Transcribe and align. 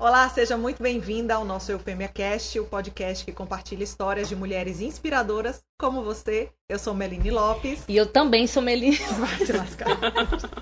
Olá, 0.00 0.26
seja 0.30 0.56
muito 0.56 0.82
bem-vinda 0.82 1.34
ao 1.34 1.44
nosso 1.44 1.70
Eufêmia 1.70 2.08
Cast, 2.08 2.58
o 2.58 2.64
podcast 2.64 3.22
que 3.22 3.32
compartilha 3.32 3.84
histórias 3.84 4.30
de 4.30 4.34
mulheres 4.34 4.80
inspiradoras 4.80 5.60
como 5.78 6.02
você. 6.02 6.48
Eu 6.70 6.78
sou 6.78 6.94
Meline 6.94 7.30
Lopes. 7.30 7.84
E 7.86 7.98
eu 7.98 8.06
também 8.06 8.46
sou 8.46 8.62
Meline. 8.62 8.96
Vai 8.96 9.44
se 9.44 9.52
lascar. 9.52 9.88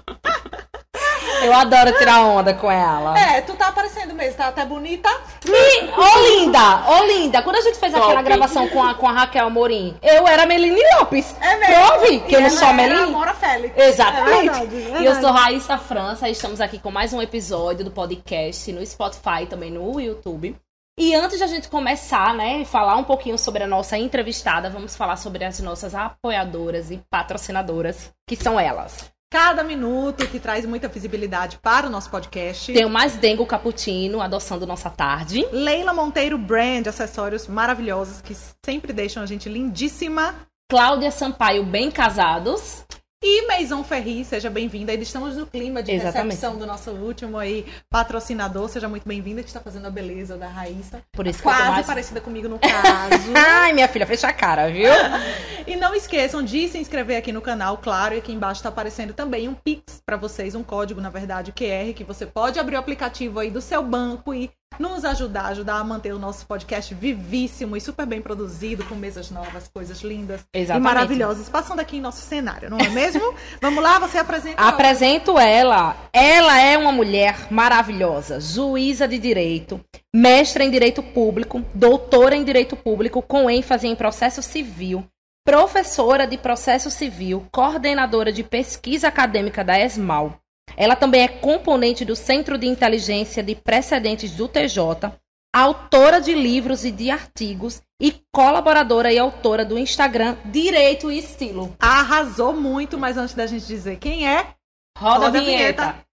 Eu 1.48 1.54
adoro 1.54 1.96
tirar 1.96 2.20
onda 2.20 2.52
com 2.52 2.70
ela. 2.70 3.18
É, 3.18 3.40
tu 3.40 3.54
tá 3.54 3.68
aparecendo 3.68 4.14
mesmo, 4.14 4.36
tá 4.36 4.48
até 4.48 4.64
bonita. 4.66 5.08
E, 5.46 5.84
ô 5.84 6.28
linda, 6.28 6.90
ô 6.90 7.04
linda, 7.04 7.42
quando 7.42 7.56
a 7.56 7.60
gente 7.62 7.78
fez 7.78 7.94
aquela 7.94 8.12
Top. 8.12 8.24
gravação 8.24 8.68
com 8.68 8.82
a, 8.82 8.94
com 8.94 9.08
a 9.08 9.12
Raquel 9.12 9.46
Amorim, 9.46 9.96
eu 10.02 10.28
era 10.28 10.44
Meline 10.44 10.78
Lopes. 10.98 11.34
É 11.40 11.56
mesmo. 11.56 11.74
Prove 11.98 12.20
que 12.20 12.36
eu 12.36 12.40
não 12.42 12.48
E 12.48 12.50
sou 12.50 12.68
ela 12.68 12.76
a 12.76 12.82
era 12.82 12.94
Meline. 12.94 13.12
Mora 13.12 13.34
Félix. 13.34 13.74
Exatamente. 13.78 14.30
É 14.30 14.42
verdade, 14.42 14.74
E 14.76 14.80
verdade. 14.80 15.04
eu 15.06 15.14
sou 15.22 15.30
Raíssa 15.32 15.78
França, 15.78 16.28
estamos 16.28 16.60
aqui 16.60 16.78
com 16.78 16.90
mais 16.90 17.12
um 17.14 17.22
episódio 17.22 17.82
do 17.84 17.90
podcast 17.90 18.70
no 18.72 18.84
Spotify, 18.84 19.46
também 19.48 19.70
no 19.70 19.98
YouTube. 19.98 20.54
E 21.00 21.14
antes 21.14 21.38
de 21.38 21.44
a 21.44 21.46
gente 21.46 21.68
começar, 21.68 22.34
né, 22.34 22.64
falar 22.64 22.96
um 22.96 23.04
pouquinho 23.04 23.38
sobre 23.38 23.62
a 23.62 23.66
nossa 23.68 23.96
entrevistada, 23.96 24.68
vamos 24.68 24.96
falar 24.96 25.16
sobre 25.16 25.44
as 25.44 25.60
nossas 25.60 25.94
apoiadoras 25.94 26.90
e 26.90 27.00
patrocinadoras, 27.08 28.10
que 28.26 28.34
são 28.36 28.58
elas. 28.60 29.08
Cada 29.30 29.62
minuto 29.62 30.26
que 30.26 30.40
traz 30.40 30.64
muita 30.64 30.88
visibilidade 30.88 31.58
para 31.58 31.86
o 31.86 31.90
nosso 31.90 32.08
podcast. 32.08 32.72
Tem 32.72 32.86
o 32.86 32.88
Mais 32.88 33.16
Dengo 33.16 33.44
Cappuccino, 33.44 34.22
adoçando 34.22 34.66
nossa 34.66 34.88
tarde. 34.88 35.46
Leila 35.52 35.92
Monteiro 35.92 36.38
Brand, 36.38 36.86
acessórios 36.86 37.46
maravilhosos 37.46 38.22
que 38.22 38.34
sempre 38.64 38.90
deixam 38.90 39.22
a 39.22 39.26
gente 39.26 39.46
lindíssima. 39.46 40.34
Cláudia 40.70 41.10
Sampaio, 41.10 41.62
Bem 41.62 41.90
Casados. 41.90 42.86
E 43.20 43.48
Maison 43.48 43.82
Ferri, 43.82 44.24
seja 44.24 44.48
bem-vinda. 44.48 44.92
Ainda 44.92 45.02
estamos 45.02 45.36
no 45.36 45.44
clima 45.44 45.82
de 45.82 45.90
Exatamente. 45.90 46.36
recepção 46.36 46.56
do 46.56 46.64
nosso 46.64 46.92
último 46.92 47.36
aí 47.36 47.66
patrocinador. 47.90 48.68
Seja 48.68 48.88
muito 48.88 49.08
bem-vinda, 49.08 49.42
que 49.42 49.48
está 49.48 49.58
fazendo 49.58 49.86
a 49.86 49.90
beleza 49.90 50.36
da 50.36 50.46
Raíssa. 50.46 51.02
Por 51.12 51.26
isso 51.26 51.42
que 51.42 51.48
eu 51.48 51.52
tô 51.52 51.58
Quase 51.58 51.70
mais... 51.72 51.86
parecida 51.86 52.20
comigo 52.20 52.48
no 52.48 52.58
caso. 52.60 53.32
Ai, 53.34 53.72
minha 53.72 53.88
filha, 53.88 54.06
fecha 54.06 54.28
a 54.28 54.32
cara, 54.32 54.70
viu? 54.70 54.88
e 55.66 55.74
não 55.74 55.96
esqueçam 55.96 56.44
de 56.44 56.68
se 56.68 56.78
inscrever 56.78 57.16
aqui 57.16 57.32
no 57.32 57.42
canal, 57.42 57.78
claro. 57.78 58.14
E 58.14 58.18
aqui 58.18 58.32
embaixo 58.32 58.60
está 58.60 58.68
aparecendo 58.68 59.12
também 59.12 59.48
um 59.48 59.54
Pix 59.54 60.00
para 60.06 60.16
vocês, 60.16 60.54
um 60.54 60.62
código, 60.62 61.00
na 61.00 61.10
verdade, 61.10 61.50
QR, 61.50 61.92
que 61.94 62.04
você 62.04 62.24
pode 62.24 62.60
abrir 62.60 62.76
o 62.76 62.78
aplicativo 62.78 63.40
aí 63.40 63.50
do 63.50 63.60
seu 63.60 63.82
banco 63.82 64.32
e 64.32 64.48
nos 64.78 65.04
ajudar, 65.04 65.46
ajudar 65.46 65.78
a 65.78 65.84
manter 65.84 66.12
o 66.12 66.18
nosso 66.18 66.46
podcast 66.46 66.94
vivíssimo 66.94 67.76
e 67.76 67.80
super 67.80 68.06
bem 68.06 68.22
produzido, 68.22 68.84
com 68.84 68.94
mesas 68.94 69.30
novas, 69.30 69.68
coisas 69.68 70.00
lindas 70.02 70.44
e 70.54 70.78
maravilhosas, 70.78 71.48
passando 71.48 71.80
aqui 71.80 71.96
em 71.96 72.00
nosso 72.00 72.22
cenário, 72.22 72.70
não 72.70 72.78
é 72.78 72.88
mesmo? 72.88 73.34
Vamos 73.60 73.82
lá, 73.82 73.98
você 73.98 74.18
apresenta. 74.18 74.62
Apresento 74.62 75.38
ela. 75.38 75.96
Ela 76.12 76.60
é 76.60 76.78
uma 76.78 76.92
mulher 76.92 77.48
maravilhosa, 77.50 78.40
juíza 78.40 79.08
de 79.08 79.18
direito, 79.18 79.80
mestra 80.14 80.64
em 80.64 80.70
direito 80.70 81.02
público, 81.02 81.64
doutora 81.74 82.36
em 82.36 82.44
direito 82.44 82.76
público 82.76 83.20
com 83.20 83.50
ênfase 83.50 83.88
em 83.88 83.96
processo 83.96 84.42
civil, 84.42 85.04
professora 85.44 86.26
de 86.26 86.38
processo 86.38 86.90
civil, 86.90 87.46
coordenadora 87.50 88.30
de 88.30 88.44
pesquisa 88.44 89.08
acadêmica 89.08 89.64
da 89.64 89.78
ESMAL. 89.78 90.38
Ela 90.76 90.96
também 90.96 91.22
é 91.22 91.28
componente 91.28 92.04
do 92.04 92.14
Centro 92.14 92.58
de 92.58 92.66
Inteligência 92.66 93.42
de 93.42 93.54
Precedentes 93.54 94.32
do 94.32 94.48
TJ, 94.48 95.12
autora 95.54 96.20
de 96.20 96.34
livros 96.34 96.84
e 96.84 96.90
de 96.90 97.10
artigos 97.10 97.82
e 98.00 98.14
colaboradora 98.32 99.12
e 99.12 99.18
autora 99.18 99.64
do 99.64 99.78
Instagram 99.78 100.36
Direito 100.44 101.10
e 101.10 101.18
Estilo. 101.18 101.74
Arrasou 101.80 102.52
muito, 102.52 102.98
mas 102.98 103.16
antes 103.16 103.34
da 103.34 103.46
gente 103.46 103.66
dizer 103.66 103.98
quem 103.98 104.28
é, 104.28 104.54
Roda, 104.96 105.26
Roda 105.26 105.38
a 105.38 105.40
a 105.40 105.44
vinheta. 105.44 106.07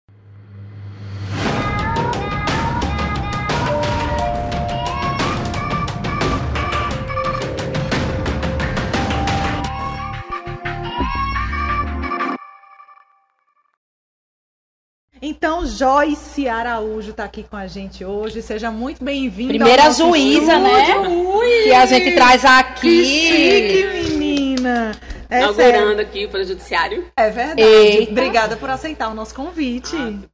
Então, 15.28 15.66
Joyce 15.66 16.48
Araújo 16.48 17.10
está 17.10 17.24
aqui 17.24 17.42
com 17.42 17.56
a 17.58 17.66
gente 17.66 18.06
hoje. 18.06 18.44
Seja 18.44 18.70
muito 18.70 19.04
bem-vinda. 19.04 19.54
ao 19.54 19.58
Primeira 19.58 19.86
nosso 19.86 20.08
juíza, 20.08 20.60
né? 20.60 20.82
estúdio. 20.90 21.30
Ui, 21.30 21.64
Que 21.64 21.74
a 21.74 21.86
gente 21.88 22.14
traz 22.14 22.42
Que 22.42 22.48
aqui. 22.48 23.06
chique, 23.06 24.10
menina. 24.20 24.92
É, 25.28 25.52
sério. 25.54 25.78
Inaugurando 25.80 26.02
aqui 26.04 26.28
para 26.28 26.42
o 26.42 26.44
Judiciário. 26.44 27.12
é 27.18 27.30
verdade. 27.32 27.62
Eita. 27.64 28.12
Obrigada 28.12 28.56
por 28.56 28.70
aceitar 28.70 29.10
o 29.10 29.16
nosso 29.16 29.34
convite. 29.34 29.96
Ah, 29.96 30.28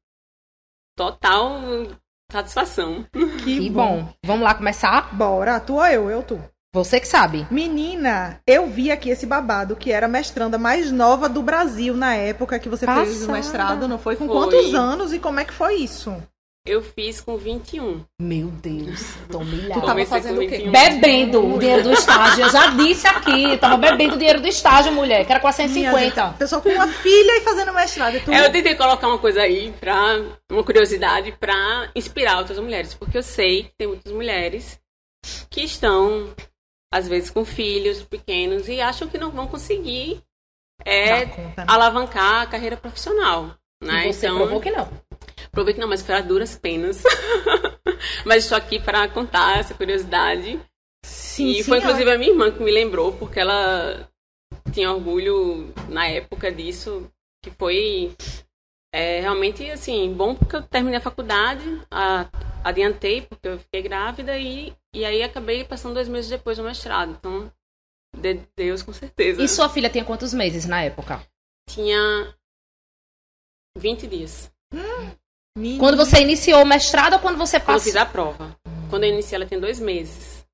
Total 0.97 1.61
satisfação. 2.29 3.05
Que 3.45 3.69
bom. 3.69 4.09
Vamos 4.25 4.43
lá 4.43 4.53
começar? 4.53 5.15
Bora, 5.15 5.57
tu 5.61 5.75
ou 5.75 5.85
eu? 5.85 6.09
Eu, 6.09 6.21
tu. 6.21 6.37
Você 6.73 7.01
que 7.01 7.07
sabe. 7.07 7.45
Menina, 7.51 8.39
eu 8.47 8.65
vi 8.67 8.91
aqui 8.91 9.09
esse 9.09 9.25
babado 9.25 9.75
que 9.75 9.91
era 9.91 10.05
a 10.05 10.09
mestranda 10.09 10.57
mais 10.57 10.89
nova 10.89 11.27
do 11.27 11.41
Brasil 11.41 11.93
na 11.93 12.15
época 12.15 12.57
que 12.59 12.69
você 12.69 12.85
fez 12.85 12.97
o 12.97 13.11
Passada. 13.27 13.33
mestrado, 13.33 13.87
não 13.89 13.99
foi? 13.99 14.15
Com 14.15 14.25
Foi. 14.25 14.35
quantos 14.35 14.73
anos 14.73 15.11
e 15.11 15.19
como 15.19 15.41
é 15.41 15.43
que 15.45 15.51
foi 15.53 15.75
isso? 15.75 16.15
Eu 16.65 16.81
fiz 16.81 17.19
com 17.19 17.35
21. 17.37 18.05
Meu 18.21 18.47
Deus, 18.47 19.15
tô 19.27 19.39
Tu 19.39 19.43
humilhada. 19.43 19.81
tava 19.81 20.05
fazendo 20.05 20.37
o 20.37 20.47
quê? 20.47 20.57
21. 20.59 20.71
Bebendo 20.71 21.55
o 21.55 21.59
dinheiro 21.59 21.83
do 21.83 21.91
estágio. 21.91 22.45
Eu 22.45 22.51
já 22.51 22.67
disse 22.67 23.07
aqui. 23.07 23.57
Tava 23.57 23.75
bebendo 23.77 24.13
o 24.15 24.17
dinheiro 24.17 24.39
do 24.39 24.47
estágio, 24.47 24.93
mulher. 24.93 25.25
Que 25.25 25.31
era 25.33 25.39
Minha 25.41 25.41
450. 25.41 26.25
gente, 26.27 26.37
Pessoa 26.37 26.61
com 26.61 26.69
uma 26.69 26.87
filha 26.87 27.37
e 27.37 27.41
fazendo 27.41 27.73
mestrado. 27.73 28.15
E 28.15 28.19
tu... 28.21 28.31
É, 28.31 28.45
Eu 28.45 28.51
tentei 28.51 28.75
colocar 28.75 29.07
uma 29.07 29.17
coisa 29.17 29.41
aí, 29.41 29.73
pra, 29.79 30.21
uma 30.51 30.63
curiosidade, 30.63 31.31
pra 31.37 31.89
inspirar 31.95 32.37
outras 32.37 32.59
mulheres. 32.59 32.93
Porque 32.93 33.17
eu 33.17 33.23
sei 33.23 33.63
que 33.63 33.71
tem 33.77 33.87
muitas 33.87 34.13
mulheres 34.13 34.79
que 35.49 35.61
estão, 35.63 36.29
às 36.91 37.07
vezes, 37.07 37.29
com 37.29 37.45
filhos 37.45 38.03
pequenos 38.03 38.67
e 38.67 38.81
acham 38.81 39.07
que 39.07 39.17
não 39.17 39.31
vão 39.31 39.47
conseguir 39.47 40.21
é, 40.85 41.25
conta, 41.25 41.61
né? 41.61 41.65
alavancar 41.67 42.41
a 42.41 42.47
carreira 42.47 42.75
profissional. 42.75 43.55
Né? 43.81 44.07
E 44.07 44.13
você 44.13 44.27
então, 44.27 44.37
provou 44.37 44.59
que 44.61 44.71
não. 44.71 44.89
Provei 45.51 45.73
que 45.73 45.79
não, 45.79 45.87
mas 45.87 46.01
foi 46.01 46.15
a 46.15 46.21
duras 46.21 46.55
penas. 46.55 47.03
mas 48.25 48.43
estou 48.43 48.57
aqui 48.57 48.79
para 48.79 49.07
contar 49.07 49.59
essa 49.59 49.73
curiosidade. 49.73 50.59
Sim, 51.03 51.49
e 51.49 51.63
foi 51.63 51.79
senhora. 51.79 51.79
inclusive 51.79 52.11
a 52.11 52.17
minha 52.17 52.31
irmã 52.31 52.51
que 52.51 52.61
me 52.61 52.71
lembrou, 52.71 53.13
porque 53.13 53.39
ela 53.39 54.07
tinha 54.71 54.91
orgulho 54.91 55.73
na 55.89 56.07
época 56.07 56.51
disso, 56.51 57.09
que 57.43 57.49
foi 57.51 58.15
é, 58.93 59.21
realmente 59.21 59.69
assim, 59.71 60.13
bom 60.13 60.35
porque 60.35 60.55
eu 60.55 60.61
terminei 60.61 60.97
a 60.97 61.01
faculdade, 61.01 61.81
a- 61.89 62.27
adiantei 62.63 63.21
porque 63.21 63.47
eu 63.47 63.59
fiquei 63.59 63.81
grávida 63.81 64.37
e, 64.37 64.73
e 64.93 65.03
aí 65.05 65.23
acabei 65.23 65.63
passando 65.63 65.93
dois 65.95 66.07
meses 66.07 66.29
depois 66.29 66.57
do 66.57 66.63
mestrado. 66.63 67.11
Então, 67.11 67.51
de 68.17 68.35
Deus, 68.55 68.81
com 68.83 68.93
certeza. 68.93 69.41
E 69.41 69.47
sua 69.47 69.69
filha 69.69 69.89
tinha 69.89 70.03
quantos 70.05 70.33
meses 70.33 70.65
na 70.65 70.81
época? 70.83 71.25
Tinha 71.69 72.35
20 73.77 74.07
dias. 74.07 74.51
Menina. 75.57 75.79
Quando 75.79 75.97
você 75.97 76.21
iniciou 76.21 76.61
o 76.61 76.65
mestrado 76.65 77.13
ou 77.13 77.19
quando 77.19 77.37
você 77.37 77.59
Quando 77.59 77.61
eu 77.69 77.73
passou? 77.75 77.83
fiz 77.83 77.95
a 77.95 78.05
prova. 78.05 78.57
Quando 78.89 79.03
eu 79.03 79.09
iniciei, 79.09 79.35
ela 79.37 79.45
tinha 79.45 79.59
dois 79.59 79.79
meses. 79.79 80.45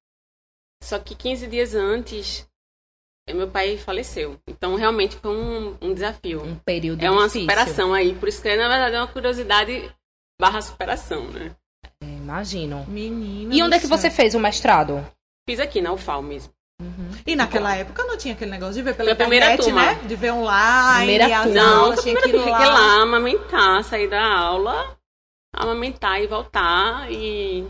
Só 0.84 0.98
que 1.00 1.16
15 1.16 1.48
dias 1.48 1.74
antes, 1.76 2.48
meu 3.30 3.50
pai 3.50 3.78
faleceu. 3.78 4.40
Então, 4.48 4.76
realmente 4.76 5.16
foi 5.18 5.32
um, 5.36 5.78
um 5.82 5.94
desafio. 5.94 6.44
Um 6.44 6.56
período 6.60 7.04
É 7.04 7.10
uma 7.10 7.24
difícil. 7.28 7.42
superação 7.42 7.94
aí. 7.94 8.16
Por 8.16 8.28
isso 8.30 8.42
que, 8.42 8.56
na 8.56 8.68
verdade, 8.68 8.96
é 8.96 9.00
uma 9.00 9.12
curiosidade 9.12 9.94
barra 10.40 10.62
superação, 10.62 11.30
né? 11.32 11.56
É, 12.28 12.34
Imagino. 12.34 12.86
Menina. 12.88 13.56
E 13.56 13.64
onde 13.64 13.76
é 13.76 13.80
que 13.80 13.88
céu. 13.88 13.98
você 13.98 14.10
fez 14.10 14.36
o 14.36 14.40
mestrado? 14.40 15.06
Fiz 15.50 15.60
aqui 15.60 15.82
na 15.82 15.94
UFAL 15.94 16.22
mesmo. 16.22 16.52
E 17.26 17.36
naquela 17.36 17.76
época 17.76 18.04
não 18.04 18.18
tinha 18.18 18.34
aquele 18.36 18.52
negócio 18.52 18.76
de 18.76 18.84
ver 18.84 18.96
pela 18.96 19.12
internet, 19.12 19.64
turma. 19.64 19.82
né? 19.82 19.96
De 20.06 20.16
ver 20.16 20.32
online, 20.32 20.98
Primeira 20.98 21.38
as 21.38 21.44
turma. 21.46 21.62
Não, 21.62 21.84
aulas, 21.86 22.04
tinha 22.04 22.22
que 22.22 22.30
ir 22.30 22.36
eu 22.36 22.40
lá. 22.46 22.46
fiquei 22.58 22.66
lá, 22.72 23.02
amamentar, 23.02 23.84
sair 23.84 24.08
da 24.08 24.24
aula, 24.24 24.98
amamentar 25.56 26.22
e 26.22 26.28
voltar. 26.28 27.12
E, 27.12 27.66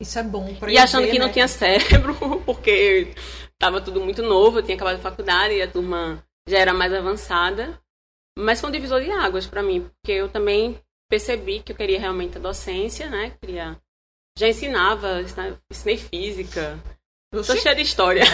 Isso 0.00 0.18
é 0.18 0.22
bom 0.22 0.54
pra 0.54 0.70
e 0.72 0.78
achando 0.78 1.04
ver, 1.04 1.10
que 1.10 1.18
não 1.18 1.26
né? 1.26 1.32
tinha 1.34 1.46
cérebro, 1.46 2.14
porque 2.46 3.12
tava 3.58 3.80
tudo 3.80 4.00
muito 4.00 4.22
novo, 4.22 4.58
eu 4.58 4.62
tinha 4.62 4.74
acabado 4.76 4.96
a 4.96 5.00
faculdade 5.02 5.54
e 5.54 5.60
a 5.62 5.70
turma 5.70 6.24
já 6.48 6.58
era 6.58 6.72
mais 6.72 6.94
avançada. 6.94 7.78
Mas 8.38 8.58
foi 8.60 8.70
um 8.70 8.72
divisor 8.72 9.02
de 9.02 9.10
águas 9.10 9.46
para 9.46 9.62
mim, 9.62 9.82
porque 10.00 10.12
eu 10.12 10.28
também 10.30 10.80
percebi 11.08 11.60
que 11.60 11.72
eu 11.72 11.76
queria 11.76 11.98
realmente 11.98 12.36
a 12.36 12.40
docência, 12.40 13.08
né? 13.08 13.32
Queria... 13.40 13.76
Já 14.38 14.48
ensinava, 14.48 15.20
ensinava- 15.22 15.58
ensinei 15.70 15.96
física. 15.96 16.78
Tô 17.32 17.40
Oxi, 17.40 17.58
cheia 17.60 17.74
de 17.74 17.82
história. 17.82 18.24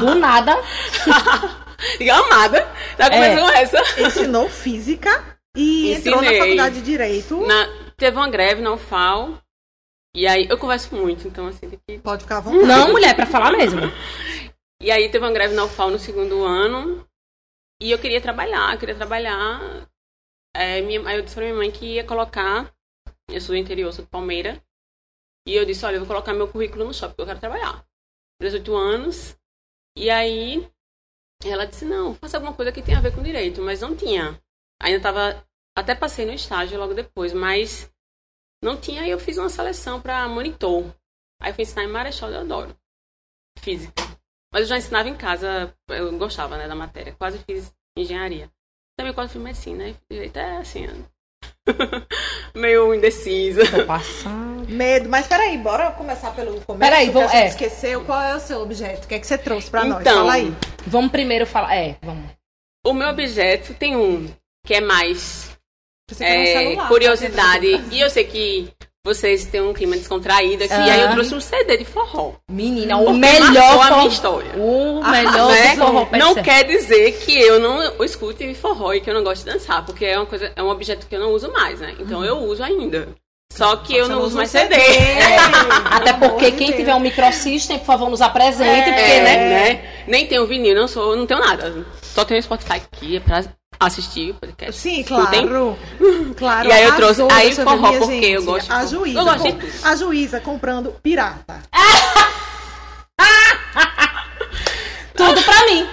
Do 0.00 0.14
nada. 0.14 0.56
E 1.98 2.10
amada. 2.10 2.60
Já 2.98 3.08
começou 3.08 3.48
É. 3.50 3.62
essa. 3.62 4.00
ensinou 4.02 4.48
física 4.50 5.38
e 5.56 5.92
entrou 5.92 6.16
na 6.16 6.24
Ensinei. 6.24 6.40
faculdade 6.40 6.74
de 6.74 6.82
Direito. 6.82 7.46
Na- 7.46 7.68
teve 7.96 8.16
uma 8.18 8.28
greve 8.28 8.60
na 8.60 8.72
UFAL. 8.74 9.38
E 10.14 10.26
aí, 10.26 10.46
eu 10.50 10.58
converso 10.58 10.94
muito, 10.94 11.26
então 11.26 11.46
assim, 11.46 11.70
tem 11.70 11.80
que... 11.88 11.98
Pode 12.00 12.24
ficar 12.24 12.36
à 12.36 12.40
vontade. 12.40 12.66
Não, 12.66 12.88
mulher, 12.92 13.16
pra 13.16 13.24
falar 13.24 13.52
mesmo. 13.52 13.80
E 14.82 14.90
aí 14.90 15.08
teve 15.08 15.24
uma 15.24 15.32
greve 15.32 15.54
na 15.54 15.64
UFAL 15.64 15.90
no 15.90 15.98
segundo 15.98 16.44
ano. 16.44 17.06
E 17.80 17.90
eu 17.90 17.98
queria 17.98 18.20
trabalhar, 18.20 18.76
queria 18.78 18.94
trabalhar. 18.94 19.58
É, 20.54 20.80
minha, 20.82 21.06
aí 21.08 21.16
eu 21.16 21.22
disse 21.22 21.34
pra 21.34 21.44
minha 21.44 21.56
mãe 21.56 21.70
que 21.70 21.94
ia 21.94 22.04
colocar 22.04 22.74
Eu 23.28 23.40
sou 23.40 23.54
do 23.54 23.56
interior, 23.56 23.92
sou 23.92 24.04
de 24.04 24.10
Palmeira. 24.10 24.62
E 25.46 25.54
eu 25.54 25.64
disse, 25.64 25.84
olha, 25.84 25.96
eu 25.96 26.00
vou 26.00 26.08
colocar 26.08 26.34
meu 26.34 26.48
currículo 26.48 26.84
no 26.84 26.94
shopping, 26.94 27.14
porque 27.14 27.22
eu 27.22 27.26
quero 27.26 27.40
trabalhar. 27.40 27.86
18 28.40 28.76
anos. 28.76 29.36
E 29.96 30.10
aí 30.10 30.70
ela 31.44 31.66
disse, 31.66 31.84
não, 31.84 32.14
faça 32.14 32.36
alguma 32.36 32.54
coisa 32.54 32.72
que 32.72 32.82
tenha 32.82 32.98
a 32.98 33.00
ver 33.00 33.14
com 33.14 33.22
direito, 33.22 33.62
mas 33.62 33.80
não 33.80 33.96
tinha. 33.96 34.40
Ainda 34.80 35.00
tava. 35.00 35.46
Até 35.76 35.94
passei 35.94 36.26
no 36.26 36.32
estágio 36.32 36.78
logo 36.78 36.94
depois, 36.94 37.32
mas 37.32 37.90
não 38.62 38.78
tinha, 38.78 39.02
aí 39.02 39.10
eu 39.10 39.18
fiz 39.18 39.38
uma 39.38 39.48
seleção 39.48 40.00
para 40.00 40.28
monitor. 40.28 40.94
Aí 41.40 41.50
eu 41.50 41.54
fui 41.54 41.62
ensinar 41.62 41.84
em 41.84 41.88
Marechal 41.88 42.30
Deodoro. 42.30 42.76
Física. 43.58 44.02
Mas 44.52 44.62
eu 44.62 44.68
já 44.68 44.78
ensinava 44.78 45.08
em 45.08 45.16
casa, 45.16 45.74
eu 45.88 46.16
gostava, 46.18 46.58
né, 46.58 46.66
da 46.66 46.74
matéria. 46.74 47.14
Quase 47.14 47.38
fiz 47.44 47.74
engenharia. 47.96 48.52
Também 49.00 49.14
quase 49.14 49.32
fiz 49.32 49.40
medicina, 49.42 49.84
né? 49.84 49.94
Direito 50.10 50.36
é 50.38 50.58
assim, 50.58 50.86
meio 52.54 52.94
indecisa. 52.94 53.62
Medo. 54.68 55.08
Mas 55.08 55.26
peraí, 55.26 55.56
bora 55.56 55.90
começar 55.92 56.32
pelo 56.32 56.60
começo. 56.60 56.78
Peraí, 56.78 57.08
vamos- 57.08 57.32
é. 57.32 57.46
esqueceu. 57.46 58.04
Qual 58.04 58.20
é 58.20 58.36
o 58.36 58.40
seu 58.40 58.60
objeto? 58.60 59.06
O 59.06 59.08
que 59.08 59.14
é 59.14 59.18
que 59.18 59.26
você 59.26 59.38
trouxe 59.38 59.70
pra 59.70 59.84
nós? 59.86 60.02
Então, 60.02 60.16
Fala 60.16 60.34
aí. 60.34 60.54
Vamos 60.86 61.10
primeiro 61.10 61.46
falar. 61.46 61.74
É, 61.74 61.96
vamos. 62.02 62.30
O 62.86 62.92
meu 62.92 63.08
objeto 63.08 63.72
tem 63.72 63.96
um, 63.96 64.28
que 64.66 64.74
é 64.74 64.82
mais 64.82 65.56
um 66.20 66.22
é, 66.22 66.46
celular, 66.46 66.88
curiosidade. 66.88 67.78
tá? 67.78 67.84
E 67.90 68.00
eu 68.00 68.10
sei 68.10 68.24
que 68.24 68.70
vocês 69.04 69.46
têm 69.46 69.62
um 69.62 69.72
clima 69.72 69.96
descontraído 69.96 70.64
aqui. 70.64 70.72
Ah. 70.74 70.86
E 70.86 70.90
aí 70.90 71.00
eu 71.02 71.10
trouxe 71.12 71.34
um 71.34 71.40
CD 71.40 71.78
de 71.78 71.84
forró. 71.84 72.32
Menina, 72.50 72.98
o 72.98 73.12
melhor 73.14 73.52
marcou 73.52 73.80
a 73.80 73.84
forró- 73.86 73.96
minha 73.98 74.08
história. 74.08 74.50
O 74.56 75.00
Ah, 75.02 75.10
melhor 75.10 75.50
né? 75.52 75.76
forró. 75.76 76.06
Não 76.12 76.34
percebe? 76.34 76.42
quer 76.42 76.64
dizer 76.64 77.12
que 77.24 77.38
eu 77.38 77.58
não 77.58 78.04
escute 78.04 78.54
forró 78.54 78.92
e 78.92 79.00
que 79.00 79.08
eu 79.08 79.14
não 79.14 79.24
gosto 79.24 79.44
de 79.44 79.52
dançar, 79.52 79.84
porque 79.86 80.04
é 80.04 80.16
uma 80.18 80.26
coisa, 80.26 80.52
é 80.54 80.62
um 80.62 80.68
objeto 80.68 81.06
que 81.06 81.16
eu 81.16 81.20
não 81.20 81.32
uso 81.32 81.50
mais, 81.50 81.80
né? 81.80 81.94
Então 81.98 82.24
eu 82.24 82.36
uso 82.38 82.62
ainda. 82.62 83.08
Só 83.52 83.74
que 83.76 83.96
eu 83.96 84.08
não 84.08 84.20
uso 84.22 84.36
mais 84.36 84.48
CD. 84.50 84.74
CD. 84.78 85.20
Até 85.90 86.12
porque 86.12 86.52
quem 86.52 86.68
Deus. 86.68 86.78
tiver 86.78 86.94
um 86.94 87.00
microsystem, 87.00 87.78
por 87.78 87.86
favor, 87.86 88.08
nos 88.08 88.20
apresente, 88.20 88.88
É. 88.90 88.92
porque, 88.92 89.00
É, 89.10 89.22
né? 89.24 89.36
né? 89.72 89.90
Nem 90.06 90.26
tenho 90.26 90.46
vinil, 90.46 90.74
não 90.76 90.86
sou, 90.86 91.16
não 91.16 91.26
tenho 91.26 91.40
nada. 91.40 91.84
Só 92.00 92.24
tenho 92.24 92.40
Spotify 92.42 92.74
aqui 92.74 93.16
é 93.16 93.20
pra 93.20 93.42
assistir 93.80 94.30
o 94.32 94.34
podcast. 94.34 94.78
Sim, 94.80 95.00
Escutem. 95.00 95.48
claro. 95.48 95.78
claro. 96.36 96.68
E 96.68 96.72
aí 96.72 96.84
eu 96.84 96.96
trouxe- 96.96 97.22
aí 97.32 97.48
eu 97.50 97.56
forró, 97.64 97.92
porque 97.98 98.14
eu 98.26 98.40
gente. 98.40 98.44
gosto 98.44 98.66
de 98.66 98.72
A 98.72 98.86
juíza. 98.86 99.18
Eu 99.18 99.24
gosto 99.24 99.42
de 99.44 99.52
tudo. 99.54 99.72
A 99.86 99.96
juíza 99.96 100.40
comprando 100.40 100.90
pirata. 101.02 101.62
Tudo 105.16 105.42
pra 105.42 105.66
mim. 105.66 105.86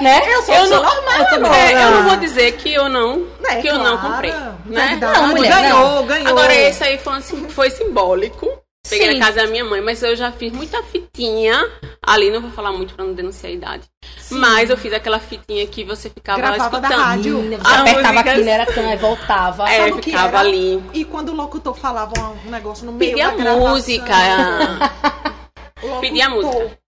é? 0.00 0.02
Né? 0.02 0.34
Eu 0.34 0.42
sou 0.42 0.54
Eu 0.54 0.66
não, 0.68 0.82
normal 0.82 1.20
eu, 1.20 1.26
também- 1.30 1.52
é, 1.52 1.74
eu 1.84 1.90
não 1.92 2.02
vou 2.08 2.16
dizer 2.16 2.52
que 2.52 2.72
eu 2.74 2.88
não, 2.88 3.24
É, 3.48 3.56
que 3.60 3.68
eu 3.68 3.78
não 3.78 3.96
claro. 3.96 4.12
comprei, 4.14 4.32
né? 4.32 4.56
Verdade. 4.88 5.20
Não, 5.20 5.28
mulher, 5.28 5.52
ganhou, 5.62 6.02
ganhou. 6.04 6.28
Agora 6.28 6.52
esse 6.54 6.82
aí 6.82 6.98
foi, 6.98 7.16
assim, 7.18 7.48
foi 7.48 7.70
simbólico. 7.70 8.48
Peguei 8.88 9.12
Sim. 9.12 9.18
na 9.18 9.26
casa 9.26 9.42
da 9.42 9.46
minha 9.46 9.64
mãe, 9.64 9.80
mas 9.80 10.02
eu 10.02 10.16
já 10.16 10.32
fiz 10.32 10.52
muita 10.52 10.82
fitinha. 10.82 11.54
Ali 12.02 12.30
não 12.30 12.40
vou 12.40 12.50
falar 12.50 12.72
muito 12.72 12.94
pra 12.94 13.04
não 13.04 13.12
denunciar 13.12 13.50
a 13.50 13.54
idade. 13.54 13.82
Mas 14.30 14.70
eu 14.70 14.76
fiz 14.76 14.92
aquela 14.92 15.18
fitinha 15.18 15.66
que 15.66 15.84
você 15.84 16.08
ficava 16.08 16.38
Gravava 16.38 16.80
da 16.80 16.88
escutando. 16.88 17.04
rádio. 17.04 17.38
Menina, 17.38 17.62
você 17.62 17.74
As 17.74 17.80
apertava 17.80 18.20
aqui, 18.20 18.42
né? 18.42 18.50
Era 18.50 18.66
tão, 18.66 18.88
aí 18.88 18.96
voltava. 18.96 19.68
É, 19.70 19.88
Sabe 19.90 20.02
ficava 20.02 20.38
ali. 20.38 20.82
E 20.94 21.04
quando 21.04 21.30
o 21.30 21.34
locutor 21.34 21.74
falava 21.74 22.12
um 22.46 22.50
negócio 22.50 22.86
no 22.86 22.92
meio 22.92 23.10
Pedia 23.12 23.30
da 23.30 23.36
gravação, 23.36 23.68
música. 23.68 24.14
locutor 25.82 26.00
pedia 26.00 26.28
música. 26.30 26.78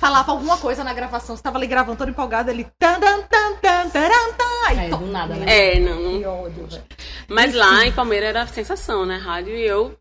Falava 0.00 0.32
alguma 0.32 0.56
coisa 0.56 0.82
na 0.82 0.94
gravação, 0.94 1.36
você 1.36 1.42
tava 1.42 1.58
ali 1.58 1.66
gravando 1.66 1.98
todo 1.98 2.08
empolgado, 2.08 2.50
ele 2.50 2.66
tan 2.78 2.98
tan 2.98 3.20
tan 3.22 3.52
tan 3.60 3.90
taran, 3.90 4.32
tan, 4.38 4.66
aí 4.66 4.86
É, 4.86 4.88
do 4.88 5.06
nada, 5.06 5.34
né? 5.34 5.74
É, 5.74 5.78
não, 5.78 6.00
não 6.00 6.18
Que 6.18 6.26
ódio, 6.26 6.66
velho. 6.66 6.82
Mas 7.28 7.54
lá 7.54 7.84
em 7.84 7.92
Palmeiras 7.92 8.30
era 8.30 8.46
sensação, 8.46 9.04
né? 9.04 9.18
Rádio 9.18 9.54
e 9.54 9.62
eu, 9.62 9.94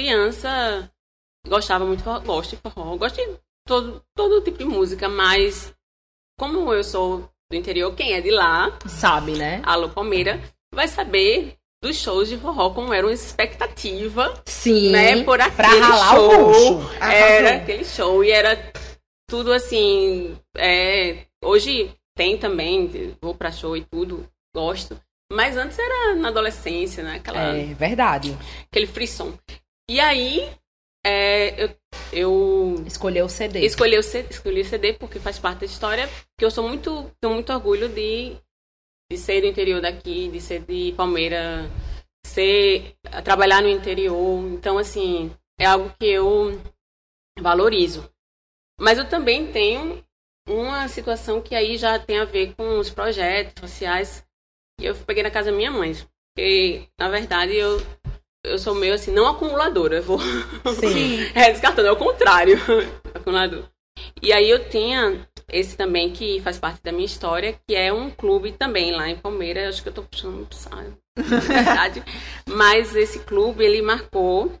criança, 0.00 0.90
gostava 1.48 1.86
muito 1.86 1.98
de 2.00 2.04
forró, 2.04 2.20
gosto 2.20 2.50
de 2.54 2.56
forró, 2.62 2.96
gosto 2.96 3.16
de 3.16 3.38
todo, 3.66 4.02
todo 4.14 4.42
tipo 4.42 4.58
de 4.58 4.64
música, 4.66 5.08
mas 5.08 5.72
como 6.38 6.70
eu 6.72 6.84
sou 6.84 7.30
do 7.50 7.56
interior, 7.56 7.94
quem 7.94 8.12
é 8.12 8.20
de 8.20 8.30
lá, 8.30 8.76
Sabe, 8.86 9.32
né? 9.32 9.62
alô 9.64 9.88
Palmeira, 9.88 10.38
vai 10.74 10.86
saber 10.86 11.54
dos 11.82 11.96
shows 11.96 12.28
de 12.28 12.36
forró, 12.36 12.70
como 12.70 12.92
era 12.92 13.06
uma 13.06 13.12
expectativa, 13.12 14.34
Sim. 14.44 14.90
né? 14.90 15.22
Por 15.24 15.38
pra 15.38 15.46
aquele 15.46 15.80
ralar 15.80 16.14
show. 16.14 16.82
Era 17.00 17.56
aquele 17.56 17.84
show 17.84 18.22
e 18.24 18.30
era 18.30 18.72
tudo 19.28 19.52
assim. 19.52 20.36
É, 20.56 21.24
hoje 21.44 21.90
tem 22.14 22.36
também, 22.36 23.14
vou 23.20 23.34
pra 23.34 23.50
show 23.52 23.76
e 23.76 23.84
tudo, 23.84 24.28
gosto. 24.54 25.00
Mas 25.32 25.56
antes 25.56 25.78
era 25.78 26.14
na 26.16 26.28
adolescência, 26.28 27.02
né? 27.04 27.16
Aquela, 27.16 27.56
É 27.56 27.74
verdade. 27.74 28.36
aquele 28.70 28.86
frisson. 28.86 29.32
E 29.88 30.00
aí, 30.00 30.50
é, 31.04 31.62
eu, 31.62 31.76
eu 32.12 32.84
Escolheu 32.86 33.26
o 33.26 33.28
CD. 33.28 33.64
escolhi, 33.64 33.96
o 33.96 34.02
C- 34.02 34.26
escolhi 34.28 34.60
o 34.62 34.64
CD 34.64 34.94
porque 34.94 35.20
faz 35.20 35.38
parte 35.38 35.60
da 35.60 35.66
história, 35.66 36.08
porque 36.08 36.44
eu 36.44 36.50
sou 36.50 36.66
muito, 36.68 37.10
tenho 37.20 37.34
muito 37.34 37.52
orgulho 37.52 37.88
de, 37.88 38.36
de 39.10 39.16
ser 39.18 39.40
do 39.42 39.46
interior 39.46 39.80
daqui, 39.80 40.28
de 40.28 40.40
ser 40.40 40.60
de 40.62 40.92
Palmeira, 40.96 41.70
ser, 42.26 42.96
trabalhar 43.24 43.62
no 43.62 43.68
interior. 43.68 44.44
Então, 44.52 44.78
assim, 44.78 45.30
é 45.58 45.66
algo 45.66 45.92
que 45.98 46.06
eu 46.06 46.60
valorizo. 47.40 48.10
Mas 48.80 48.98
eu 48.98 49.08
também 49.08 49.50
tenho 49.52 50.04
uma 50.48 50.88
situação 50.88 51.40
que 51.42 51.54
aí 51.54 51.76
já 51.76 51.98
tem 51.98 52.18
a 52.18 52.24
ver 52.24 52.54
com 52.54 52.78
os 52.78 52.90
projetos 52.90 53.70
sociais. 53.70 54.24
E 54.80 54.84
eu 54.86 54.94
peguei 54.94 55.22
na 55.22 55.30
casa 55.30 55.50
da 55.50 55.56
minha 55.56 55.70
mãe. 55.70 55.92
Porque, 56.34 56.88
na 56.98 57.08
verdade, 57.08 57.54
eu, 57.54 57.78
eu 58.46 58.58
sou 58.58 58.74
meio 58.74 58.94
assim, 58.94 59.12
não 59.12 59.26
acumuladora. 59.28 60.00
Vou 60.00 60.18
Sim. 60.20 61.20
é, 61.34 61.50
descartando, 61.50 61.88
é 61.88 61.92
o 61.92 61.96
contrário. 61.96 62.58
Acumulador. 63.14 63.64
E 64.22 64.32
aí 64.32 64.48
eu 64.48 64.68
tinha 64.68 65.26
esse 65.48 65.76
também 65.76 66.12
que 66.12 66.40
faz 66.40 66.58
parte 66.58 66.82
da 66.82 66.92
minha 66.92 67.06
história, 67.06 67.58
que 67.66 67.74
é 67.74 67.92
um 67.92 68.10
clube 68.10 68.52
também 68.52 68.92
lá 68.92 69.08
em 69.08 69.16
Palmeiras. 69.18 69.74
Acho 69.74 69.82
que 69.82 69.88
eu 69.88 69.94
tô 69.94 70.02
puxando 70.02 70.34
muito 70.34 70.56
na 71.16 71.38
verdade. 71.40 72.02
Mas 72.48 72.94
esse 72.94 73.20
clube, 73.20 73.64
ele 73.64 73.82
marcou. 73.82 74.52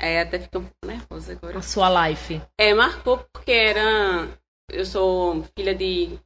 É, 0.00 0.20
até 0.20 0.38
fiquei 0.38 0.60
um 0.60 0.64
pouco 0.64 0.86
nervosa 0.86 1.32
agora. 1.32 1.58
A 1.58 1.62
sua 1.62 2.08
life. 2.08 2.40
É, 2.58 2.74
marcou 2.74 3.18
porque 3.32 3.52
era. 3.52 4.28
Eu 4.70 4.84
sou 4.84 5.44
filha 5.56 5.74
de 5.74 6.18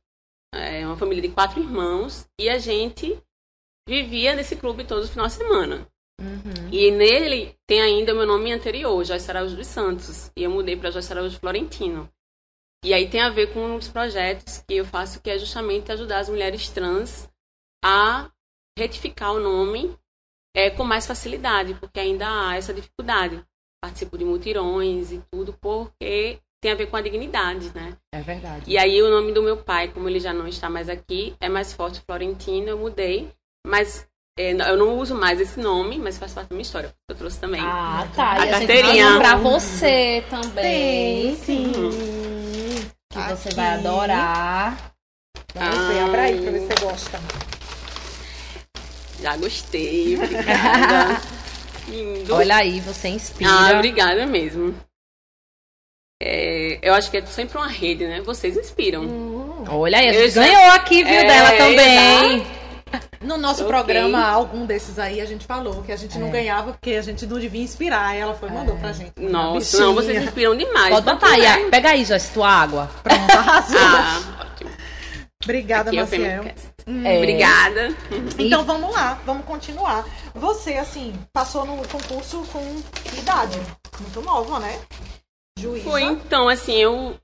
é, 0.55 0.84
uma 0.87 0.96
família 0.96 1.23
de 1.23 1.28
quatro 1.28 1.61
irmãos 1.61 2.26
e 2.40 2.49
a 2.49 2.58
gente 2.58 3.16
vivia 3.88 4.34
nesse 4.34 4.56
clube 4.56 4.84
todos 4.84 5.06
os 5.06 5.11
finais 5.11 5.32
de 5.32 5.38
semana. 5.38 5.87
Uhum. 6.20 6.69
E 6.70 6.90
nele 6.90 7.56
tem 7.67 7.81
ainda 7.81 8.12
o 8.12 8.17
meu 8.17 8.26
nome 8.26 8.52
anterior, 8.52 9.02
Joyce 9.05 9.31
Araújo 9.31 9.56
dos 9.56 9.67
Santos. 9.67 10.30
E 10.37 10.42
eu 10.42 10.50
mudei 10.50 10.76
para 10.76 10.90
Joyce 10.90 11.12
Araújo 11.12 11.38
Florentino. 11.38 12.09
E 12.85 12.94
aí 12.94 13.09
tem 13.09 13.21
a 13.21 13.28
ver 13.28 13.52
com 13.52 13.75
os 13.76 13.88
projetos 13.88 14.64
que 14.66 14.75
eu 14.76 14.85
faço, 14.85 15.21
que 15.21 15.30
é 15.30 15.38
justamente 15.38 15.90
ajudar 15.92 16.21
as 16.21 16.28
mulheres 16.28 16.68
trans 16.68 17.28
a 17.85 18.30
retificar 18.78 19.33
o 19.33 19.40
nome 19.40 19.97
é, 20.54 20.71
com 20.71 20.85
mais 20.85 21.06
facilidade, 21.06 21.75
porque 21.75 22.00
ainda 22.00 22.26
há 22.26 22.56
essa 22.56 22.73
dificuldade. 22.73 23.44
Participo 23.83 24.16
de 24.18 24.25
mutirões 24.25 25.12
e 25.12 25.23
tudo, 25.30 25.54
porque 25.61 26.38
tem 26.61 26.73
a 26.73 26.75
ver 26.75 26.87
com 26.87 26.97
a 26.97 27.00
dignidade, 27.00 27.71
né? 27.75 27.97
É 28.12 28.21
verdade. 28.21 28.71
E 28.71 28.76
aí 28.76 29.00
o 29.02 29.11
nome 29.11 29.33
do 29.33 29.42
meu 29.42 29.59
pai, 29.59 29.88
como 29.88 30.09
ele 30.09 30.21
já 30.21 30.33
não 30.33 30.47
está 30.47 30.68
mais 30.68 30.88
aqui, 30.88 31.35
é 31.40 31.49
mais 31.49 31.73
forte 31.73 32.00
Florentino, 32.00 32.68
eu 32.68 32.78
mudei. 32.78 33.30
Mas 33.66 34.09
é, 34.40 34.52
eu 34.52 34.76
não 34.76 34.99
uso 34.99 35.14
mais 35.14 35.40
esse 35.40 35.59
nome, 35.61 35.99
mas 35.99 36.16
faz 36.18 36.32
parte 36.32 36.49
da 36.49 36.54
minha 36.54 36.62
história. 36.62 36.92
Eu 37.09 37.14
trouxe 37.16 37.38
também. 37.38 37.61
Ah, 37.62 38.06
tá. 38.14 38.32
A 38.32 38.47
e 38.47 38.49
a 38.49 38.52
carteirinha. 38.52 39.18
pra 39.18 39.37
você 39.37 40.25
também. 40.30 41.35
Tem, 41.35 41.37
sim. 41.37 41.73
Que 43.12 43.18
você 43.18 43.49
Aqui. 43.49 43.56
vai 43.56 43.68
adorar. 43.75 44.92
Vamos 45.54 45.88
ver, 45.88 46.00
abra 46.00 46.23
aí 46.23 46.40
pra 46.40 46.50
ver 46.52 46.61
se 46.61 46.66
você 46.66 46.85
gosta. 46.85 47.20
Já 49.20 49.37
gostei, 49.37 50.14
obrigada. 50.23 51.20
Lindo. 51.88 52.35
Olha 52.35 52.56
aí, 52.56 52.80
você 52.80 53.09
inspira. 53.09 53.50
Ah, 53.50 53.73
obrigada 53.75 54.26
mesmo. 54.26 54.75
É, 56.23 56.78
eu 56.82 56.94
acho 56.94 57.11
que 57.11 57.16
é 57.16 57.26
sempre 57.26 57.59
uma 57.59 57.66
rede, 57.66 58.06
né? 58.06 58.20
Vocês 58.20 58.56
inspiram. 58.56 59.64
Olha 59.68 59.99
aí, 59.99 60.09
a 60.09 60.14
Eu 60.14 60.23
gente 60.25 60.35
já- 60.35 60.42
ganhou 60.44 60.70
aqui, 60.73 61.02
viu, 61.02 61.14
É, 61.14 61.25
dela 61.25 61.50
também. 61.56 62.47
No 63.22 63.36
nosso 63.36 63.62
Ok. 63.64 63.66
programa, 63.74 64.26
algum 64.26 64.64
desses 64.64 64.98
aí, 64.98 65.20
a 65.20 65.26
gente 65.26 65.46
falou 65.46 65.82
que 65.82 65.92
a 65.92 65.96
gente 65.96 66.18
não 66.18 66.28
É. 66.28 66.30
ganhava 66.30 66.72
porque 66.72 66.92
a 66.94 67.02
gente 67.02 67.26
não 67.26 67.38
devia 67.38 67.62
inspirar. 67.62 68.16
Ela 68.16 68.34
foi 68.34 68.48
e 68.48 68.52
mandou 68.52 68.76
pra 68.78 68.92
gente. 68.92 69.12
Nossa, 69.20 69.78
não, 69.78 69.94
vocês 69.94 70.22
inspiram 70.24 70.56
demais. 70.56 70.88
Pode 70.94 71.04
Tanto 71.04 71.20
botar 71.20 71.34
aí. 71.34 71.44
é- 71.44 71.68
Pega 71.68 71.90
aí, 71.90 72.04
Joyce, 72.04 72.32
tua 72.32 72.48
água. 72.48 72.90
Pronto, 73.02 73.30
arrasou. 73.30 73.78
Ah, 73.78 74.46
ótimo. 74.54 74.70
Obrigada, 75.44 75.90
Aqui 75.90 75.98
é 75.98 76.02
Maciel. 76.02 76.42
Femicast. 76.42 76.70
É. 77.04 77.16
Obrigada. 77.18 77.96
Então 78.38 78.64
vamos 78.64 78.90
lá, 78.90 79.18
vamos 79.26 79.44
continuar. 79.44 80.04
Você, 80.34 80.74
assim, 80.74 81.12
passou 81.32 81.66
no 81.66 81.76
concurso 81.88 82.42
com 82.50 82.82
que 83.04 83.18
idade? 83.20 83.60
Muito 84.00 84.22
nova, 84.22 84.58
né? 84.60 84.80
Juíza. 85.58 85.88
Foi 85.90 86.02
então, 86.04 86.48
assim, 86.48 86.74
eu. 86.76 87.16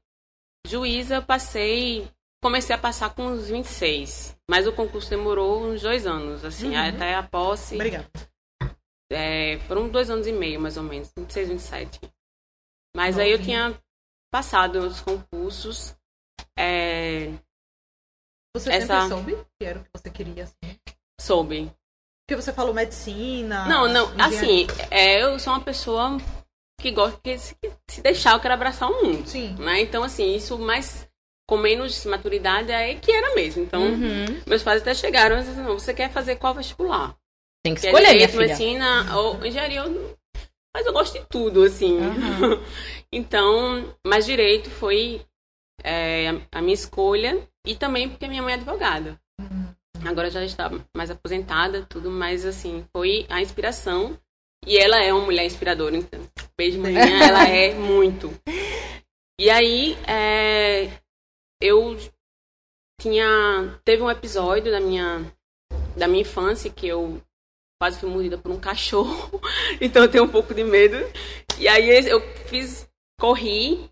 Juíza, 0.66 1.14
eu 1.16 1.22
passei. 1.22 2.06
Comecei 2.42 2.74
a 2.76 2.78
passar 2.78 3.14
com 3.14 3.26
uns 3.26 3.48
26. 3.48 4.36
Mas 4.48 4.66
o 4.66 4.72
concurso 4.72 5.10
demorou 5.10 5.64
uns 5.64 5.82
dois 5.82 6.06
anos, 6.06 6.44
assim, 6.44 6.68
Uhum. 6.76 6.88
até 6.88 7.14
a 7.14 7.22
posse. 7.22 7.74
Obrigada. 7.74 8.08
É, 9.10 9.58
foram 9.68 9.88
dois 9.88 10.10
anos 10.10 10.26
e 10.26 10.32
meio, 10.32 10.60
mais 10.60 10.76
ou 10.76 10.82
menos, 10.82 11.12
26, 11.16 11.48
27. 11.48 12.00
Mas 12.94 13.18
aí 13.18 13.30
eu 13.30 13.42
tinha 13.42 13.78
passado 14.32 14.80
os 14.80 15.00
concursos. 15.00 15.94
é, 16.58 17.32
Você 18.56 18.70
Essa- 18.72 18.86
sempre 19.02 19.08
soube 19.08 19.46
que 19.58 19.66
era 19.66 19.78
o 19.80 19.84
que 19.84 19.90
você 19.94 20.10
queria, 20.10 20.44
assim? 20.44 20.78
soube. 21.20 21.70
Porque 22.26 22.40
você 22.42 22.52
falou 22.52 22.72
medicina. 22.72 23.66
Não, 23.68 23.86
não, 23.86 24.06
assim, 24.20 24.66
é, 24.90 25.22
eu 25.22 25.38
sou 25.38 25.52
uma 25.52 25.60
pessoa 25.62 26.16
que 26.80 26.90
gosta 26.90 27.20
que 27.22 27.38
se, 27.38 27.54
se 27.88 28.00
deixar, 28.00 28.32
eu 28.32 28.40
quero 28.40 28.54
abraçar 28.54 28.90
o 28.90 29.02
mundo. 29.02 29.26
Sim. 29.28 29.54
Né? 29.56 29.82
Então, 29.82 30.02
assim, 30.02 30.34
isso 30.34 30.58
mais 30.58 31.05
com 31.48 31.56
menos 31.56 32.04
maturidade 32.04 32.72
é 32.72 32.94
que 32.94 33.10
era 33.12 33.34
mesmo. 33.34 33.62
Então, 33.62 33.82
Uhum. 33.82 34.24
meus 34.46 34.62
pais 34.62 34.82
até 34.82 34.94
chegaram 34.94 35.36
e 35.36 35.40
disseram, 35.42 35.64
não, 35.64 35.78
você 35.78 35.94
quer 35.94 36.10
fazer 36.10 36.36
qual 36.36 36.54
vestibular? 36.54 37.14
Tem 37.64 37.74
que 37.74 37.80
escolher, 37.80 38.14
minha 38.14 38.26
direito, 38.26 38.30
filha. 38.32 38.46
medicina 38.46 39.16
ou 39.16 39.44
engenharia. 39.44 39.80
eu- 39.80 40.16
Mas 40.74 40.84
eu 40.86 40.92
gosto 40.92 41.18
de 41.18 41.24
tudo, 41.28 41.62
assim. 41.62 41.98
Aham. 41.98 42.62
então, 43.12 43.94
mas 44.06 44.26
direito 44.26 44.70
foi 44.70 45.22
é, 45.84 46.28
a 46.52 46.60
minha 46.60 46.74
escolha 46.74 47.46
e 47.66 47.74
também 47.74 48.08
porque 48.08 48.26
minha 48.28 48.42
mãe 48.42 48.52
é 48.52 48.56
advogada. 48.56 49.18
Uhum. 49.40 49.74
Agora 50.04 50.30
já 50.30 50.44
está 50.44 50.70
mais 50.96 51.10
aposentada, 51.10 51.86
tudo, 51.88 52.10
mas 52.10 52.44
assim, 52.44 52.84
foi 52.94 53.24
a 53.28 53.40
inspiração. 53.40 54.18
E 54.66 54.76
ela 54.78 55.02
é 55.02 55.12
uma 55.12 55.24
mulher 55.24 55.44
inspiradora, 55.44 55.96
então. 55.96 56.20
Beijo, 56.58 56.78
manhã, 56.80 57.24
ela 57.24 57.46
é 57.48 57.72
muito. 57.74 58.32
E 59.38 59.48
aí, 59.50 59.96
é, 60.06 60.90
eu 61.60 61.96
tinha. 63.00 63.80
Teve 63.84 64.02
um 64.02 64.10
episódio 64.10 64.70
da 64.70 64.80
minha, 64.80 65.32
da 65.96 66.08
minha 66.08 66.22
infância 66.22 66.70
que 66.70 66.86
eu 66.86 67.20
quase 67.80 67.98
fui 67.98 68.08
mordida 68.08 68.38
por 68.38 68.50
um 68.50 68.60
cachorro. 68.60 69.40
Então 69.80 70.04
eu 70.04 70.10
tenho 70.10 70.24
um 70.24 70.28
pouco 70.28 70.54
de 70.54 70.64
medo. 70.64 70.96
E 71.58 71.68
aí 71.68 71.88
eu 72.08 72.20
fiz. 72.46 72.88
Corri 73.18 73.90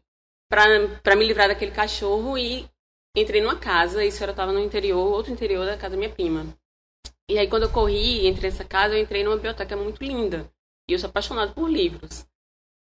pra 0.50 1.16
me 1.16 1.25
livrar 1.25 1.49
daquele 1.49 1.71
cachorro 1.71 2.37
e 2.37 2.68
entrei 3.16 3.40
numa 3.40 3.56
casa. 3.56 4.04
Isso 4.04 4.23
eu 4.23 4.30
estava 4.30 4.52
no 4.52 4.61
interior, 4.61 5.12
outro 5.12 5.33
interior 5.33 5.64
da 5.64 5.76
casa 5.76 5.90
da 5.90 5.97
minha 5.97 6.11
prima. 6.11 6.47
E 7.30 7.38
aí 7.38 7.49
quando 7.49 7.62
eu 7.62 7.71
corri 7.73 8.26
entrei 8.26 8.50
nessa 8.50 8.64
casa, 8.64 8.94
eu 8.94 9.02
entrei 9.02 9.25
numa 9.25 9.37
biblioteca 9.37 9.76
muito 9.76 10.04
linda. 10.04 10.50
E 10.88 10.92
eu 10.92 10.99
sou 10.99 11.09
apaixonada 11.09 11.52
por 11.52 11.71
livros. 11.71 12.26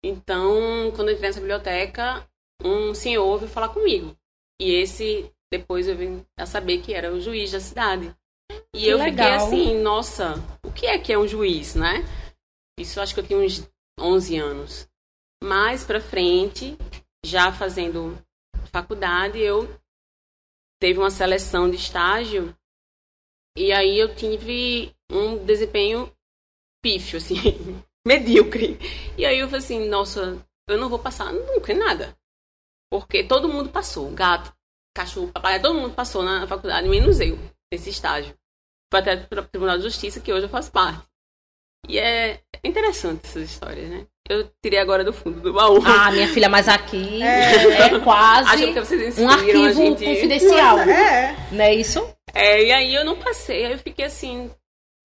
Então, 0.03 0.91
quando 0.95 1.09
eu 1.09 1.13
entrei 1.15 1.29
nessa 1.29 1.39
biblioteca, 1.39 2.27
um 2.63 2.93
senhor 2.93 3.37
veio 3.37 3.49
falar 3.49 3.69
comigo. 3.69 4.15
E 4.59 4.71
esse, 4.71 5.31
depois 5.51 5.87
eu 5.87 5.97
vim 5.97 6.25
a 6.37 6.45
saber 6.45 6.81
que 6.81 6.93
era 6.93 7.11
o 7.13 7.19
juiz 7.19 7.51
da 7.51 7.59
cidade. 7.59 8.15
E 8.73 8.79
Que 8.79 8.87
eu 8.87 8.97
fiquei 8.99 9.11
legal. 9.11 9.35
assim, 9.35 9.81
nossa, 9.81 10.35
o 10.63 10.71
que 10.71 10.85
é 10.85 10.97
que 10.97 11.11
é 11.11 11.17
um 11.17 11.27
juiz, 11.27 11.75
né? 11.75 12.03
Isso 12.79 12.99
acho 12.99 13.13
que 13.13 13.19
eu 13.19 13.27
tinha 13.27 13.39
uns 13.39 13.67
11 13.99 14.37
anos. 14.37 14.89
Mais 15.43 15.83
pra 15.83 16.01
frente, 16.01 16.77
já 17.25 17.51
fazendo 17.51 18.17
faculdade, 18.71 19.39
eu 19.39 19.67
teve 20.81 20.99
uma 20.99 21.09
seleção 21.09 21.69
de 21.69 21.77
estágio 21.77 22.55
e 23.57 23.71
aí 23.71 23.97
eu 23.97 24.13
tive 24.15 24.93
um 25.09 25.43
desempenho 25.45 26.11
pífio, 26.83 27.17
assim, 27.17 27.35
medíocre. 28.05 28.77
E 29.17 29.25
aí 29.25 29.39
eu 29.39 29.47
falei 29.47 29.63
assim, 29.63 29.87
nossa, 29.87 30.45
eu 30.67 30.77
não 30.77 30.89
vou 30.89 30.99
passar 30.99 31.31
nunca 31.31 31.71
em 31.71 31.77
nada. 31.77 32.17
Porque 33.01 33.23
todo 33.23 33.49
mundo 33.49 33.69
passou, 33.69 34.09
gato, 34.11 34.53
cachorro, 34.95 35.31
papai, 35.31 35.61
todo 35.61 35.75
mundo 35.75 35.93
passou 35.93 36.23
na 36.23 36.47
faculdade, 36.47 36.87
menos 36.87 37.19
eu, 37.19 37.37
nesse 37.71 37.89
estágio. 37.89 38.33
Foi 38.91 38.99
até 38.99 39.17
para 39.17 39.41
o 39.41 39.45
Tribunal 39.45 39.77
de 39.77 39.83
Justiça, 39.83 40.19
que 40.19 40.31
hoje 40.31 40.45
eu 40.45 40.49
faço 40.49 40.71
parte. 40.71 41.03
E 41.87 41.99
é 41.99 42.41
interessante 42.63 43.25
essas 43.25 43.51
histórias, 43.51 43.89
né? 43.89 44.07
Eu 44.27 44.49
tirei 44.63 44.79
agora 44.79 45.03
do 45.03 45.13
fundo 45.13 45.39
do 45.39 45.53
baú. 45.53 45.79
Ah, 45.85 46.11
minha 46.11 46.27
filha, 46.27 46.49
mas 46.49 46.67
aqui 46.67 47.21
É. 47.21 47.85
é, 47.93 47.99
quase 47.99 48.49
Acho 48.49 48.73
que 48.73 48.79
vocês 48.79 49.19
um 49.19 49.29
arquivo 49.29 49.73
gente. 49.73 50.03
confidencial. 50.03 50.79
É. 50.79 51.35
Não 51.51 51.63
é 51.63 51.75
isso? 51.75 52.15
É, 52.33 52.63
e 52.63 52.71
aí 52.71 52.93
eu 52.95 53.05
não 53.05 53.17
passei, 53.17 53.65
aí 53.65 53.71
eu 53.73 53.77
fiquei 53.77 54.05
assim, 54.05 54.51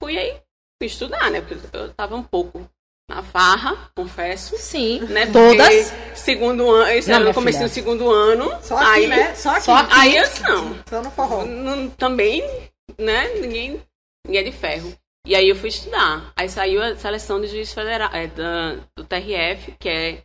fui 0.03 0.19
aí, 0.19 0.41
fui 0.79 0.87
estudar, 0.87 1.31
né? 1.31 1.43
Porque 1.43 1.77
eu 1.77 1.93
tava 1.93 2.17
um 2.17 2.23
pouco 2.23 2.67
na 3.11 3.23
farra, 3.23 3.91
confesso. 3.95 4.57
Sim. 4.57 5.01
Né? 5.01 5.27
Todas. 5.27 5.91
Porque 5.91 6.17
Segundo 6.17 6.71
ano, 6.71 6.91
isso 6.93 7.09
Não, 7.09 7.15
era 7.17 7.25
minha 7.25 7.31
no 7.31 7.35
começo 7.35 7.59
filha. 7.59 7.69
do 7.69 7.73
segundo 7.75 8.11
ano. 8.11 8.59
Só 8.63 8.77
aqui, 8.77 8.87
aí, 8.89 9.07
né? 9.07 9.35
Só 9.35 9.51
aqui. 9.51 9.63
Só 9.63 9.77
aqui. 9.77 9.93
Aí 9.95 10.17
eu 10.17 10.25
não. 10.43 10.77
Só 10.89 11.03
no 11.03 11.11
forró. 11.11 11.45
não- 11.45 11.91
também, 11.91 12.43
né? 12.99 13.29
Ninguém, 13.41 13.83
ninguém 14.27 14.41
é 14.41 14.45
de 14.45 14.53
ferro. 14.53 14.93
E 15.27 15.35
aí 15.35 15.49
eu 15.49 15.57
fui 15.57 15.69
estudar. 15.69 16.33
Aí 16.37 16.49
saiu 16.49 16.83
a 16.83 16.97
seleção 16.97 17.41
de 17.41 17.47
juiz 17.49 17.73
federal, 17.73 18.11
é, 18.13 18.27
da, 18.27 18.77
do 18.97 19.05
TRF, 19.05 19.75
que 19.79 19.89
é, 19.89 20.23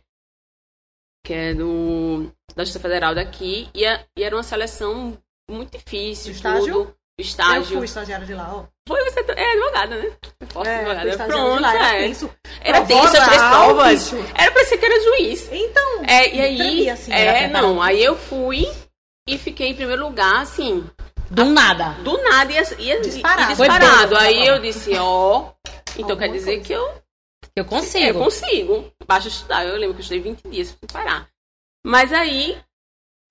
que 1.24 1.32
é 1.32 1.54
do, 1.54 2.30
da 2.54 2.62
Justiça 2.64 2.80
Federal 2.80 3.14
daqui. 3.14 3.68
E, 3.74 3.84
a- 3.86 4.04
e 4.16 4.22
era 4.22 4.34
uma 4.36 4.42
seleção 4.42 5.16
muito 5.50 5.76
difícil. 5.76 6.32
Estágio? 6.32 6.74
Tudo. 6.74 6.96
Estágio. 7.18 7.74
Eu 7.74 7.78
fui 7.78 7.84
estagiária 7.86 8.26
de 8.26 8.34
lá, 8.34 8.50
ó. 8.54 8.64
Foi 8.86 9.02
você. 9.04 9.20
É 9.36 9.52
advogada, 9.52 9.96
né? 9.96 10.12
Forte 10.50 10.68
É, 10.68 10.76
advogada. 10.90 11.26
Pronto, 11.26 11.62
lá. 11.62 11.74
Era 11.74 11.96
é. 11.96 12.02
tenso. 12.02 12.30
Era 12.60 12.80
tenso, 12.84 13.16
as 13.16 13.50
provas. 13.50 14.12
Era 14.34 14.50
pra 14.52 14.64
ser 14.64 14.76
que 14.78 14.84
era 14.86 15.00
juiz. 15.02 15.48
Então, 15.50 16.04
É, 16.06 16.34
e 16.34 16.40
aí. 16.40 16.90
assim, 16.90 17.12
é, 17.12 17.48
não. 17.48 17.80
Aí 17.80 18.02
eu 18.04 18.16
fui 18.16 18.66
e 19.26 19.38
fiquei 19.38 19.68
em 19.68 19.74
primeiro 19.74 20.02
lugar, 20.02 20.42
assim, 20.42 20.88
Do 21.30 21.46
nada. 21.46 21.90
do 22.04 22.16
nada 22.22 22.52
Disparado. 22.52 22.82
ia 22.82 23.56
Foi 23.56 23.68
disparado. 23.68 24.08
bem. 24.16 24.18
Aí 24.18 24.46
eu 24.46 24.58
disse, 24.60 24.94
ó. 24.98 25.52
então 25.96 26.10
Alguma 26.10 26.16
quer 26.18 26.28
dizer 26.28 26.50
coisa. 26.56 26.64
que 26.66 26.72
eu, 26.74 26.82
Eu 26.84 27.02
eu 27.56 27.64
consigo. 27.64 28.18
consigo. 28.18 28.92
Basta 29.06 29.28
estudar. 29.30 29.64
Eu 29.64 29.76
lembro 29.76 29.94
que 29.94 30.00
eu 30.00 30.02
estudei 30.02 30.20
20 30.20 30.42
dias 30.50 30.68
sem 30.68 30.78
parar. 30.92 31.28
Mas 31.84 32.12
aí, 32.12 32.58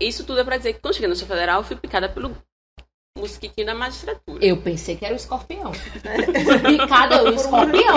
isso 0.02 0.24
tudo 0.26 0.40
é 0.40 0.44
pra 0.44 0.58
dizer 0.58 0.74
que 0.74 0.80
quando 0.80 0.96
cheguei 0.96 1.08
na 1.10 1.16
Federal, 1.16 1.60
eu 1.60 1.64
fui 1.64 1.76
picada 1.76 2.10
pelo 2.10 2.36
mosquitinho 3.18 3.66
da 3.68 3.74
magistratura. 3.74 4.46
Eu 4.46 4.58
pensei 4.58 4.96
que 4.96 5.06
era 5.06 5.14
o 5.14 5.18
escorpião. 5.18 5.72
Picada 5.72 7.22
o 7.22 7.24
por 7.26 7.32
um 7.34 7.36
escorpião. 7.36 7.96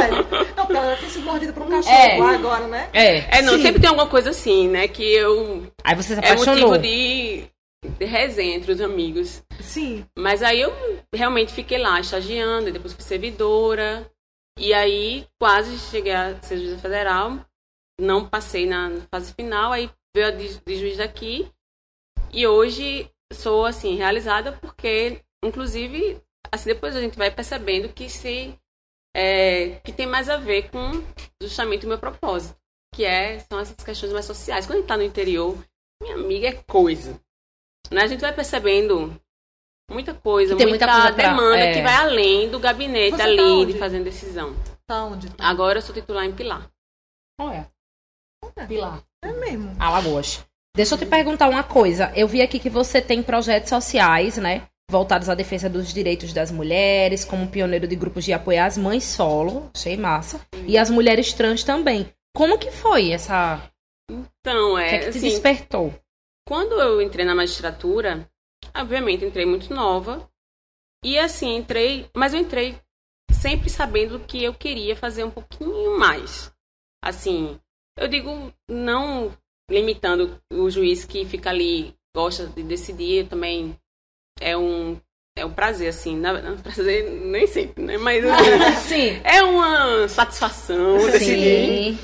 Não, 0.56 0.66
porque 0.66 0.76
ela 0.76 0.96
tinha 0.96 1.10
sido 1.10 1.24
mordida 1.24 1.52
por 1.52 1.62
um 1.64 1.68
cachorro 1.70 1.94
É. 1.94 2.34
agora, 2.34 2.66
né? 2.68 2.90
É. 2.92 3.38
É, 3.38 3.42
não, 3.42 3.54
Sim. 3.54 3.62
sempre 3.62 3.80
tem 3.80 3.88
alguma 3.88 4.08
coisa 4.08 4.30
assim, 4.30 4.68
né? 4.68 4.86
Que 4.88 5.02
eu. 5.02 5.66
Aí 5.82 5.94
você 5.96 6.14
se 6.14 6.20
É 6.20 6.32
apaixonou. 6.32 6.68
motivo 6.70 6.78
de, 6.78 7.44
de 7.98 8.04
resenha 8.04 8.56
entre 8.56 8.72
os 8.72 8.80
amigos. 8.80 9.42
Sim. 9.60 10.06
Mas 10.16 10.42
aí 10.42 10.60
eu 10.60 10.72
realmente 11.12 11.52
fiquei 11.52 11.78
lá 11.78 11.98
estagiando, 12.00 12.68
e 12.68 12.72
depois 12.72 12.92
fui 12.92 13.02
servidora. 13.02 14.08
E 14.58 14.72
aí 14.74 15.26
quase 15.40 15.78
cheguei 15.90 16.12
a 16.14 16.40
ser 16.42 16.58
juíza 16.58 16.78
federal. 16.78 17.38
Não 18.00 18.24
passei 18.28 18.66
na 18.66 18.92
fase 19.10 19.32
final, 19.34 19.72
aí 19.72 19.90
veio 20.14 20.28
a 20.28 20.30
de, 20.30 20.60
de 20.64 20.76
juiz 20.76 20.96
daqui. 20.98 21.48
E 22.32 22.46
hoje 22.46 23.10
sou, 23.32 23.64
assim, 23.66 23.96
realizada 23.96 24.52
porque, 24.52 25.20
inclusive, 25.44 26.20
assim, 26.52 26.66
depois 26.70 26.94
a 26.96 27.00
gente 27.00 27.16
vai 27.18 27.30
percebendo 27.30 27.88
que 27.92 28.08
se. 28.08 28.58
é, 29.14 29.80
que 29.84 29.92
tem 29.92 30.06
mais 30.06 30.28
a 30.28 30.36
ver 30.36 30.70
com 30.70 30.90
justamente 31.42 31.86
o 31.86 31.88
meu 31.88 31.98
propósito. 31.98 32.56
Que 32.94 33.04
é, 33.04 33.38
são 33.40 33.58
essas 33.60 33.76
questões 33.84 34.12
mais 34.12 34.24
sociais. 34.24 34.66
Quando 34.66 34.78
a 34.78 34.80
gente 34.80 34.88
tá 34.88 34.96
no 34.96 35.02
interior, 35.02 35.56
minha 36.02 36.14
amiga 36.14 36.48
é 36.48 36.62
coisa. 36.66 37.20
Né? 37.90 38.02
A 38.02 38.06
gente 38.06 38.20
vai 38.20 38.34
percebendo 38.34 39.20
muita 39.90 40.14
coisa, 40.14 40.54
muita, 40.54 40.68
muita 40.68 40.86
coisa 40.86 41.12
pra- 41.12 41.28
demanda 41.28 41.58
é. 41.58 41.74
que 41.74 41.82
vai 41.82 41.94
além 41.94 42.48
do 42.50 42.58
gabinete 42.58 43.10
Você 43.12 43.16
tá 43.18 43.24
ali 43.24 43.40
onde? 43.40 43.72
de 43.74 43.78
fazendo 43.78 44.04
decisão. 44.04 44.54
Tá 44.86 45.04
onde? 45.04 45.28
Agora 45.38 45.78
eu 45.78 45.82
sou 45.82 45.94
titular 45.94 46.24
em 46.24 46.34
Pilar. 46.34 46.70
Olha. 47.40 47.70
Pilar. 48.66 49.02
É 49.22 49.32
mesmo. 49.32 49.76
Alagoas. 49.78 50.44
Deixa 50.78 50.94
eu 50.94 50.98
te 51.00 51.06
perguntar 51.06 51.48
uma 51.48 51.64
coisa. 51.64 52.12
Eu 52.14 52.28
vi 52.28 52.40
aqui 52.40 52.60
que 52.60 52.70
você 52.70 53.02
tem 53.02 53.20
projetos 53.20 53.68
sociais, 53.68 54.38
né? 54.38 54.68
Voltados 54.88 55.28
à 55.28 55.34
defesa 55.34 55.68
dos 55.68 55.92
direitos 55.92 56.32
das 56.32 56.52
mulheres, 56.52 57.24
como 57.24 57.48
pioneiro 57.48 57.88
de 57.88 57.96
grupos 57.96 58.24
de 58.24 58.32
apoio 58.32 58.62
às 58.62 58.78
mães 58.78 59.02
solo, 59.02 59.68
achei 59.74 59.96
massa, 59.96 60.40
e 60.68 60.78
às 60.78 60.88
mulheres 60.88 61.32
trans 61.32 61.64
também. 61.64 62.08
Como 62.32 62.56
que 62.56 62.70
foi 62.70 63.10
essa. 63.10 63.60
Então, 64.08 64.74
O 64.74 64.76
que 64.76 64.82
é 64.82 64.94
é, 64.94 64.98
que 64.98 65.04
te 65.10 65.18
assim, 65.18 65.30
despertou? 65.30 65.92
quando 66.46 66.80
eu 66.80 67.02
entrei 67.02 67.24
na 67.24 67.34
magistratura, 67.34 68.30
obviamente 68.72 69.24
entrei 69.24 69.44
muito 69.44 69.74
nova. 69.74 70.30
E 71.04 71.18
assim, 71.18 71.56
entrei, 71.56 72.08
mas 72.14 72.32
eu 72.32 72.38
entrei 72.38 72.78
sempre 73.32 73.68
sabendo 73.68 74.20
que 74.20 74.44
eu 74.44 74.54
queria 74.54 74.94
fazer 74.94 75.24
um 75.24 75.30
pouquinho 75.30 75.98
mais. 75.98 76.54
Assim, 77.02 77.58
eu 77.98 78.06
digo 78.06 78.52
não 78.70 79.36
limitando 79.70 80.40
o 80.52 80.70
juiz 80.70 81.04
que 81.04 81.24
fica 81.24 81.50
ali, 81.50 81.94
gosta 82.14 82.46
de 82.46 82.62
decidir, 82.62 83.28
também 83.28 83.76
é 84.40 84.56
um 84.56 84.98
é 85.36 85.44
um 85.44 85.52
prazer 85.52 85.88
assim, 85.88 86.16
na, 86.16 86.34
prazer 86.62 87.08
nem 87.10 87.46
sempre, 87.46 87.82
né? 87.84 87.96
Mas 87.96 88.24
assim, 88.26 89.14
Sim. 89.14 89.20
é 89.22 89.42
uma 89.42 90.08
satisfação 90.08 90.96
decidir. 91.10 91.96
Sim. 91.96 91.98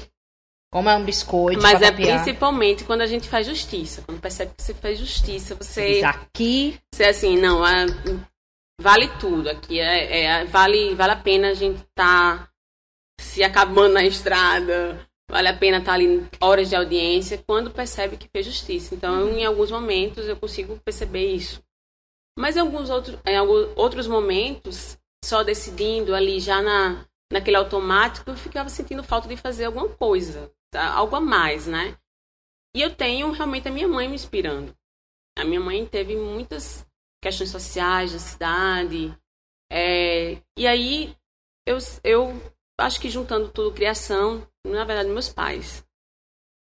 Como 0.72 0.88
é 0.88 0.96
um 0.96 1.04
biscoito. 1.04 1.62
Mas 1.62 1.80
é 1.82 1.90
papiar. 1.90 2.16
principalmente 2.20 2.82
quando 2.84 3.02
a 3.02 3.06
gente 3.06 3.28
faz 3.28 3.46
justiça. 3.46 4.02
Quando 4.02 4.20
percebe 4.20 4.52
que 4.56 4.62
você 4.62 4.74
faz 4.74 4.98
justiça, 4.98 5.54
você, 5.54 5.94
Diz 5.94 6.02
aqui. 6.04 6.80
você 6.92 7.04
assim, 7.04 7.36
não, 7.38 7.64
é- 7.64 7.86
vale 8.80 9.06
tudo 9.20 9.48
aqui. 9.48 9.78
É, 9.78 10.22
é- 10.24 10.44
vale, 10.46 10.92
vale 10.96 11.12
a 11.12 11.16
pena 11.16 11.50
a 11.50 11.54
gente 11.54 11.80
estar 11.80 12.50
se 13.20 13.42
acabando 13.44 13.94
na 13.94 14.04
estrada, 14.04 15.00
vale 15.34 15.48
a 15.48 15.56
pena 15.56 15.78
estar 15.78 15.94
ali 15.94 16.24
horas 16.40 16.68
de 16.68 16.76
audiência, 16.76 17.42
quando 17.44 17.68
percebe 17.68 18.16
que 18.16 18.28
fez 18.28 18.46
justiça. 18.46 18.94
Então, 18.94 19.30
em 19.30 19.44
alguns 19.44 19.68
momentos, 19.68 20.28
eu 20.28 20.36
consigo 20.36 20.78
perceber 20.84 21.26
isso. 21.34 21.60
Mas 22.38 22.56
em 22.56 22.60
alguns 22.60 22.88
outros, 22.88 23.18
em 23.26 23.36
alguns 23.36 23.66
outros 23.74 24.06
momentos, 24.06 24.96
só 25.24 25.42
decidindo 25.42 26.14
ali 26.14 26.38
já 26.38 26.62
na, 26.62 27.04
naquele 27.32 27.56
automático, 27.56 28.30
eu 28.30 28.36
ficava 28.36 28.68
sentindo 28.68 29.02
falta 29.02 29.26
de 29.26 29.36
fazer 29.36 29.64
alguma 29.64 29.88
coisa, 29.88 30.52
tá? 30.70 30.92
algo 30.92 31.16
a 31.16 31.20
mais, 31.20 31.66
né? 31.66 31.98
E 32.72 32.80
eu 32.80 32.94
tenho 32.94 33.32
realmente 33.32 33.66
a 33.66 33.72
minha 33.72 33.88
mãe 33.88 34.08
me 34.08 34.14
inspirando. 34.14 34.72
A 35.36 35.44
minha 35.44 35.60
mãe 35.60 35.84
teve 35.84 36.14
muitas 36.14 36.86
questões 37.20 37.50
sociais 37.50 38.12
na 38.12 38.20
cidade. 38.20 39.12
É, 39.68 40.40
e 40.56 40.64
aí 40.64 41.16
eu, 41.66 41.78
eu 42.04 42.40
acho 42.78 43.00
que 43.00 43.10
juntando 43.10 43.48
tudo, 43.50 43.74
criação, 43.74 44.46
na 44.66 44.84
verdade, 44.84 45.08
meus 45.08 45.28
pais. 45.28 45.84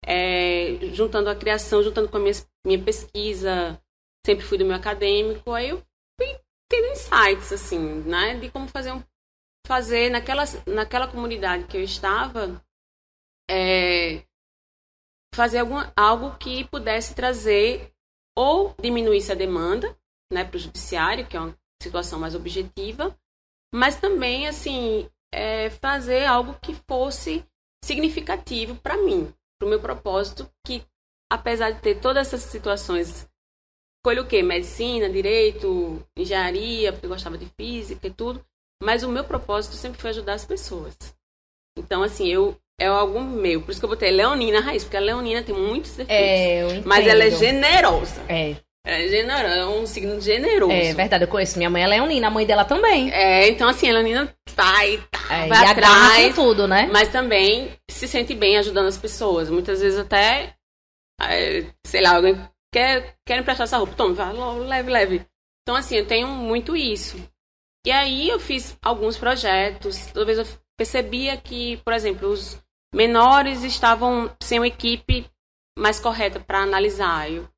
É, 0.04 0.78
juntando 0.92 1.30
a 1.30 1.36
criação, 1.36 1.82
juntando 1.82 2.08
com 2.08 2.16
a 2.16 2.20
minha, 2.20 2.34
minha 2.66 2.82
pesquisa, 2.82 3.80
sempre 4.26 4.44
fui 4.44 4.58
do 4.58 4.64
meu 4.64 4.76
acadêmico, 4.76 5.52
aí 5.52 5.68
eu 5.70 5.78
fui 6.20 6.40
tendo 6.68 6.88
insights, 6.88 7.52
assim, 7.52 7.78
né, 8.02 8.38
de 8.38 8.50
como 8.50 8.66
fazer 8.68 8.92
um, 8.92 9.02
fazer 9.66 10.10
naquela, 10.10 10.44
naquela 10.66 11.06
comunidade 11.06 11.66
que 11.66 11.76
eu 11.76 11.82
estava, 11.82 12.64
é, 13.50 14.24
fazer 15.34 15.58
algum, 15.58 15.78
algo 15.96 16.36
que 16.38 16.64
pudesse 16.64 17.14
trazer 17.14 17.92
ou 18.36 18.74
diminuísse 18.80 19.30
a 19.30 19.36
demanda, 19.36 19.96
né, 20.32 20.44
para 20.44 20.56
o 20.56 20.60
judiciário, 20.60 21.26
que 21.26 21.36
é 21.36 21.40
uma 21.40 21.56
situação 21.80 22.18
mais 22.18 22.34
objetiva, 22.34 23.16
mas 23.72 23.96
também, 23.96 24.46
assim, 24.46 25.08
é, 25.32 25.70
fazer 25.70 26.26
algo 26.26 26.56
que 26.60 26.74
fosse 26.86 27.44
significativo 27.84 28.76
para 28.76 28.96
mim, 28.96 29.32
para 29.58 29.66
o 29.66 29.70
meu 29.70 29.80
propósito, 29.80 30.48
que 30.64 30.84
apesar 31.30 31.70
de 31.70 31.80
ter 31.80 32.00
todas 32.00 32.28
essas 32.28 32.42
situações, 32.42 33.28
escolho 33.98 34.22
o 34.22 34.26
quê? 34.26 34.42
Medicina, 34.42 35.08
direito, 35.08 36.06
engenharia, 36.16 36.92
porque 36.92 37.06
eu 37.06 37.10
gostava 37.10 37.38
de 37.38 37.46
física 37.56 38.06
e 38.06 38.10
tudo, 38.10 38.44
mas 38.82 39.02
o 39.02 39.08
meu 39.08 39.24
propósito 39.24 39.74
sempre 39.74 40.00
foi 40.00 40.10
ajudar 40.10 40.34
as 40.34 40.44
pessoas. 40.44 40.96
Então, 41.76 42.02
assim, 42.02 42.28
eu 42.28 42.56
é 42.78 42.86
algo 42.86 43.20
meu. 43.20 43.62
Por 43.62 43.70
isso 43.70 43.80
que 43.80 43.84
eu 43.84 43.90
botei 43.90 44.10
Leonina 44.10 44.60
Raiz, 44.60 44.82
porque 44.82 44.96
a 44.96 45.00
Leonina 45.00 45.42
tem 45.42 45.54
muitos 45.54 45.92
defeitos. 45.92 46.08
É. 46.10 46.82
Mas 46.84 47.06
ela 47.06 47.24
é 47.24 47.30
generosa. 47.30 48.22
É. 48.28 48.56
É 48.84 49.06
generosa, 49.06 49.54
é 49.54 49.66
um 49.66 49.86
signo 49.86 50.20
generoso. 50.20 50.72
É 50.72 50.92
verdade, 50.92 51.22
eu 51.24 51.28
conheço 51.28 51.56
minha 51.56 51.70
mãe, 51.70 51.84
é 51.84 51.86
leonina, 51.86 52.26
a 52.26 52.30
mãe 52.30 52.44
dela 52.44 52.64
também. 52.64 53.12
É, 53.12 53.48
então 53.48 53.68
assim, 53.68 53.88
a 53.88 53.92
Leonina 53.92 54.34
vai, 54.56 54.98
tá, 55.08 55.34
É, 55.34 55.46
vai 55.46 55.64
e 55.64 55.66
atrás, 55.66 56.34
tudo, 56.34 56.66
né? 56.66 56.88
mas 56.92 57.08
também 57.08 57.70
se 57.88 58.08
sente 58.08 58.34
bem 58.34 58.58
ajudando 58.58 58.88
as 58.88 58.98
pessoas. 58.98 59.48
Muitas 59.48 59.80
vezes 59.80 60.00
até, 60.00 60.54
é, 61.20 61.64
sei 61.86 62.02
lá, 62.02 62.16
alguém 62.16 62.36
quer, 62.74 63.14
quer 63.24 63.38
emprestar 63.38 63.64
essa 63.64 63.78
roupa, 63.78 63.94
toma, 63.94 64.14
vai, 64.14 64.32
leve, 64.32 64.90
leve. 64.90 65.26
Então 65.62 65.76
assim, 65.76 65.96
eu 65.96 66.06
tenho 66.06 66.26
muito 66.26 66.76
isso. 66.76 67.16
E 67.86 67.90
aí 67.92 68.28
eu 68.28 68.40
fiz 68.40 68.76
alguns 68.82 69.16
projetos, 69.16 70.06
talvez 70.06 70.38
eu 70.38 70.46
percebia 70.76 71.36
que, 71.36 71.76
por 71.84 71.92
exemplo, 71.92 72.28
os 72.28 72.60
menores 72.92 73.62
estavam 73.62 74.28
sem 74.42 74.58
uma 74.58 74.66
equipe 74.66 75.24
mais 75.78 76.00
correta 76.00 76.40
para 76.40 76.62
analisar. 76.62 77.30
Eu 77.30 77.48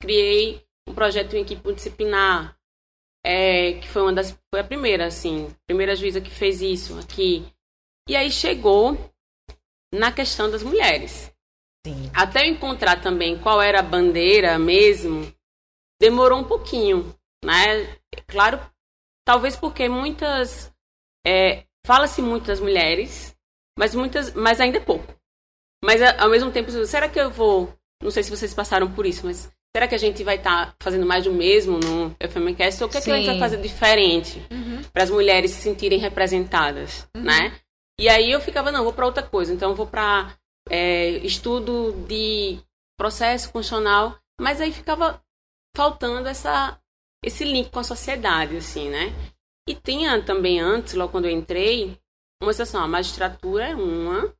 criei 0.00 0.64
um 0.88 0.94
projeto 0.94 1.34
em 1.34 1.42
equipe 1.42 1.62
multidisciplinar, 1.62 2.56
é, 3.24 3.74
que 3.74 3.88
foi 3.88 4.02
uma 4.02 4.12
das 4.12 4.30
foi 4.50 4.60
a 4.60 4.64
primeira 4.64 5.06
assim, 5.06 5.54
primeira 5.66 5.94
juíza 5.94 6.20
que 6.20 6.30
fez 6.30 6.62
isso 6.62 6.98
aqui. 6.98 7.46
E 8.08 8.16
aí 8.16 8.30
chegou 8.30 8.96
na 9.92 10.10
questão 10.10 10.50
das 10.50 10.62
mulheres. 10.62 11.32
Sim. 11.86 12.10
Até 12.14 12.42
eu 12.42 12.52
encontrar 12.52 13.00
também 13.00 13.38
qual 13.38 13.60
era 13.60 13.80
a 13.80 13.82
bandeira 13.82 14.58
mesmo, 14.58 15.32
demorou 16.00 16.38
um 16.38 16.44
pouquinho, 16.44 17.14
né? 17.44 17.98
Claro, 18.26 18.60
talvez 19.26 19.56
porque 19.56 19.88
muitas 19.88 20.72
é, 21.26 21.64
fala-se 21.86 22.22
muito 22.22 22.46
das 22.46 22.60
mulheres, 22.60 23.36
mas 23.78 23.94
muitas, 23.94 24.32
mas 24.34 24.60
ainda 24.60 24.78
é 24.78 24.80
pouco. 24.80 25.06
Mas 25.84 26.02
ao 26.02 26.28
mesmo 26.28 26.50
tempo, 26.50 26.70
será 26.86 27.08
que 27.08 27.20
eu 27.20 27.30
vou? 27.30 27.72
Não 28.02 28.10
sei 28.10 28.22
se 28.22 28.30
vocês 28.30 28.54
passaram 28.54 28.92
por 28.92 29.06
isso, 29.06 29.24
mas 29.26 29.52
será 29.78 29.86
que 29.86 29.94
a 29.94 29.98
gente 29.98 30.24
vai 30.24 30.34
estar 30.34 30.74
fazendo 30.80 31.06
mais 31.06 31.22
do 31.22 31.32
mesmo 31.32 31.78
no 31.78 32.10
FMCast? 32.18 32.82
Ou 32.82 32.88
o 32.88 32.90
que, 32.90 32.98
é 32.98 33.00
que 33.00 33.10
a 33.12 33.16
gente 33.16 33.26
vai 33.26 33.38
fazer 33.38 33.58
diferente 33.58 34.44
Uhum. 34.50 34.82
para 34.92 35.04
as 35.04 35.10
mulheres 35.10 35.52
se 35.52 35.62
sentirem 35.62 36.00
representadas, 36.00 37.08
né? 37.16 37.56
E 37.96 38.08
aí 38.08 38.28
eu 38.28 38.40
ficava, 38.40 38.72
não, 38.72 38.82
vou 38.82 38.92
para 38.92 39.06
outra 39.06 39.22
coisa. 39.22 39.54
Então 39.54 39.70
eu 39.70 39.76
vou 39.76 39.86
para 39.86 40.34
estudo 41.22 41.92
de 42.08 42.58
processo 42.98 43.52
constitucional, 43.52 44.18
mas 44.40 44.60
aí 44.60 44.72
ficava 44.72 45.22
faltando 45.76 46.28
essa 46.28 46.76
esse 47.24 47.44
link 47.44 47.70
com 47.70 47.78
a 47.78 47.84
sociedade, 47.84 48.56
assim, 48.56 48.88
né? 48.88 49.12
E 49.68 49.76
tinha 49.76 50.20
também 50.20 50.58
antes, 50.58 50.94
logo 50.94 51.12
quando 51.12 51.26
eu 51.26 51.30
entrei, 51.30 51.96
uma 52.42 52.52
situação, 52.52 52.82
a 52.82 52.88
magistratura 52.88 53.68
é 53.68 53.76
uma, 53.76 54.34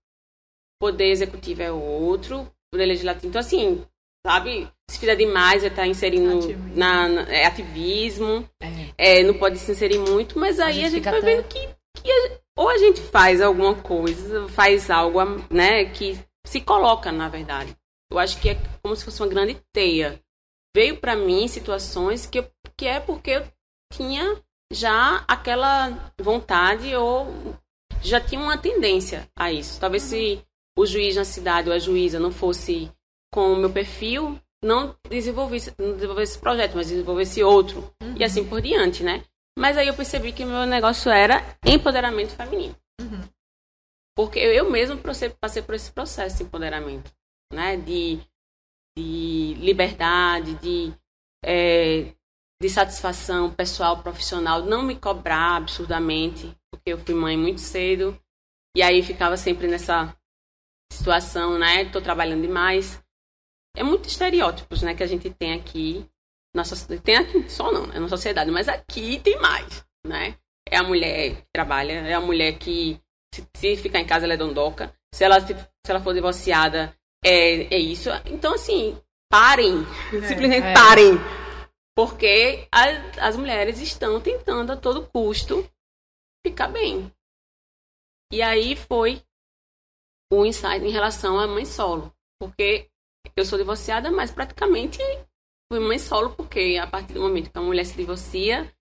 poder 0.81 1.11
executivo 1.11 1.63
é 1.63 1.71
outro, 1.71 2.51
poder 2.73 2.87
legislativo. 2.87 3.29
Então, 3.29 3.41
assim, 3.41 3.85
sabe, 4.27 4.69
se 4.91 4.99
fizer 4.99 5.17
demais, 5.17 5.63
vai 5.63 5.71
estar 5.71 5.87
inserindo 5.87 6.39
Ativismo. 6.39 6.77
na, 6.77 7.09
na- 7.09 7.23
é, 7.33 7.45
ativismo, 7.47 8.49
É. 8.97 9.21
é, 9.21 9.23
não 9.23 9.35
pode 9.35 9.59
se 9.59 9.71
inserir 9.73 9.99
muito, 9.99 10.39
mas 10.39 10.59
aí 10.59 10.75
gente 10.75 10.85
a 10.87 10.91
gente, 10.91 11.05
vai 11.05 11.19
até- 11.19 11.27
vendo 11.37 11.45
que, 11.49 11.69
que 12.03 12.11
a- 12.11 12.39
ou 12.57 12.69
a 12.69 12.79
gente 12.79 13.01
faz 13.01 13.41
alguma 13.41 13.75
coisa, 13.75 14.49
faz 14.49 14.91
algo, 14.91 15.19
né, 15.51 15.85
que 15.87 16.19
se 16.47 16.61
coloca, 16.61 17.13
na 17.13 17.29
verdade. 17.29 17.77
Eu 18.11 18.19
acho 18.19 18.41
que 18.41 18.49
é 18.51 18.59
como 18.83 18.97
se 18.97 19.05
fosse 19.05 19.21
uma 19.23 19.29
grande 19.29 19.61
teia. 19.73 20.21
Veio 20.75 20.97
para 20.97 21.15
mim 21.15 21.47
situações 21.47 22.25
que, 22.27 22.43
que 22.77 22.87
é 22.87 22.99
porque 23.01 23.31
eu 23.33 23.45
tinha 23.93 24.43
já 24.73 25.25
aquela 25.29 26.13
vontade 26.21 26.95
ou 26.95 27.27
já 28.03 28.21
tinha 28.21 28.41
uma 28.41 28.57
tendência 28.57 29.29
a 29.37 29.53
isso. 29.53 29.79
Talvez 29.81 30.03
se 30.05 30.41
o 30.79 30.87
juiz 30.87 31.17
na 31.17 31.25
cidade 31.25 31.69
ou 31.69 31.75
a 31.75 31.79
juíza 31.79 32.19
não 32.19 32.31
fosse 32.31 32.91
com 33.33 33.53
o 33.53 33.57
meu 33.57 33.71
perfil, 33.71 34.39
não 34.63 34.97
desenvolvesse, 35.09 35.75
não 35.79 35.95
desenvolvesse 35.95 36.33
esse 36.33 36.41
projeto, 36.41 36.75
mas 36.75 36.89
desenvolvesse 36.89 37.43
outro. 37.43 37.93
E 38.17 38.25
assim 38.25 38.47
por 38.47 38.61
diante, 38.61 39.03
né? 39.03 39.25
Mas 39.59 39.77
aí 39.77 39.89
eu 39.89 39.95
percebi 39.95 40.33
que 40.33 40.45
meu 40.45 40.67
negócio 40.67 41.11
era 41.11 41.43
empoderamento 41.65 42.35
feminino. 42.35 42.77
Uhum. 43.01 43.23
Porque 44.17 44.39
eu, 44.39 44.71
mesmo 44.71 45.01
passei 45.41 45.63
por 45.63 45.75
esse 45.75 45.93
processo 45.93 46.39
de 46.39 46.43
empoderamento, 46.45 47.13
né? 47.53 47.77
De, 47.77 48.21
de 48.97 49.55
liberdade, 49.59 50.55
de, 50.57 50.93
é, 51.45 52.13
de 52.61 52.69
satisfação 52.69 53.53
pessoal, 53.53 54.03
profissional, 54.03 54.63
não 54.63 54.83
me 54.83 54.97
cobrar 54.97 55.57
absurdamente, 55.57 56.53
porque 56.71 56.93
eu 56.93 56.99
fui 56.99 57.15
mãe 57.15 57.37
muito 57.37 57.61
cedo, 57.61 58.21
e 58.77 58.83
aí 58.83 59.03
ficava 59.03 59.37
sempre 59.37 59.69
nessa 59.69 60.15
situação, 60.93 61.59
né? 61.59 61.85
Tô 61.87 62.01
trabalhando 62.01 62.43
demais. 62.43 63.03
É 63.77 63.83
muito 63.83 64.09
estereótipos, 64.09 64.83
né, 64.83 64.95
que 64.95 65.03
a 65.03 65.07
gente 65.07 65.31
tem 65.31 65.53
aqui 65.53 66.07
na 66.55 66.65
sociedade. 66.65 67.03
Tem 67.03 67.17
aqui 67.17 67.49
só 67.51 67.71
não, 67.73 67.87
né, 67.87 67.99
na 67.99 68.09
sociedade, 68.09 68.51
mas 68.51 68.69
aqui 68.69 69.21
tem 69.21 69.39
mais, 69.41 69.85
né? 70.07 70.37
É 70.69 70.77
a 70.77 70.83
mulher 70.83 71.37
que 71.37 71.45
trabalha, 71.53 71.93
é 71.93 72.15
a 72.15 72.21
mulher 72.21 72.59
que 72.59 73.01
se, 73.35 73.47
se 73.55 73.77
ficar 73.77 74.01
em 74.01 74.07
casa 74.07 74.27
ela 74.27 74.35
é 74.35 74.37
dondoca. 74.37 74.95
Se 75.15 75.25
ela, 75.25 75.41
se, 75.41 75.55
se 75.55 75.91
ela 75.91 76.01
for 76.01 76.13
divorciada, 76.13 76.95
é, 77.25 77.75
é 77.75 77.79
isso. 77.79 78.11
Então, 78.27 78.55
assim, 78.55 79.01
parem. 79.31 79.85
Simplesmente 80.27 80.67
é. 80.67 80.75
parem. 80.75 81.13
Porque 81.97 82.69
as, 82.71 83.19
as 83.19 83.37
mulheres 83.37 83.81
estão 83.81 84.21
tentando 84.21 84.73
a 84.73 84.77
todo 84.77 85.07
custo 85.07 85.69
ficar 86.47 86.69
bem. 86.69 87.13
E 88.33 88.43
aí 88.43 88.77
foi 88.77 89.23
o 90.31 90.45
insight 90.45 90.85
em 90.85 90.91
relação 90.91 91.39
à 91.39 91.47
mãe 91.47 91.65
solo. 91.65 92.15
Porque 92.39 92.89
eu 93.37 93.45
sou 93.45 93.59
divorciada, 93.59 94.11
mas 94.11 94.31
praticamente 94.31 94.99
fui 95.71 95.81
mãe 95.81 95.99
solo, 95.99 96.31
porque 96.31 96.79
a 96.81 96.87
partir 96.87 97.13
do 97.13 97.21
momento 97.21 97.51
que 97.51 97.59
a 97.59 97.63
mulher 97.63 97.85
se 97.85 97.97
divorcia, 97.97 98.73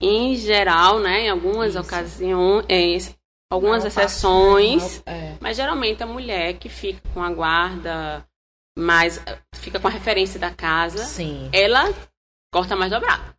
em 0.00 0.34
geral, 0.36 0.98
né, 0.98 1.22
em 1.22 1.30
algumas 1.30 1.70
Isso. 1.70 1.80
ocasiões, 1.80 2.64
é, 2.68 3.14
algumas 3.50 3.82
parte, 3.82 3.98
exceções, 3.98 5.02
né? 5.06 5.34
É. 5.34 5.38
mas 5.40 5.56
geralmente 5.56 6.02
a 6.02 6.06
mulher 6.06 6.58
que 6.58 6.68
fica 6.68 7.00
com 7.14 7.22
a 7.22 7.32
guarda, 7.32 8.26
mais 8.76 9.22
fica 9.54 9.78
com 9.78 9.86
a 9.86 9.90
referência 9.90 10.40
da 10.40 10.52
casa, 10.52 11.04
Sim. 11.04 11.48
ela 11.52 11.84
corta 12.52 12.74
mais 12.76 12.90
dobrado, 12.90 13.34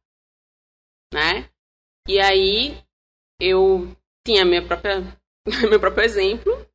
né? 1.14 1.50
E 2.08 2.20
aí 2.20 2.78
eu 3.40 3.96
tinha 4.26 4.46
minha 4.46 4.66
própria 4.66 5.04
meu 5.70 5.80
próprio 5.80 6.06
exemplo 6.06 6.66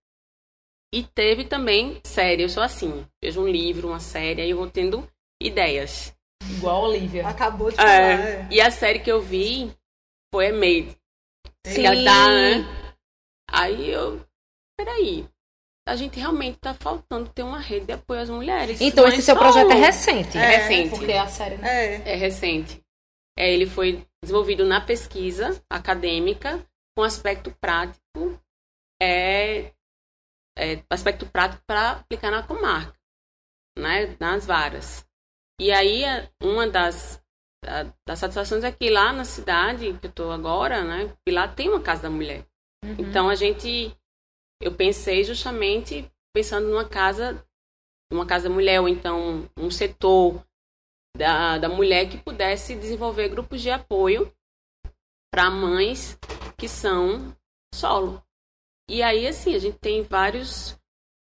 e 0.92 1.02
teve 1.02 1.44
também 1.44 2.00
série. 2.04 2.42
Eu 2.42 2.48
sou 2.48 2.62
assim, 2.62 3.06
vejo 3.22 3.40
um 3.42 3.48
livro, 3.48 3.88
uma 3.88 4.00
série, 4.00 4.42
aí 4.42 4.50
eu 4.50 4.56
vou 4.56 4.70
tendo 4.70 5.06
ideias. 5.42 6.14
Igual 6.56 6.84
a 6.84 6.88
Olivia. 6.88 7.26
Acabou 7.28 7.70
de 7.70 7.76
falar. 7.76 7.90
É, 7.90 8.12
é. 8.12 8.48
e 8.50 8.60
a 8.60 8.70
série 8.70 8.98
que 9.00 9.10
eu 9.10 9.20
vi 9.20 9.70
foi 10.32 10.48
a 10.48 10.52
Maid. 10.52 10.96
Sim. 11.66 11.84
Ela 11.84 12.04
tá, 12.04 12.28
né? 12.30 12.64
Aí 13.50 13.90
eu, 13.90 14.24
peraí, 14.78 15.26
a 15.86 15.96
gente 15.96 16.18
realmente 16.18 16.58
tá 16.58 16.74
faltando 16.74 17.30
ter 17.30 17.42
uma 17.42 17.58
rede 17.58 17.86
de 17.86 17.92
apoio 17.92 18.20
às 18.20 18.30
mulheres. 18.30 18.80
Então 18.80 19.06
esse 19.08 19.18
é 19.18 19.22
seu 19.22 19.36
projeto 19.36 19.70
é 19.70 19.74
o- 19.74 19.78
recente. 19.78 20.38
É 20.38 20.56
recente. 20.56 20.90
Porque 20.90 21.12
a 21.12 21.26
série, 21.26 21.56
né? 21.56 21.96
É. 22.04 22.12
É 22.12 22.14
recente. 22.14 22.82
É, 23.38 23.52
ele 23.52 23.66
foi 23.66 24.04
desenvolvido 24.22 24.66
na 24.66 24.80
pesquisa 24.80 25.62
acadêmica 25.70 26.64
com 26.96 27.02
aspecto 27.04 27.54
prático, 27.60 28.38
é, 29.00 29.70
é, 30.58 30.82
aspecto 30.90 31.24
prático 31.26 31.62
para 31.66 31.92
aplicar 31.92 32.30
na 32.30 32.42
comarca, 32.42 32.98
né, 33.78 34.16
nas 34.18 34.44
varas. 34.44 35.06
E 35.60 35.70
aí 35.72 36.02
uma 36.42 36.66
das 36.68 37.22
da- 37.64 37.92
das 38.06 38.18
satisfações 38.18 38.62
é 38.62 38.70
que 38.70 38.88
lá 38.88 39.12
na 39.12 39.24
cidade 39.24 39.92
que 39.98 40.06
eu 40.06 40.10
estou 40.10 40.32
agora, 40.32 40.84
né, 40.84 41.14
que 41.24 41.32
lá 41.32 41.48
tem 41.48 41.68
uma 41.68 41.80
casa 41.80 42.02
da 42.02 42.10
mulher. 42.10 42.46
Uhum. 42.84 42.96
Então 42.98 43.28
a 43.28 43.34
gente, 43.34 43.96
eu 44.62 44.74
pensei 44.74 45.24
justamente 45.24 46.10
pensando 46.34 46.68
numa 46.68 46.88
casa, 46.88 47.44
uma 48.12 48.26
casa 48.26 48.48
da 48.48 48.54
mulher 48.54 48.80
ou 48.80 48.88
então 48.88 49.50
um 49.56 49.70
setor 49.70 50.44
da, 51.16 51.58
da 51.58 51.68
mulher 51.68 52.08
que 52.08 52.18
pudesse 52.18 52.76
desenvolver 52.76 53.28
grupos 53.28 53.60
de 53.60 53.70
apoio 53.70 54.32
para 55.32 55.50
mães 55.50 56.16
que 56.56 56.68
são 56.68 57.36
solo. 57.74 58.22
E 58.88 59.02
aí 59.02 59.26
assim 59.26 59.54
a 59.54 59.58
gente 59.58 59.78
tem 59.78 60.02
vários 60.02 60.78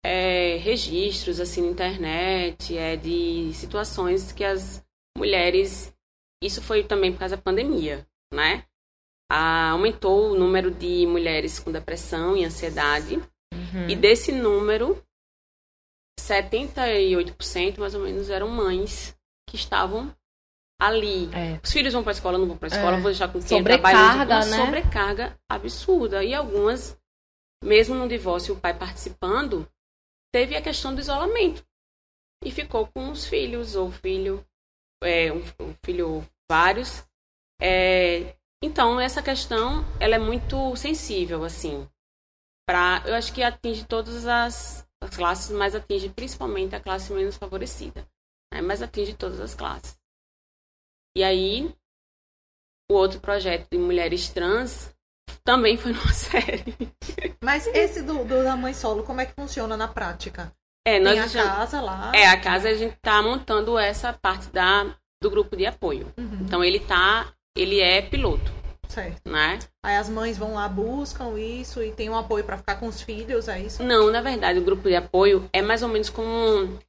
é, 0.04 0.58
registros 0.58 1.40
assim 1.40 1.62
na 1.62 1.68
internet, 1.68 2.78
é 2.78 2.96
de 2.96 3.52
situações 3.54 4.32
que 4.32 4.44
as 4.44 4.84
mulheres, 5.18 5.94
isso 6.44 6.62
foi 6.62 6.84
também 6.84 7.12
por 7.12 7.20
causa 7.20 7.36
da 7.36 7.42
pandemia, 7.42 8.08
né? 8.34 8.66
Ah, 9.32 9.70
aumentou 9.72 10.32
o 10.32 10.38
número 10.38 10.72
de 10.72 11.06
mulheres 11.06 11.60
com 11.60 11.72
depressão 11.72 12.36
e 12.36 12.44
ansiedade. 12.44 13.16
Uhum. 13.54 13.90
E 13.90 13.96
desse 13.96 14.32
número, 14.32 15.02
78% 16.20 17.78
mais 17.80 17.96
ou 17.96 18.02
menos 18.02 18.30
eram 18.30 18.50
mães 18.50 19.16
que 19.48 19.56
estavam 19.56 20.14
ali. 20.80 21.30
É. 21.34 21.60
Os 21.64 21.72
filhos 21.72 21.94
vão 21.94 22.04
para 22.04 22.12
a 22.12 22.16
escola, 22.16 22.38
não 22.38 22.48
vão 22.48 22.58
para 22.58 22.68
a 22.68 22.76
escola, 22.76 22.98
É. 22.98 23.00
vou 23.00 23.12
deixar 23.12 23.28
com 23.28 23.40
quem 23.40 23.48
Sobrecarga, 23.48 24.26
trabalha. 24.26 24.46
Uma 24.46 24.46
né? 24.46 24.66
sobrecarga 24.66 25.40
absurda. 25.50 26.24
E 26.24 26.34
algumas, 26.34 26.98
mesmo 27.64 27.96
no 27.96 28.08
divórcio, 28.08 28.56
o 28.56 28.60
pai 28.60 28.78
participando, 28.78 29.70
teve 30.34 30.56
a 30.56 30.62
questão 30.62 30.94
do 30.94 31.02
isolamento. 31.02 31.66
E 32.44 32.52
ficou 32.52 32.88
com 32.88 33.12
os 33.12 33.26
filhos, 33.26 33.76
ou 33.76 33.92
filho, 33.92 34.46
é, 35.04 35.32
um, 35.32 35.42
um 35.60 35.76
filho 35.86 36.28
vários. 36.50 37.04
É, 37.62 38.36
então, 38.64 39.00
essa 39.00 39.22
questão, 39.22 39.84
ela 40.00 40.16
é 40.16 40.20
muito 40.20 40.76
sensível, 40.76 41.44
assim. 41.44 41.88
Pra, 42.68 43.04
eu 43.06 43.16
acho 43.16 43.34
que 43.34 43.44
atinge 43.44 43.86
todas 43.86 44.26
as, 44.26 44.88
as 45.02 45.16
classes, 45.16 45.52
mas 45.52 45.76
atinge 45.76 46.10
principalmente 46.10 46.76
a 46.76 46.80
classe 46.80 47.14
menos 47.14 47.38
favorecida. 47.38 48.08
Né? 48.54 48.62
Mas 48.62 48.82
atinge 48.82 49.16
todas 49.16 49.40
as 49.40 49.54
classes. 49.54 50.00
E 51.16 51.24
aí, 51.24 51.76
o 52.90 52.94
outro 52.94 53.20
projeto 53.20 53.70
de 53.70 53.78
mulheres 53.78 54.30
trans 54.30 54.96
também 55.44 55.78
foi 55.78 55.92
numa 55.94 56.12
série. 56.14 56.76
Mas 57.44 57.68
esse 57.68 58.02
do, 58.02 58.24
do 58.24 58.44
da 58.44 58.56
mãe 58.56 58.74
solo, 58.74 59.04
como 59.04 59.22
é 59.22 59.26
que 59.26 59.34
funciona 59.34 59.76
na 59.78 59.88
prática? 59.88 60.52
É, 60.86 61.00
nós 61.00 61.14
Tem 61.14 61.22
a 61.22 61.28
já- 61.28 61.44
casa 61.56 61.82
lá. 61.82 62.12
É, 62.14 62.28
a 62.28 62.40
casa 62.40 62.70
a 62.70 62.74
gente 62.74 62.96
tá 63.02 63.22
montando 63.22 63.78
essa 63.78 64.12
parte 64.14 64.48
da, 64.50 64.88
do 65.22 65.30
grupo 65.30 65.56
de 65.56 65.66
apoio. 65.66 66.12
Uhum, 66.18 66.40
Então 66.42 66.64
ele 66.64 66.80
tá, 66.80 67.32
ele 67.56 67.80
é 67.80 68.02
piloto, 68.02 68.52
certo. 68.88 69.30
né? 69.30 69.60
Aí 69.86 69.96
as 69.98 70.10
mães 70.10 70.38
vão 70.40 70.56
lá, 70.56 70.68
buscam 70.68 71.38
isso 71.40 71.84
e 71.84 71.92
tem 71.92 72.10
um 72.10 72.18
apoio 72.18 72.44
pra 72.44 72.58
ficar 72.58 72.76
com 72.78 72.88
os 72.88 73.00
filhos, 73.02 73.48
é 73.48 73.60
isso? 73.60 73.84
Não, 73.84 74.10
na 74.12 74.22
verdade, 74.22 74.58
o 74.60 74.64
grupo 74.64 74.88
de 74.90 74.96
apoio 74.96 75.48
é 75.54 75.62
mais 75.62 75.84
ou 75.84 75.90
menos 75.90 76.10
como 76.10 76.80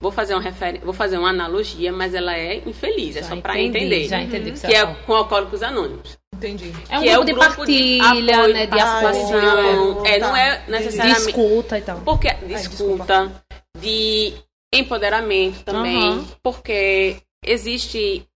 vou 0.00 0.10
fazer 0.12 0.34
uma 0.34 0.42
refer... 0.42 0.80
vou 0.84 0.92
fazer 0.92 1.18
uma 1.18 1.30
analogia, 1.30 1.92
mas 1.92 2.14
ela 2.14 2.36
é 2.36 2.56
infeliz, 2.66 3.16
é 3.16 3.22
Já 3.22 3.28
só 3.28 3.36
para 3.40 3.58
entender. 3.60 4.06
Já 4.08 4.20
entendi 4.20 4.52
que 4.52 4.60
Que 4.60 4.66
tá 4.66 4.72
é 4.72 4.80
falando. 4.80 5.04
com 5.06 5.14
alcoólicos 5.14 5.62
anônimos. 5.62 6.18
Entendi. 6.34 6.72
É 6.90 6.98
um 6.98 7.02
que 7.02 7.08
grupo 7.08 7.14
é 7.14 7.18
o 7.18 7.24
de 7.24 7.32
grupo 7.32 7.66
de 7.66 7.98
partilha, 7.98 8.36
apoio, 8.36 8.54
né? 8.54 8.66
De 8.66 8.78
apoio, 8.80 10.06
É, 10.06 10.18
não 10.18 10.30
tá. 10.32 10.38
é 10.38 10.56
de 10.58 10.70
necessariamente 10.70 11.28
escuta 11.30 11.78
e 11.78 11.82
tal. 11.82 12.00
porque 12.00 12.28
desculpa. 12.46 13.04
discuta, 13.04 13.44
de 13.78 14.34
empoderamento 14.74 15.62
também, 15.64 15.96
Aham. 16.10 16.26
porque 16.42 17.16
existe 17.44 18.26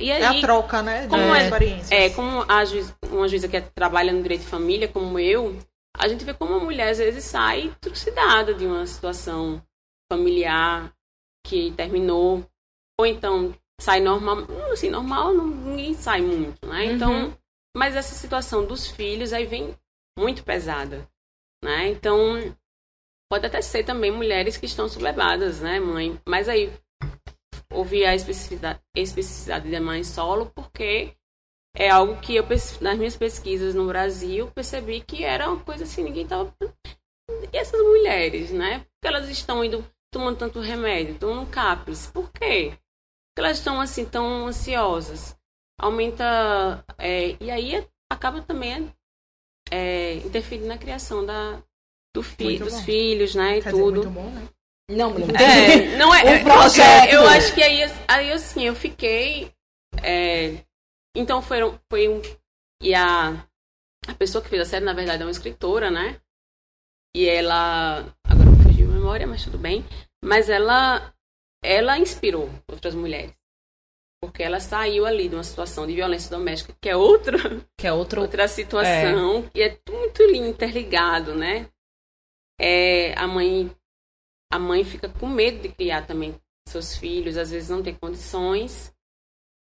e 0.00 0.10
É 0.10 0.24
a 0.24 0.30
aí 0.30 0.40
troca, 0.40 0.82
né? 0.82 1.02
De 1.02 1.08
como 1.08 1.34
é- 1.34 1.44
experiências. 1.44 1.90
É, 1.92 2.08
como 2.10 2.44
a 2.48 2.64
juiz, 2.64 2.92
uma 3.10 3.28
juíza 3.28 3.46
que 3.48 3.60
trabalha 3.60 4.12
no 4.12 4.22
direito 4.22 4.40
de 4.42 4.46
família, 4.48 4.88
como 4.88 5.18
eu, 5.18 5.56
a 5.96 6.08
gente 6.08 6.24
vê 6.24 6.32
como 6.34 6.54
a 6.54 6.58
mulher 6.58 6.88
às 6.88 6.98
vezes 6.98 7.22
sai 7.24 7.70
trucidada 7.80 8.54
de 8.54 8.66
uma 8.66 8.84
situação 8.86 9.62
familiar 10.10 10.90
que 11.44 11.72
terminou, 11.72 12.44
ou 12.98 13.06
então 13.06 13.54
sai 13.80 14.00
normal, 14.00 14.38
assim, 14.72 14.90
normal 14.90 15.34
não- 15.34 15.46
ninguém 15.46 15.94
sai 15.94 16.20
muito, 16.20 16.66
né? 16.66 16.84
Uhum. 16.86 16.92
Então, 16.94 17.38
mas 17.76 17.96
essa 17.96 18.14
situação 18.14 18.64
dos 18.64 18.86
filhos 18.86 19.32
aí 19.32 19.44
vem 19.46 19.76
muito 20.18 20.44
pesada, 20.44 21.08
né? 21.64 21.88
Então, 21.88 22.54
pode 23.30 23.46
até 23.46 23.60
ser 23.62 23.84
também 23.84 24.10
mulheres 24.10 24.56
que 24.56 24.66
estão 24.66 24.88
sublevadas, 24.88 25.60
né, 25.60 25.80
mãe? 25.80 26.20
Mas 26.28 26.48
aí 26.48 26.72
houve 27.72 28.04
a 28.04 28.14
especificidade, 28.14 28.78
especificidade 28.94 29.70
da 29.70 29.80
mãe 29.80 30.04
solo 30.04 30.46
porque 30.54 31.14
é 31.74 31.88
algo 31.88 32.20
que 32.20 32.34
eu 32.36 32.44
nas 32.80 32.98
minhas 32.98 33.16
pesquisas 33.16 33.74
no 33.74 33.86
Brasil 33.86 34.50
percebi 34.50 35.00
que 35.00 35.24
era 35.24 35.48
uma 35.48 35.58
coisa 35.64 35.84
assim 35.84 36.04
ninguém 36.04 36.26
tava 36.26 36.54
e 37.50 37.56
essas 37.56 37.80
mulheres 37.80 38.50
né 38.50 38.80
porque 38.80 39.06
elas 39.08 39.26
estão 39.30 39.64
indo 39.64 39.82
tomando 40.12 40.38
tanto 40.38 40.60
remédio 40.60 41.18
tomando 41.18 41.50
capes 41.50 42.06
por 42.06 42.30
quê 42.32 42.78
porque 43.34 43.46
elas 43.46 43.58
estão 43.58 43.80
assim 43.80 44.04
tão 44.04 44.46
ansiosas 44.46 45.36
aumenta 45.78 46.84
é, 46.98 47.36
e 47.40 47.50
aí 47.50 47.86
acaba 48.10 48.42
também 48.42 48.92
é, 49.70 50.14
interferindo 50.16 50.68
na 50.68 50.78
criação 50.78 51.24
da 51.24 51.62
do 52.14 52.22
fi, 52.22 52.58
dos 52.58 52.74
bom. 52.74 52.82
filhos 52.82 53.34
né 53.34 53.58
e 53.58 53.62
Quer 53.62 53.70
dizer, 53.70 53.82
tudo 53.82 54.02
muito 54.02 54.10
bom, 54.10 54.30
né? 54.30 54.48
Não, 54.90 55.10
mulher. 55.10 55.40
é, 55.40 55.96
não 55.96 56.14
é. 56.14 56.22
Um 56.40 56.44
projeto. 56.44 57.12
Eu 57.12 57.26
acho 57.26 57.54
que 57.54 57.62
aí, 57.62 57.82
aí 58.08 58.32
assim, 58.32 58.64
eu 58.64 58.74
fiquei. 58.74 59.52
é, 60.02 60.64
então 61.16 61.42
foram, 61.42 61.78
foi 61.90 62.08
um. 62.08 62.20
E 62.82 62.94
a, 62.94 63.30
a 64.06 64.14
pessoa 64.14 64.42
que 64.42 64.50
fez 64.50 64.62
a 64.62 64.64
série, 64.64 64.84
na 64.84 64.92
verdade, 64.92 65.22
é 65.22 65.24
uma 65.24 65.30
escritora, 65.30 65.90
né? 65.90 66.20
E 67.14 67.28
ela. 67.28 68.14
Agora 68.24 68.50
me 68.50 68.62
fugiu 68.62 68.90
a 68.90 68.94
memória, 69.12 69.26
mas 69.26 69.44
tudo 69.44 69.58
bem. 69.58 69.84
Mas 70.24 70.48
ela. 70.48 71.12
Ela 71.64 71.96
inspirou 71.98 72.50
outras 72.68 72.94
mulheres. 72.94 73.32
Porque 74.20 74.42
ela 74.42 74.58
saiu 74.60 75.04
ali 75.06 75.28
de 75.28 75.34
uma 75.36 75.44
situação 75.44 75.86
de 75.86 75.94
violência 75.94 76.30
doméstica, 76.30 76.74
que 76.80 76.88
é 76.88 76.96
outra 76.96 77.38
Que 77.78 77.86
é 77.86 77.92
outro. 77.92 78.20
outra 78.20 78.48
situação 78.48 79.48
e 79.54 79.62
é 79.62 79.68
tudo 79.84 79.98
muito 79.98 80.22
li- 80.24 80.38
interligado, 80.38 81.34
né? 81.34 81.68
É, 82.60 83.14
a 83.18 83.26
mãe 83.26 83.70
a 84.52 84.58
mãe 84.58 84.84
fica 84.84 85.08
com 85.08 85.26
medo 85.28 85.60
de 85.62 85.68
criar 85.70 86.06
também 86.06 86.38
seus 86.68 86.96
filhos, 86.96 87.36
às 87.36 87.50
vezes 87.50 87.68
não 87.70 87.82
tem 87.82 87.94
condições. 87.94 88.92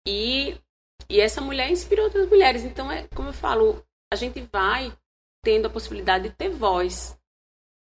E 0.08 0.58
e 1.10 1.20
essa 1.20 1.42
mulher 1.42 1.70
inspirou 1.70 2.06
outras 2.06 2.28
mulheres. 2.30 2.64
Então 2.64 2.90
é 2.92 3.08
como 3.16 3.30
eu 3.30 3.34
falo, 3.34 3.84
a 4.12 4.16
gente 4.16 4.42
vai 4.52 4.92
tendo 5.44 5.66
a 5.68 5.70
possibilidade 5.70 6.30
de 6.30 6.36
ter 6.36 6.50
voz. 6.50 7.18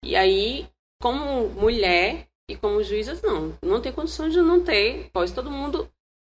E 0.04 0.16
aí, 0.16 0.68
como 1.02 1.48
mulher 1.48 2.28
e 2.48 2.56
como 2.56 2.82
juízas, 2.82 3.20
não, 3.20 3.58
não 3.60 3.80
tem 3.82 3.92
condições 3.92 4.32
de 4.32 4.40
não 4.40 4.62
ter 4.62 5.10
voz. 5.12 5.32
Todo 5.32 5.50
mundo, 5.50 5.90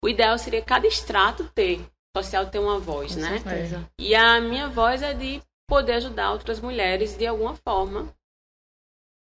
o 0.03 0.09
ideal 0.09 0.39
seria 0.39 0.63
cada 0.63 0.87
extrato 0.87 1.45
ter 1.55 1.87
social 2.17 2.49
ter 2.49 2.59
uma 2.61 2.79
voz, 2.79 3.15
Com 3.15 3.21
né? 3.21 3.39
certeza. 3.39 3.91
E 3.99 4.15
a 4.15 4.41
minha 4.41 4.69
voz 4.69 5.03
é 5.03 5.13
de 5.13 5.43
poder 5.69 5.95
ajudar 5.95 6.33
outras 6.33 6.61
mulheres 6.61 7.17
de 7.17 7.27
alguma 7.27 7.55
forma. 7.55 8.09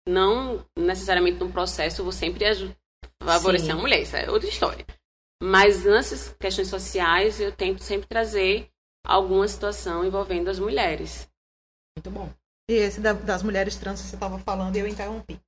Não 0.08 0.64
necessariamente 0.76 1.38
no 1.38 1.52
processo, 1.52 2.02
vou 2.02 2.12
sempre 2.12 2.44
favorecer 3.22 3.66
Sim. 3.66 3.72
a 3.72 3.76
mulher, 3.76 4.02
isso 4.02 4.16
é 4.16 4.28
outra 4.30 4.48
história. 4.48 4.84
Mas 5.40 5.84
nessas 5.84 6.34
questões 6.34 6.68
sociais, 6.68 7.40
eu 7.40 7.52
tento 7.52 7.82
sempre 7.82 8.08
trazer 8.08 8.68
alguma 9.04 9.46
situação 9.46 10.04
envolvendo 10.04 10.48
as 10.48 10.58
mulheres. 10.58 11.30
Muito 11.96 12.10
bom. 12.10 12.32
E 12.70 12.74
esse 12.74 13.00
da- 13.00 13.12
das 13.14 13.42
mulheres 13.42 13.76
trans 13.76 14.00
que 14.00 14.08
você 14.08 14.16
tava 14.16 14.38
falando 14.40 14.76
e 14.76 14.80
eu 14.80 14.86
interrompi. 14.86 15.40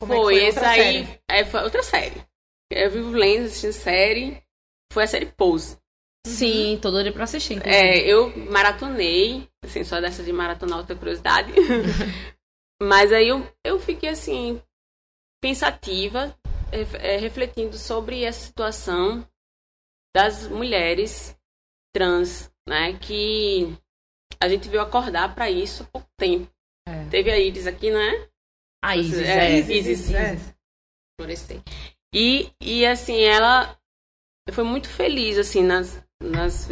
Como 0.00 0.12
é 0.12 0.16
que 0.16 0.22
foi, 0.22 0.34
foi 0.34 0.42
esse 0.44 0.58
outra 0.58 0.70
aí 0.70 1.04
série? 1.04 1.20
é, 1.28 1.44
foi 1.44 1.62
outra 1.62 1.82
série. 1.82 2.22
Eu 2.70 2.90
vivo 2.90 3.10
lendo, 3.10 3.46
assistindo 3.46 3.72
série. 3.72 4.42
Foi 4.92 5.04
a 5.04 5.06
série 5.06 5.26
Pose. 5.26 5.78
Sim, 6.26 6.78
tô 6.80 6.90
doida 6.90 7.10
pra 7.12 7.24
assistir. 7.24 7.54
inclusive. 7.54 7.82
É, 7.82 7.98
eu 8.00 8.36
maratonei, 8.50 9.48
assim, 9.64 9.82
só 9.82 10.00
dessa 10.00 10.22
de 10.22 10.32
maratonar 10.32 10.78
outra 10.78 10.94
curiosidade. 10.94 11.52
Mas 12.80 13.12
aí 13.12 13.28
eu, 13.28 13.46
eu 13.64 13.78
fiquei 13.80 14.10
assim, 14.10 14.62
pensativa, 15.40 16.36
ref- 16.70 16.94
é, 16.94 17.16
refletindo 17.16 17.76
sobre 17.76 18.22
essa 18.24 18.40
situação 18.46 19.26
das 20.14 20.46
mulheres 20.48 21.36
trans, 21.94 22.50
né? 22.68 22.92
Que 22.98 23.76
a 24.40 24.48
gente 24.48 24.68
veio 24.68 24.82
acordar 24.82 25.34
para 25.34 25.50
isso 25.50 25.82
há 25.82 25.86
pouco 25.86 26.08
tempo. 26.16 26.50
É. 26.88 27.08
Teve 27.10 27.30
a 27.30 27.38
Iris 27.38 27.66
aqui, 27.66 27.90
né? 27.90 28.28
A 28.82 28.96
Isis, 28.96 29.20
é. 29.20 29.50
é. 29.50 29.58
Isis, 29.58 29.86
Isis. 29.86 30.14
É. 30.14 30.36
E, 32.14 32.50
e 32.60 32.86
assim, 32.86 33.20
ela 33.20 33.78
foi 34.52 34.64
muito 34.64 34.88
feliz, 34.88 35.36
assim, 35.36 35.62
nas, 35.62 36.02
nas, 36.22 36.68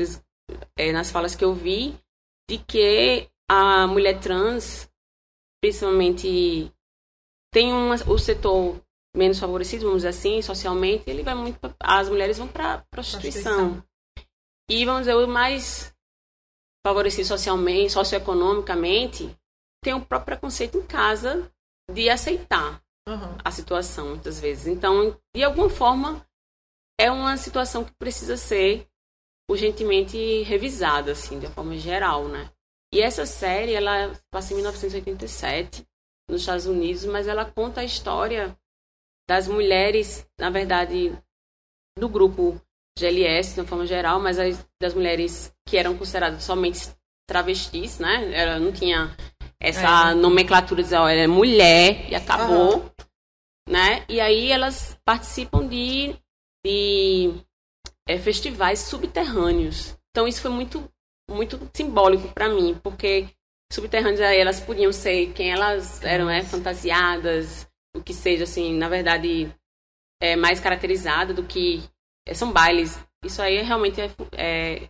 é, 0.79 0.93
nas 0.93 1.11
falas 1.11 1.35
que 1.35 1.45
eu 1.45 1.53
vi, 1.53 1.99
de 2.49 2.59
que 2.59 3.29
a 3.49 3.87
mulher 3.87 4.21
trans, 4.21 4.91
principalmente, 5.61 6.73
tem 7.53 7.73
um, 7.73 7.91
o 7.91 8.19
setor 8.19 8.81
menos 9.17 9.39
favorecido, 9.39 9.85
vamos 9.85 9.99
dizer 9.99 10.09
assim, 10.09 10.41
socialmente, 10.43 11.05
ele 11.09 11.23
vai 11.23 11.35
muito. 11.35 11.59
As 11.81 12.09
mulheres 12.09 12.39
vão 12.39 12.49
para 12.49 12.79
prostituição. 12.91 13.83
prostituição. 13.83 13.85
E 14.71 14.85
vamos 14.85 15.03
dizer, 15.03 15.15
o 15.15 15.27
mais 15.27 15.95
favorecido 16.87 17.27
socialmente, 17.27 17.93
socioeconomicamente, 17.93 19.37
tem 19.83 19.95
o 19.95 20.05
próprio 20.05 20.37
preconceito 20.37 20.79
em 20.79 20.87
casa 20.87 21.51
de 21.93 22.09
aceitar 22.09 22.83
uhum. 23.09 23.37
a 23.45 23.51
situação, 23.51 24.11
muitas 24.11 24.41
vezes. 24.41 24.67
Então, 24.67 25.19
de 25.35 25.45
alguma 25.45 25.71
forma, 25.71 26.27
é 26.99 27.11
uma 27.11 27.37
situação 27.37 27.85
que 27.85 27.93
precisa 27.95 28.37
ser 28.37 28.89
urgentemente 29.49 30.43
revisada, 30.43 31.13
assim, 31.13 31.39
de 31.39 31.47
uma 31.47 31.53
forma 31.53 31.77
geral, 31.77 32.27
né? 32.27 32.51
E 32.93 33.01
essa 33.01 33.27
série, 33.27 33.75
ela 33.75 34.13
passa 34.31 34.53
em 34.53 34.57
1987, 34.57 35.87
nos 36.29 36.41
Estados 36.41 36.67
Unidos, 36.67 37.05
mas 37.05 37.29
ela 37.29 37.45
conta 37.45 37.81
a 37.81 37.85
história 37.85 38.57
das 39.29 39.47
mulheres, 39.47 40.27
na 40.39 40.51
verdade, 40.51 41.17
do 41.99 42.09
grupo 42.09 42.61
GLS, 42.99 43.55
de 43.55 43.61
uma 43.61 43.67
forma 43.67 43.87
geral, 43.87 44.21
mas 44.21 44.37
das 44.81 44.95
mulheres 44.95 45.53
que 45.69 45.77
eram 45.77 45.97
consideradas 45.97 46.43
somente 46.43 46.89
travestis, 47.29 47.99
né? 47.99 48.33
Ela 48.33 48.59
não 48.59 48.73
tinha 48.73 49.15
essa 49.61 50.11
é. 50.11 50.15
nomenclatura 50.15 50.83
dizer, 50.83 50.97
ela 50.97 51.13
é 51.13 51.27
mulher 51.27 52.11
e 52.11 52.15
acabou, 52.15 52.77
uhum. 52.77 52.91
né? 53.69 54.05
E 54.09 54.21
aí 54.21 54.51
elas 54.51 54.99
participam 55.05 55.67
de, 55.67 56.15
de 56.65 57.33
é, 58.07 58.19
festivais 58.19 58.81
subterrâneos. 58.81 59.97
Então 60.11 60.29
isso 60.29 60.41
foi 60.41 60.51
muito 60.51 60.91
muito 61.29 61.69
simbólico 61.75 62.29
para 62.29 62.49
mim, 62.49 62.79
porque 62.83 63.29
subterrâneos 63.73 64.21
aí 64.21 64.39
elas 64.39 64.61
podiam 64.61 64.93
ser 64.93 65.33
quem 65.33 65.51
elas 65.51 66.03
eram, 66.05 66.27
né, 66.27 66.45
fantasiadas, 66.45 67.69
o 67.97 68.03
que 68.03 68.15
seja 68.15 68.45
assim, 68.45 68.77
na 68.79 68.89
verdade 68.89 69.53
é 70.23 70.37
mais 70.37 70.61
caracterizada 70.61 71.35
do 71.35 71.43
que 71.43 71.83
é, 72.27 72.35
são 72.35 72.53
bailes. 72.53 72.99
Isso 73.25 73.43
aí 73.43 73.61
realmente 73.63 74.01
é, 74.01 74.11
é, 74.33 74.89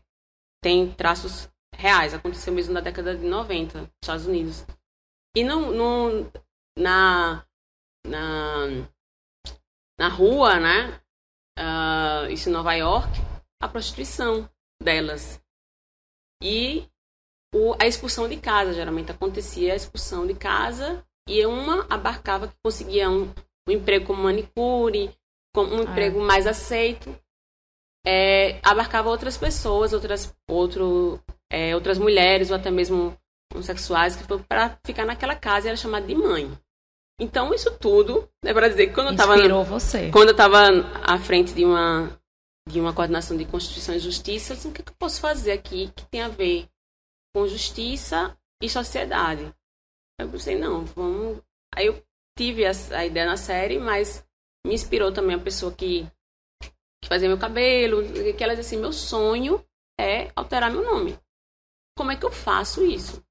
tem 0.63 0.91
traços 0.93 1.49
reais. 1.77 2.15
Aconteceu 2.15 2.53
mesmo 2.53 2.75
na 2.75 2.81
década 2.81 3.17
de 3.17 3.25
90, 3.25 3.81
nos 3.81 3.91
Estados 4.03 4.27
Unidos. 4.27 4.65
E 5.37 5.45
no, 5.45 6.31
na, 6.79 7.45
na, 8.07 8.67
na 9.99 10.09
rua, 10.09 10.59
né? 10.59 11.01
Uh, 11.59 12.31
isso 12.31 12.49
em 12.49 12.53
Nova 12.53 12.75
York, 12.75 13.11
a 13.61 13.69
prostituição 13.69 14.49
delas. 14.83 15.41
E 16.43 16.89
o, 17.55 17.75
a 17.81 17.87
expulsão 17.87 18.29
de 18.29 18.37
casa. 18.37 18.75
Geralmente 18.75 19.11
acontecia 19.11 19.73
a 19.73 19.77
expulsão 19.77 20.27
de 20.27 20.35
casa 20.35 21.05
e 21.29 21.45
uma 21.47 21.87
abarcava 21.91 22.49
que 22.49 22.55
conseguia 22.63 23.11
um, 23.11 23.33
um 23.69 23.73
emprego 23.73 24.07
como 24.07 24.23
manicure, 24.23 25.15
como 25.55 25.75
um 25.75 25.79
ah, 25.81 25.83
emprego 25.83 26.21
mais 26.21 26.47
aceito. 26.47 27.15
É, 28.07 28.61
abarcava 28.63 29.09
outras 29.09 29.37
pessoas, 29.37 29.93
outras, 29.93 30.35
outro, 30.49 31.21
é, 31.51 31.75
outras 31.75 31.99
mulheres 31.99 32.51
ou 32.51 32.57
até 32.57 32.71
mesmo 32.71 33.17
homossexuais 33.53 34.17
que 34.17 34.25
foi 34.25 34.39
para 34.43 34.79
ficar 34.85 35.05
naquela 35.05 35.35
casa 35.35 35.67
e 35.67 35.69
era 35.69 35.77
chamada 35.77 36.07
de 36.07 36.15
mãe. 36.15 36.51
Então 37.21 37.55
isso 37.55 37.71
tudo 37.79 38.29
é 38.45 38.53
para 38.53 38.69
dizer 38.69 38.89
que 38.89 38.95
quando 38.95 39.13
Inspirou 39.13 39.37
eu 39.37 39.63
estava 39.63 39.65
você. 39.65 40.11
quando 40.11 40.29
eu 40.29 40.33
estava 40.33 40.61
à 41.03 41.19
frente 41.19 41.55
de 41.55 41.65
uma 41.65 42.11
de 42.69 42.81
uma 42.81 42.93
coordenação 42.93 43.37
de 43.37 43.45
Constituição 43.45 43.95
e 43.95 44.01
Justiça, 44.01 44.53
assim, 44.53 44.71
o 44.71 44.73
que, 44.73 44.83
que 44.83 44.91
eu 44.91 44.97
posso 44.99 45.21
fazer 45.21 45.53
aqui 45.53 45.91
que 45.95 46.05
tem 46.07 46.21
a 46.21 46.29
ver 46.29 46.69
com 47.33 47.47
justiça 47.47 48.37
e 48.61 48.69
sociedade? 48.69 49.55
Eu 50.19 50.29
pensei, 50.29 50.59
não, 50.59 50.85
vamos. 50.85 51.41
Aí 51.73 51.87
eu 51.87 52.03
tive 52.37 52.67
a, 52.67 52.73
a 52.91 53.07
ideia 53.07 53.25
na 53.25 53.37
série, 53.37 53.79
mas 53.79 54.27
me 54.67 54.75
inspirou 54.75 55.13
também 55.13 55.37
a 55.37 55.41
pessoa 55.41 55.73
que, 55.73 56.09
que 57.01 57.09
fazia 57.09 57.29
meu 57.29 57.39
cabelo, 57.39 58.03
que 58.37 58.43
ela 58.43 58.57
disse 58.57 58.75
assim, 58.75 58.81
meu 58.81 58.93
sonho 58.93 59.65
é 59.99 60.33
alterar 60.35 60.71
meu 60.71 60.83
nome. 60.83 61.17
Como 61.97 62.13
é 62.13 62.17
que 62.17 62.25
eu 62.27 62.31
faço 62.31 62.85
isso? 62.85 63.25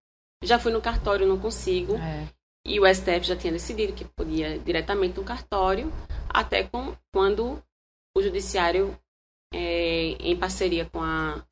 Já 0.44 0.60
fui 0.60 0.72
no 0.72 0.82
cartório, 0.82 1.28
não 1.28 1.40
consigo. 1.40 1.96
É. 1.96 2.28
E 2.66 2.80
o 2.80 2.94
STF 2.94 3.22
já 3.22 3.36
tinha 3.36 3.54
decidido 3.54 3.94
que 3.94 4.06
podia 4.06 4.56
ir 4.56 4.60
diretamente 4.60 5.18
no 5.18 5.24
cartório, 5.24 5.92
até 6.28 6.64
com, 6.64 6.96
quando 7.14 7.62
o 8.18 8.22
judiciário, 8.22 8.98
é, 9.54 10.16
em 10.20 10.36
parceria 10.36 10.86
com, 10.86 11.02
a, 11.02 11.46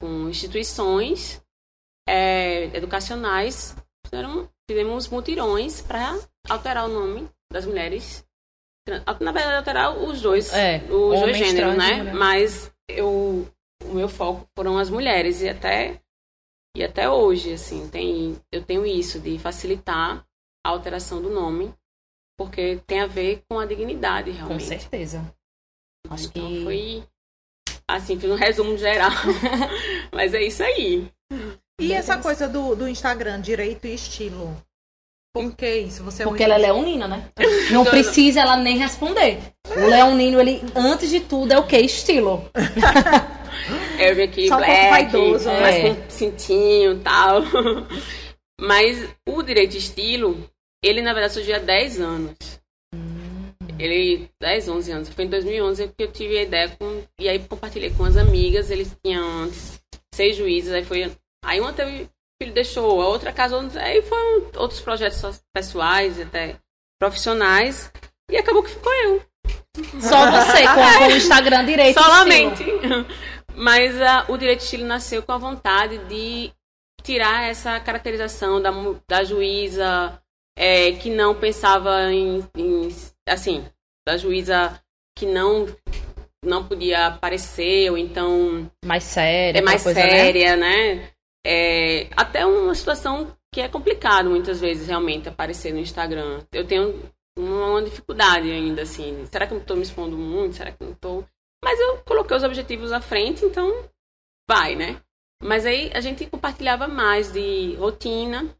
com 0.00 0.28
instituições 0.28 1.42
é, 2.08 2.64
educacionais, 2.76 3.76
fizeram, 4.06 4.48
fizemos 4.70 5.08
mutirões 5.08 5.82
para 5.82 6.16
alterar 6.48 6.88
o 6.88 6.92
nome 6.92 7.28
das 7.52 7.66
mulheres. 7.66 8.24
Na 9.20 9.32
verdade, 9.32 9.56
alterar 9.56 9.96
os 9.96 10.20
dois, 10.20 10.52
é, 10.52 10.84
os 10.84 11.20
dois 11.20 11.36
gêneros, 11.36 11.76
né? 11.76 12.12
Mas 12.12 12.72
eu, 12.88 13.48
o 13.84 13.94
meu 13.94 14.08
foco 14.08 14.48
foram 14.56 14.78
as 14.78 14.90
mulheres 14.90 15.40
e 15.40 15.48
até 15.48 16.00
e 16.76 16.82
até 16.82 17.08
hoje, 17.08 17.52
assim, 17.52 17.88
tem, 17.88 18.40
eu 18.50 18.62
tenho 18.62 18.86
isso 18.86 19.20
de 19.20 19.38
facilitar 19.38 20.24
a 20.64 20.70
alteração 20.70 21.20
do 21.20 21.28
nome, 21.28 21.74
porque 22.38 22.80
tem 22.86 23.00
a 23.00 23.06
ver 23.06 23.42
com 23.48 23.58
a 23.58 23.66
dignidade, 23.66 24.30
realmente. 24.30 24.62
Com 24.62 24.68
certeza. 24.68 25.34
Acho 26.08 26.26
então 26.28 26.48
que 26.48 26.64
foi 26.64 27.04
assim, 27.86 28.18
fiz 28.18 28.30
um 28.30 28.36
resumo 28.36 28.76
geral. 28.76 29.10
Mas 30.12 30.34
é 30.34 30.42
isso 30.42 30.62
aí. 30.62 31.10
E 31.80 31.92
essa 31.92 32.16
coisa 32.18 32.48
do, 32.48 32.74
do 32.74 32.88
Instagram, 32.88 33.40
direito 33.40 33.86
e 33.86 33.94
estilo? 33.94 34.56
Por 35.34 35.54
que 35.56 35.78
isso? 35.78 36.04
Você 36.04 36.22
é 36.22 36.26
Porque 36.26 36.42
ela 36.42 36.54
é 36.54 36.58
leonina, 36.58 37.08
né? 37.08 37.30
Não 37.70 37.84
precisa 37.84 38.40
ela 38.40 38.56
nem 38.56 38.76
responder. 38.76 39.40
O 39.66 39.86
leonino, 39.86 40.38
ele, 40.38 40.62
antes 40.76 41.08
de 41.08 41.20
tudo, 41.20 41.52
é 41.52 41.58
o 41.58 41.66
que? 41.66 41.78
Estilo. 41.78 42.50
Eu 43.98 44.14
vi 44.14 44.22
aqui 44.22 44.48
Só 44.48 44.56
black, 44.56 44.86
um 44.86 44.90
vaidoso, 44.90 45.48
é. 45.48 45.60
mas 45.60 45.96
com 45.96 46.10
cintinho 46.10 46.92
e 46.94 46.98
tal. 47.00 47.42
Mas 48.60 49.08
o 49.28 49.42
direito 49.42 49.72
de 49.72 49.78
estilo, 49.78 50.48
ele 50.84 51.02
na 51.02 51.12
verdade 51.12 51.34
surgiu 51.34 51.56
há 51.56 51.58
10 51.58 52.00
anos. 52.00 52.36
Hum. 52.94 53.50
Ele, 53.76 54.28
10, 54.40 54.68
11 54.68 54.92
anos. 54.92 55.08
Foi 55.08 55.24
em 55.24 55.28
2011 55.28 55.88
que 55.88 56.04
eu 56.04 56.12
tive 56.12 56.38
a 56.38 56.42
ideia 56.42 56.68
com, 56.68 57.02
e 57.18 57.28
aí 57.28 57.40
compartilhei 57.40 57.90
com 57.90 58.04
as 58.04 58.16
amigas. 58.16 58.70
Eles 58.70 58.96
tinham 59.04 59.26
antes 59.42 59.82
seis 60.14 60.36
juízes, 60.36 60.72
aí 60.72 60.84
foi. 60.84 61.10
Aí 61.44 61.60
uma 61.60 61.72
teve, 61.72 62.08
filho 62.40 62.54
deixou, 62.54 63.02
a 63.02 63.08
outra 63.08 63.32
casou, 63.32 63.68
aí 63.74 64.00
foram 64.02 64.46
outros 64.56 64.80
projetos 64.80 65.42
pessoais, 65.52 66.20
até 66.20 66.56
profissionais, 67.00 67.90
e 68.30 68.36
acabou 68.36 68.62
que 68.62 68.70
ficou 68.70 68.92
eu. 68.94 69.22
Só 70.00 70.30
você 70.30 70.62
com, 70.62 70.98
com 70.98 71.06
o 71.12 71.16
Instagram 71.16 71.64
direito. 71.64 72.00
Solamente. 72.00 72.64
Mas 73.54 73.94
uh, 73.94 74.32
o 74.32 74.36
direito 74.36 74.60
de 74.60 74.64
estilo 74.64 74.84
nasceu 74.84 75.22
com 75.22 75.32
a 75.32 75.38
vontade 75.38 75.98
de 76.06 76.52
tirar 77.02 77.48
essa 77.48 77.78
caracterização 77.80 78.60
da, 78.60 78.70
da 79.08 79.24
juíza 79.24 80.20
é, 80.56 80.92
que 80.92 81.10
não 81.10 81.34
pensava 81.34 82.12
em, 82.12 82.46
em, 82.56 82.88
assim, 83.28 83.64
da 84.06 84.16
juíza 84.16 84.80
que 85.16 85.26
não 85.26 85.66
não 86.44 86.66
podia 86.66 87.06
aparecer 87.06 87.88
ou 87.90 87.96
então 87.96 88.68
mais 88.84 89.04
séria, 89.04 89.60
é 89.60 89.62
mais 89.62 89.82
coisa, 89.82 90.00
né? 90.00 90.10
séria, 90.10 90.56
né? 90.56 90.94
né? 90.94 91.08
É, 91.46 92.08
até 92.16 92.44
uma 92.44 92.74
situação 92.74 93.36
que 93.52 93.60
é 93.60 93.68
complicado 93.68 94.30
muitas 94.30 94.60
vezes 94.60 94.88
realmente 94.88 95.28
aparecer 95.28 95.72
no 95.72 95.78
Instagram. 95.78 96.40
Eu 96.52 96.66
tenho 96.66 97.02
uma 97.38 97.82
dificuldade 97.82 98.50
ainda 98.50 98.82
assim. 98.82 99.24
Será 99.30 99.46
que 99.46 99.54
eu 99.54 99.58
estou 99.58 99.76
me 99.76 99.82
expondo 99.82 100.16
muito? 100.16 100.56
Será 100.56 100.72
que 100.72 100.82
eu 100.82 100.86
não 100.86 100.94
estou? 100.94 101.24
Mas 101.64 101.78
eu 101.78 101.98
coloquei 101.98 102.36
os 102.36 102.42
objetivos 102.42 102.92
à 102.92 103.00
frente, 103.00 103.44
então 103.44 103.88
vai, 104.48 104.74
né? 104.74 105.00
Mas 105.42 105.64
aí 105.66 105.90
a 105.94 106.00
gente 106.00 106.26
compartilhava 106.26 106.88
mais 106.88 107.32
de 107.32 107.74
rotina. 107.76 108.54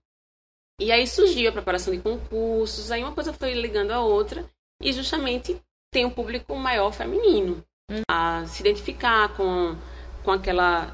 E 0.81 0.91
aí 0.91 1.07
surgiu 1.07 1.49
a 1.49 1.53
preparação 1.53 1.95
de 1.95 2.01
concursos, 2.01 2.91
aí 2.91 3.03
uma 3.03 3.13
coisa 3.13 3.33
foi 3.33 3.53
ligando 3.55 3.93
a 3.93 4.01
outra. 4.01 4.45
E 4.81 4.93
justamente 4.93 5.61
tem 5.93 6.05
um 6.05 6.11
público 6.11 6.57
maior 6.57 6.93
feminino. 6.93 7.65
Hum. 7.91 8.03
A 8.09 8.45
se 8.47 8.63
identificar 8.63 9.37
com, 9.37 9.77
com 10.25 10.33
aquela. 10.33 10.93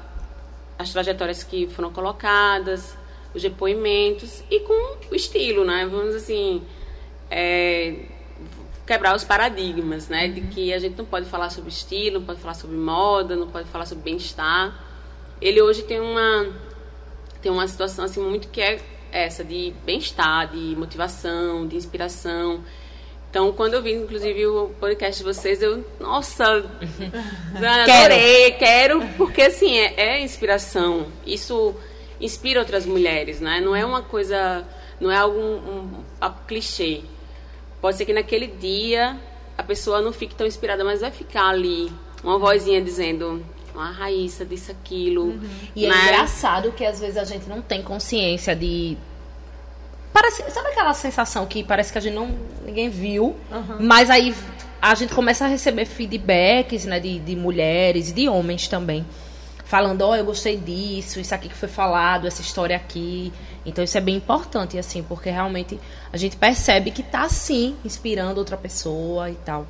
as 0.77 0.91
trajetórias 0.91 1.43
que 1.43 1.67
foram 1.67 1.91
colocadas, 1.91 2.95
os 3.33 3.41
depoimentos 3.41 4.43
e 4.49 4.59
com 4.61 4.97
o 5.11 5.15
estilo, 5.15 5.65
né? 5.65 5.87
Vamos 5.87 6.13
assim. 6.15 6.63
É, 7.31 8.18
quebrar 8.89 9.15
os 9.15 9.23
paradigmas, 9.23 10.07
né? 10.07 10.27
De 10.27 10.41
que 10.41 10.73
a 10.73 10.79
gente 10.79 10.97
não 10.97 11.05
pode 11.05 11.27
falar 11.27 11.51
sobre 11.51 11.69
estilo, 11.69 12.17
não 12.17 12.25
pode 12.25 12.39
falar 12.41 12.55
sobre 12.55 12.75
moda, 12.75 13.35
não 13.35 13.47
pode 13.47 13.69
falar 13.69 13.85
sobre 13.85 14.03
bem-estar. 14.03 14.83
Ele 15.39 15.61
hoje 15.61 15.83
tem 15.83 15.99
uma 15.99 16.47
tem 17.39 17.51
uma 17.51 17.67
situação 17.67 18.03
assim 18.05 18.19
muito 18.19 18.47
que 18.47 18.59
é 18.59 18.79
essa 19.11 19.43
de 19.43 19.75
bem-estar, 19.85 20.47
de 20.47 20.75
motivação, 20.75 21.67
de 21.67 21.75
inspiração. 21.75 22.63
Então, 23.29 23.53
quando 23.53 23.75
eu 23.75 23.83
vi, 23.83 23.93
inclusive, 23.93 24.47
o 24.47 24.69
podcast 24.79 25.19
de 25.19 25.23
vocês, 25.23 25.61
eu, 25.61 25.85
nossa, 25.99 26.43
adorei, 27.53 28.53
quero, 28.53 29.07
porque 29.17 29.43
assim, 29.43 29.77
é, 29.77 29.93
é 29.97 30.21
inspiração. 30.21 31.05
Isso 31.27 31.75
inspira 32.19 32.59
outras 32.59 32.87
mulheres, 32.87 33.39
né? 33.39 33.61
Não 33.61 33.75
é 33.75 33.85
uma 33.85 34.01
coisa, 34.01 34.65
não 34.99 35.11
é 35.11 35.17
algum 35.17 35.39
um, 35.39 36.03
um 36.19 36.33
clichê. 36.47 37.03
Pode 37.81 37.97
ser 37.97 38.05
que 38.05 38.13
naquele 38.13 38.47
dia 38.47 39.17
a 39.57 39.63
pessoa 39.63 40.01
não 40.01 40.11
fique 40.11 40.35
tão 40.35 40.47
inspirada, 40.47 40.83
mas 40.83 41.01
vai 41.01 41.11
ficar 41.11 41.49
ali 41.49 41.91
uma 42.23 42.37
vozinha 42.37 42.81
dizendo, 42.81 43.43
a 43.75 43.91
Raíssa 43.91 44.45
disse 44.45 44.71
aquilo. 44.71 45.25
Uhum. 45.25 45.49
E 45.75 45.85
é 45.85 45.89
né? 45.89 45.95
é 45.95 46.03
engraçado 46.03 46.71
que 46.71 46.85
às 46.85 46.99
vezes 46.99 47.17
a 47.17 47.23
gente 47.23 47.47
não 47.47 47.61
tem 47.61 47.81
consciência 47.81 48.55
de 48.55 48.97
Parece, 50.11 50.43
sabe 50.49 50.69
aquela 50.69 50.93
sensação 50.93 51.45
que 51.45 51.63
parece 51.63 51.91
que 51.91 51.97
a 51.97 52.01
gente 52.01 52.15
não 52.15 52.35
ninguém 52.65 52.89
viu, 52.89 53.35
uhum. 53.51 53.77
mas 53.79 54.09
aí 54.09 54.35
a 54.81 54.95
gente 54.95 55.13
começa 55.13 55.45
a 55.45 55.47
receber 55.47 55.85
feedbacks, 55.85 56.85
né, 56.85 56.99
de, 56.99 57.19
de 57.19 57.35
mulheres 57.35 58.09
e 58.09 58.13
de 58.13 58.27
homens 58.27 58.67
também, 58.67 59.05
falando, 59.69 60.01
ó, 60.01 60.09
oh, 60.09 60.15
eu 60.15 60.25
gostei 60.25 60.57
disso, 60.57 61.19
isso 61.21 61.33
aqui 61.33 61.47
que 61.47 61.55
foi 61.55 61.69
falado, 61.69 62.27
essa 62.27 62.41
história 62.41 62.75
aqui. 62.75 63.31
Então 63.65 63.81
isso 63.83 63.97
é 63.97 64.01
bem 64.01 64.17
importante, 64.17 64.77
assim, 64.77 65.01
porque 65.01 65.29
realmente 65.29 65.79
a 66.11 66.17
gente 66.17 66.35
percebe 66.35 66.91
que 66.91 67.03
tá, 67.03 67.29
sim, 67.29 67.77
inspirando 67.85 68.39
outra 68.39 68.57
pessoa 68.57 69.29
e 69.29 69.35
tal 69.35 69.65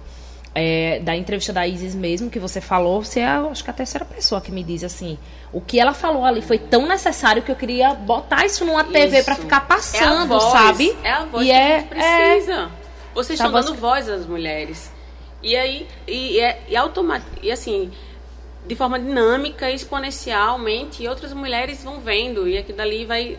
é, 0.54 1.00
da 1.00 1.16
entrevista 1.16 1.54
da 1.54 1.68
Isis 1.68 1.94
mesmo, 1.94 2.30
que 2.30 2.40
você 2.40 2.60
falou, 2.60 3.04
você 3.04 3.20
é, 3.20 3.28
acho 3.28 3.64
que 3.64 3.70
a 3.70 3.74
terceira 3.74 4.04
pessoa 4.04 4.42
que 4.42 4.52
me 4.52 4.64
diz 4.64 4.84
assim, 4.84 5.18
o 5.54 5.62
que 5.62 5.80
ela 5.80 5.94
falou 5.94 6.26
ali 6.26 6.42
foi 6.42 6.58
tão 6.58 6.88
necessário 6.88 7.42
que 7.42 7.52
eu 7.52 7.56
queria 7.56 7.94
botar 7.94 8.46
isso 8.46 8.66
numa 8.66 8.84
TV 8.84 9.24
para 9.24 9.36
ficar 9.36 9.62
passando, 9.62 10.24
é 10.24 10.28
voz, 10.28 10.44
sabe? 10.44 10.98
É 11.04 11.12
a 11.12 11.26
voz 11.26 11.46
e 11.46 11.50
que 11.50 11.56
é, 11.56 11.76
a 11.76 11.80
gente 11.80 11.88
precisa. 11.88 12.54
É, 12.54 12.70
Vocês 13.14 13.40
estão 13.40 13.52
dando 13.52 13.76
voz 13.76 14.10
às 14.10 14.26
mulheres. 14.26 14.92
E 15.42 15.56
aí, 15.56 15.88
e, 16.06 16.34
e, 16.34 16.40
é, 16.40 16.62
e, 16.68 16.76
automat, 16.76 17.24
e 17.42 17.52
assim, 17.52 17.92
de 18.66 18.76
forma 18.76 19.00
dinâmica, 19.00 19.72
exponencialmente, 19.72 21.04
e 21.04 21.08
outras 21.08 21.34
mulheres 21.34 21.84
vão 21.84 22.00
vendo, 22.00 22.48
e 22.48 22.58
aquilo 22.58 22.78
dali 22.78 23.06
vai 23.06 23.38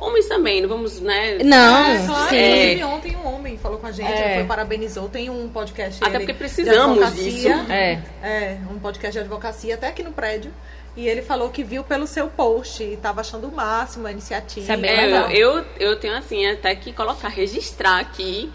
Homens 0.00 0.26
também, 0.26 0.62
não 0.62 0.68
vamos, 0.68 0.98
né? 0.98 1.38
Não, 1.44 1.90
é, 1.90 2.06
claro. 2.06 2.34
É. 2.34 2.86
ontem 2.86 3.14
um 3.16 3.34
homem 3.34 3.58
falou 3.58 3.78
com 3.78 3.86
a 3.86 3.92
gente, 3.92 4.10
é. 4.10 4.36
foi 4.36 4.44
parabenizou. 4.44 5.10
Tem 5.10 5.28
um 5.28 5.46
podcast. 5.50 6.02
Até 6.02 6.18
porque 6.18 6.32
precisamos 6.32 7.14
disso. 7.14 7.48
É. 7.68 8.00
é, 8.22 8.58
um 8.70 8.78
podcast 8.78 9.12
de 9.12 9.18
advocacia, 9.18 9.74
até 9.74 9.88
aqui 9.88 10.02
no 10.02 10.10
prédio. 10.10 10.50
E 10.96 11.06
ele 11.06 11.20
falou 11.20 11.50
que 11.50 11.62
viu 11.62 11.84
pelo 11.84 12.06
seu 12.06 12.28
post 12.28 12.82
e 12.82 12.94
estava 12.94 13.20
achando 13.20 13.46
o 13.46 13.54
máximo 13.54 14.06
a 14.06 14.10
iniciativa. 14.10 14.72
É, 14.72 15.36
eu, 15.36 15.64
eu 15.78 15.96
tenho 16.00 16.16
assim, 16.16 16.46
até 16.46 16.74
que 16.74 16.94
colocar, 16.94 17.28
registrar 17.28 18.00
aqui 18.00 18.50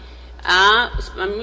ah, 0.48 0.92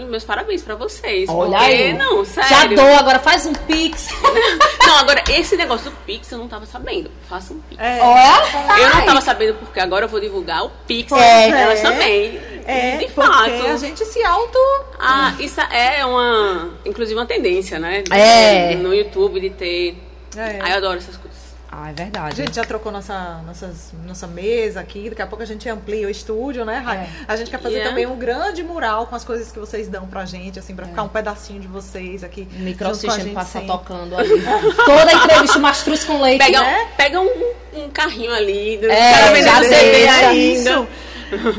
meus 0.09 0.23
parabéns 0.23 0.61
pra 0.61 0.75
vocês. 0.75 1.27
Olha 1.27 1.57
porque, 1.57 1.73
aí. 1.73 1.93
Não, 1.93 2.23
sério. 2.23 2.49
Já 2.49 2.65
dou, 2.67 2.95
agora 2.95 3.19
faz 3.19 3.45
um 3.45 3.51
pix. 3.51 4.07
não, 4.87 4.99
agora 4.99 5.21
esse 5.29 5.57
negócio 5.57 5.91
do 5.91 5.97
pix 6.05 6.31
eu 6.31 6.37
não 6.37 6.47
tava 6.47 6.65
sabendo. 6.65 7.11
Faça 7.27 7.53
um 7.53 7.59
pix. 7.59 7.81
É. 7.81 7.99
Eu 7.99 8.95
não 8.95 9.05
tava 9.05 9.19
sabendo 9.19 9.55
porque 9.55 9.81
agora 9.81 10.05
eu 10.05 10.09
vou 10.09 10.21
divulgar 10.21 10.63
o 10.63 10.71
pix 10.87 11.11
é. 11.11 11.49
elas 11.49 11.81
também. 11.81 12.39
É, 12.65 12.95
de 12.95 13.09
fato. 13.09 13.51
a 13.51 13.75
gente 13.75 14.05
se 14.05 14.23
auto. 14.23 14.57
Ah, 14.97 15.33
isso 15.37 15.59
é 15.59 16.05
uma. 16.05 16.69
Inclusive 16.85 17.19
uma 17.19 17.25
tendência, 17.25 17.77
né? 17.79 18.05
É. 18.09 18.75
No 18.75 18.93
YouTube 18.93 19.41
de 19.41 19.49
ter. 19.49 19.97
É. 20.37 20.59
Ai, 20.61 20.71
eu 20.71 20.77
adoro 20.77 20.97
essas 20.97 21.17
coisas. 21.17 21.32
Ah, 21.75 21.89
é 21.89 21.93
verdade. 21.93 22.39
A 22.39 22.45
gente 22.45 22.55
já 22.55 22.63
trocou 22.63 22.91
nossa, 22.91 23.41
nossas, 23.47 23.91
nossa 24.05 24.27
mesa 24.27 24.79
aqui, 24.79 25.09
daqui 25.09 25.23
a 25.23 25.25
pouco 25.25 25.41
a 25.41 25.45
gente 25.45 25.67
amplia 25.67 26.05
o 26.05 26.09
estúdio, 26.09 26.63
né, 26.63 26.77
Rai? 26.77 26.97
É. 26.97 27.09
A 27.27 27.35
gente 27.35 27.49
quer 27.49 27.59
fazer 27.59 27.77
yeah. 27.77 27.89
também 27.89 28.05
um 28.05 28.15
grande 28.15 28.61
mural 28.61 29.07
com 29.07 29.15
as 29.15 29.23
coisas 29.23 29.51
que 29.51 29.57
vocês 29.57 29.87
dão 29.87 30.05
pra 30.05 30.23
gente, 30.23 30.59
assim, 30.59 30.75
pra 30.75 30.85
é. 30.85 30.89
ficar 30.89 31.01
um 31.01 31.07
pedacinho 31.09 31.59
de 31.59 31.67
vocês 31.67 32.23
aqui. 32.23 32.47
O 32.55 32.59
microsystem 32.59 33.33
passa 33.33 33.57
sem. 33.57 33.67
tocando 33.67 34.15
ali. 34.15 34.29
Toda 34.85 35.09
a 35.09 35.13
entrevista, 35.13 35.57
mastruz 35.57 36.03
com 36.03 36.21
leite, 36.21 36.45
pega, 36.45 36.61
né? 36.61 36.91
Pega 36.95 37.19
um, 37.19 37.53
um 37.73 37.89
carrinho 37.89 38.31
ali, 38.35 38.75
é, 38.85 39.63
CD 39.63 40.07
ainda. 40.07 40.35
Isso. 40.35 40.87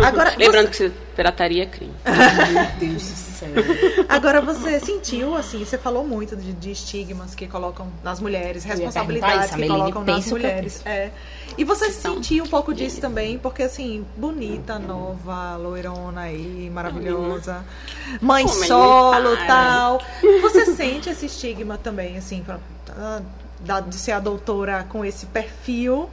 Agora, 0.00 0.32
Lembrando 0.38 0.72
você... 0.72 0.90
que 0.90 0.96
pirataria 1.16 1.64
é 1.64 1.66
crime. 1.66 1.94
Meu 2.06 2.66
Deus 2.78 3.02
do 3.02 3.16
céu. 3.16 3.23
Agora, 4.08 4.40
você 4.40 4.78
sentiu, 4.80 5.34
assim, 5.34 5.64
você 5.64 5.76
falou 5.78 6.06
muito 6.06 6.36
de, 6.36 6.52
de 6.52 6.70
estigmas 6.70 7.34
que 7.34 7.46
colocam 7.46 7.88
nas 8.02 8.20
mulheres, 8.20 8.64
responsabilidades 8.64 9.46
isso, 9.46 9.56
que 9.56 9.66
colocam 9.66 10.04
nas 10.04 10.26
mulheres. 10.26 10.82
É. 10.84 11.10
E 11.56 11.64
você 11.64 11.90
sentiu 11.90 12.44
um 12.44 12.48
pouco 12.48 12.74
disso 12.74 13.00
também, 13.00 13.38
porque, 13.38 13.62
assim, 13.62 14.04
bonita, 14.16 14.78
nova, 14.78 15.56
loirona 15.56 16.22
aí, 16.22 16.70
maravilhosa, 16.72 17.64
mãe 18.20 18.46
solo 18.48 19.36
tal. 19.46 20.00
Você 20.42 20.66
sente 20.74 21.10
esse 21.10 21.26
estigma 21.26 21.78
também, 21.78 22.16
assim, 22.16 22.42
pra, 22.42 22.58
de 23.80 23.96
ser 23.96 24.12
a 24.12 24.20
doutora 24.20 24.84
com 24.88 25.04
esse 25.04 25.26
perfil 25.26 26.08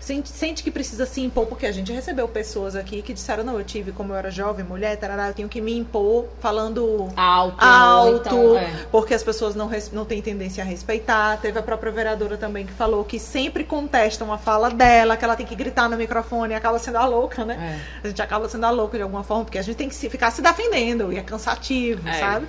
sente, 0.00 0.28
sente 0.30 0.62
que 0.62 0.70
precisa 0.70 1.04
se 1.04 1.20
impor, 1.20 1.46
porque 1.46 1.66
a 1.66 1.72
gente 1.72 1.92
recebeu 1.92 2.26
pessoas 2.26 2.74
aqui 2.74 3.02
que 3.02 3.12
disseram, 3.12 3.44
não, 3.44 3.58
eu 3.58 3.64
tive, 3.64 3.92
como 3.92 4.12
eu 4.12 4.16
era 4.16 4.30
jovem, 4.30 4.64
mulher, 4.64 4.96
tarará, 4.96 5.28
eu 5.28 5.34
tenho 5.34 5.48
que 5.48 5.60
me 5.60 5.76
impor 5.76 6.26
falando 6.40 7.08
alto, 7.14 7.62
alto 7.62 8.16
então, 8.16 8.56
é. 8.56 8.86
porque 8.90 9.14
as 9.14 9.22
pessoas 9.22 9.54
não, 9.54 9.70
não 9.92 10.04
têm 10.04 10.22
tendência 10.22 10.64
a 10.64 10.66
respeitar. 10.66 11.38
Teve 11.40 11.58
a 11.58 11.62
própria 11.62 11.92
vereadora 11.92 12.36
também 12.36 12.66
que 12.66 12.72
falou 12.72 13.04
que 13.04 13.18
sempre 13.18 13.62
contestam 13.62 14.32
a 14.32 14.38
fala 14.38 14.70
dela, 14.70 15.16
que 15.16 15.24
ela 15.24 15.36
tem 15.36 15.46
que 15.46 15.54
gritar 15.54 15.88
no 15.88 15.96
microfone 15.96 16.54
e 16.54 16.56
acaba 16.56 16.78
sendo 16.78 16.96
a 16.96 17.06
louca, 17.06 17.44
né? 17.44 17.78
É. 18.02 18.06
A 18.06 18.08
gente 18.08 18.22
acaba 18.22 18.48
sendo 18.48 18.64
a 18.64 18.70
louca 18.70 18.96
de 18.96 19.02
alguma 19.02 19.22
forma, 19.22 19.44
porque 19.44 19.58
a 19.58 19.62
gente 19.62 19.76
tem 19.76 19.88
que 19.88 19.94
ficar 19.94 20.30
se 20.30 20.40
defendendo 20.40 21.12
e 21.12 21.18
é 21.18 21.22
cansativo, 21.22 22.08
é. 22.08 22.18
sabe? 22.18 22.46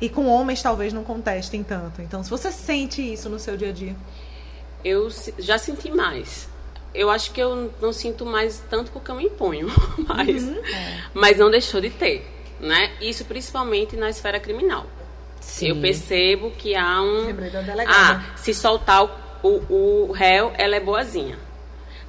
E 0.00 0.08
com 0.08 0.26
homens 0.26 0.62
talvez 0.62 0.92
não 0.92 1.02
contestem 1.04 1.62
tanto. 1.62 2.00
Então, 2.00 2.22
se 2.22 2.30
você 2.30 2.52
sente 2.52 3.00
isso 3.12 3.28
no 3.28 3.38
seu 3.38 3.56
dia 3.56 3.70
a 3.70 3.72
dia. 3.72 3.96
Eu 4.84 5.08
já 5.38 5.58
senti 5.58 5.92
mais 5.92 6.48
eu 6.94 7.10
acho 7.10 7.32
que 7.32 7.40
eu 7.40 7.72
não 7.80 7.92
sinto 7.92 8.24
mais 8.24 8.62
tanto 8.68 8.90
porque 8.90 9.10
eu 9.10 9.14
me 9.14 9.24
imponho, 9.24 9.68
mas, 10.08 10.44
uhum, 10.44 10.64
é. 10.64 11.02
mas 11.14 11.38
não 11.38 11.50
deixou 11.50 11.80
de 11.80 11.90
ter, 11.90 12.26
né? 12.60 12.92
Isso 13.00 13.24
principalmente 13.24 13.96
na 13.96 14.10
esfera 14.10 14.38
criminal. 14.38 14.86
Sim. 15.40 15.68
Eu 15.68 15.76
percebo 15.76 16.50
que 16.52 16.74
há 16.74 17.02
um. 17.02 17.26
Ah, 17.86 18.24
se 18.36 18.54
soltar 18.54 19.04
o, 19.42 19.48
o, 19.48 20.06
o 20.08 20.12
réu, 20.12 20.52
ela 20.56 20.76
é 20.76 20.80
boazinha. 20.80 21.36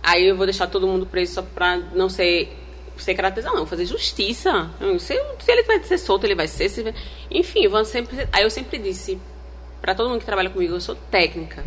Aí 0.01 0.27
eu 0.27 0.35
vou 0.35 0.45
deixar 0.45 0.67
todo 0.67 0.87
mundo 0.87 1.05
preso 1.05 1.35
só 1.35 1.41
pra 1.41 1.77
não 1.77 2.09
ser 2.09 2.59
ser 2.97 3.15
caracterizado, 3.15 3.55
não, 3.55 3.65
fazer 3.65 3.85
justiça. 3.85 4.69
Se, 4.99 5.19
se 5.39 5.51
ele 5.51 5.63
vai 5.63 5.83
ser 5.83 5.97
solto, 5.97 6.25
ele 6.25 6.35
vai 6.35 6.47
ser. 6.47 6.69
Se, 6.69 6.93
enfim, 7.31 7.67
vou 7.67 7.83
sempre. 7.85 8.27
Aí 8.31 8.43
eu 8.43 8.49
sempre 8.49 8.77
disse 8.77 9.19
para 9.81 9.95
todo 9.95 10.09
mundo 10.09 10.19
que 10.19 10.25
trabalha 10.25 10.49
comigo, 10.49 10.75
eu 10.75 10.81
sou 10.81 10.95
técnica. 11.09 11.65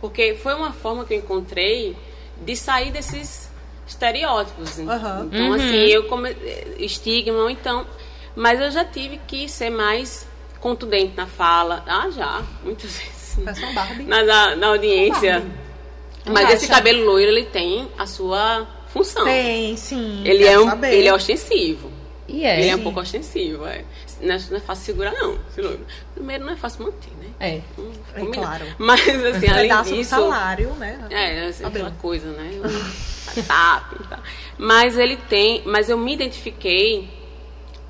Porque 0.00 0.34
foi 0.34 0.54
uma 0.54 0.72
forma 0.72 1.04
que 1.04 1.14
eu 1.14 1.18
encontrei 1.18 1.96
de 2.44 2.56
sair 2.56 2.90
desses 2.90 3.50
estereótipos. 3.86 4.78
Uhum. 4.78 5.24
Então, 5.26 5.52
assim, 5.52 5.86
eu 5.86 6.04
como 6.04 6.26
estigma, 6.78 7.50
então. 7.50 7.86
Mas 8.34 8.60
eu 8.60 8.70
já 8.70 8.84
tive 8.84 9.18
que 9.26 9.48
ser 9.48 9.70
mais 9.70 10.26
contundente 10.60 11.16
na 11.16 11.26
fala. 11.26 11.82
Ah, 11.86 12.10
já, 12.10 12.42
muitas 12.62 12.92
vezes. 12.98 13.38
Na, 14.06 14.22
na, 14.22 14.56
na 14.56 14.66
audiência. 14.68 15.44
Mas 16.26 16.50
esse 16.50 16.68
cabelo 16.68 17.04
loiro, 17.04 17.30
ele 17.30 17.44
tem 17.44 17.88
a 17.96 18.06
sua 18.06 18.66
função. 18.88 19.24
Tem, 19.24 19.76
sim. 19.76 20.22
Ele 20.24 20.44
é, 20.44 20.58
um, 20.58 20.84
ele 20.84 21.06
é 21.06 21.14
ostensivo. 21.14 21.90
E 22.26 22.44
é. 22.44 22.60
Ele 22.60 22.70
é 22.70 22.76
um 22.76 22.82
pouco 22.82 23.00
ostensivo, 23.00 23.66
é. 23.66 23.84
Não 24.20 24.34
é, 24.34 24.38
não 24.50 24.56
é 24.56 24.60
fácil 24.60 24.84
segurar, 24.86 25.12
não. 25.12 25.38
Primeiro, 26.14 26.44
não 26.44 26.52
é 26.52 26.56
fácil 26.56 26.84
manter, 26.84 27.10
né? 27.20 27.30
É. 27.38 27.60
Hum, 27.78 27.92
é 28.14 28.26
claro. 28.26 28.64
Mas, 28.78 29.00
assim, 29.08 29.48
além 29.48 29.68
Pedaço 29.68 29.94
disso... 29.94 30.10
salário, 30.10 30.70
né? 30.74 31.06
É, 31.10 31.46
assim, 31.46 31.64
aquela 31.64 31.90
coisa, 31.90 32.32
né? 32.32 32.50
E 33.36 33.42
tal. 33.42 33.82
Mas 34.56 34.96
ele 34.96 35.16
tem... 35.16 35.62
Mas 35.66 35.90
eu 35.90 35.98
me 35.98 36.14
identifiquei 36.14 37.10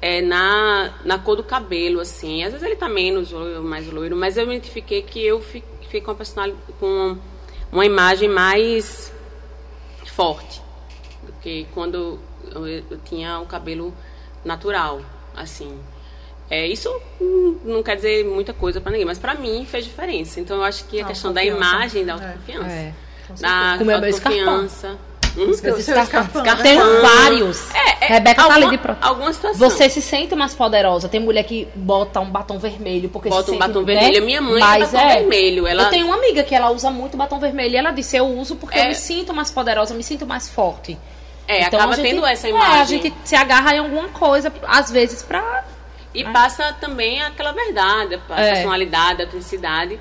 é, 0.03 0.20
na, 0.20 0.95
na 1.05 1.18
cor 1.18 1.37
do 1.37 1.45
cabelo, 1.45 2.01
assim. 2.01 2.43
Às 2.43 2.53
vezes 2.53 2.66
ele 2.66 2.77
tá 2.77 2.89
menos 2.89 3.31
loiro, 3.31 3.62
mais 3.62 3.87
loiro, 3.87 4.16
mas 4.16 4.37
eu 4.37 4.47
me 4.47 4.57
identifiquei 4.57 5.03
que 5.03 5.24
eu 5.24 5.41
fiquei 5.41 6.01
com 6.01 6.11
uma 6.11 6.16
personalidade... 6.16 6.62
com 6.81 7.16
uma 7.70 7.85
imagem 7.85 8.29
mais 8.29 9.12
forte 10.07 10.62
do 11.22 11.33
que 11.43 11.66
quando 11.74 12.18
eu, 12.53 12.66
eu 12.66 12.99
tinha 13.05 13.39
o 13.39 13.47
cabelo 13.47 13.95
natural, 14.45 15.01
assim. 15.35 15.79
É, 16.51 16.66
isso 16.66 16.88
não 17.64 17.82
quer 17.82 17.97
dizer 17.97 18.24
muita 18.24 18.53
coisa 18.53 18.80
para 18.80 18.92
ninguém, 18.92 19.07
mas 19.07 19.18
para 19.18 19.34
mim 19.34 19.66
fez 19.68 19.84
diferença. 19.84 20.38
Então 20.40 20.59
eu 20.59 20.62
acho 20.62 20.84
que 20.84 20.99
a 20.99 21.03
não, 21.03 21.09
questão 21.09 21.32
da 21.32 21.44
imagem, 21.44 22.05
da 22.05 22.14
autoconfiança, 22.14 22.70
é. 22.70 22.92
da 23.40 23.74
Como 23.78 23.90
autoconfiança. 23.90 24.99
Hum? 25.36 25.53
Tem 26.62 26.78
vários. 26.78 27.74
É, 27.74 28.05
é, 28.07 28.09
Rebeca 28.09 28.42
alguma, 28.42 28.61
tá 28.61 28.66
ali 28.66 28.76
de 28.76 28.82
pro... 28.82 28.97
Alguma 29.03 29.32
situação. 29.32 29.59
Você 29.59 29.88
se 29.90 30.01
sente 30.01 30.34
mais 30.34 30.55
poderosa. 30.55 31.09
Tem 31.11 31.20
mulher 31.20 31.44
que 31.44 31.68
bota 31.74 32.20
um 32.20 32.30
batom 32.30 32.59
vermelho 32.59 33.11
porque 33.11 33.28
bota 33.28 33.53
um 33.53 33.59
batom 33.59 33.80
né? 33.80 33.94
vermelho. 33.94 34.24
Minha 34.24 34.40
mãe 34.40 34.61
Mas 34.61 34.92
batom 34.92 35.07
é, 35.07 35.18
vermelho. 35.18 35.66
Ela... 35.66 35.84
Eu 35.84 35.90
tenho 35.90 36.07
uma 36.07 36.16
amiga 36.16 36.42
que 36.42 36.55
ela 36.55 36.70
usa 36.70 36.90
muito 36.90 37.18
batom 37.18 37.38
vermelho 37.38 37.74
e 37.74 37.76
ela 37.76 37.90
disse: 37.90 38.16
Eu 38.16 38.26
uso 38.26 38.57
porque 38.57 38.78
é... 38.78 38.84
eu 38.84 38.88
me 38.88 38.94
sinto 38.94 39.34
mais 39.34 39.51
poderosa, 39.51 39.92
me 39.92 40.03
sinto 40.03 40.26
mais 40.26 40.49
forte. 40.49 40.97
É, 41.47 41.66
Então, 41.66 41.78
acaba 41.78 41.92
a 41.92 41.97
gente- 41.97 42.09
tendo 42.09 42.26
essa 42.26 42.47
É, 42.47 42.51
imagem. 42.51 42.80
a 42.80 42.84
gente 42.84 43.14
se 43.24 43.36
agarra 43.36 43.74
em 43.74 43.78
alguma 43.78 44.09
coisa, 44.09 44.53
às 44.66 44.90
vezes, 44.90 45.22
pra. 45.22 45.64
E 46.19 46.25
passa 46.33 46.73
também 46.75 47.23
aquela 47.23 47.53
verdade, 47.53 48.21
a 48.29 48.41
É. 48.41 48.53
personalidade, 48.55 49.23
a 49.23 49.25
autenticidade. 49.27 50.01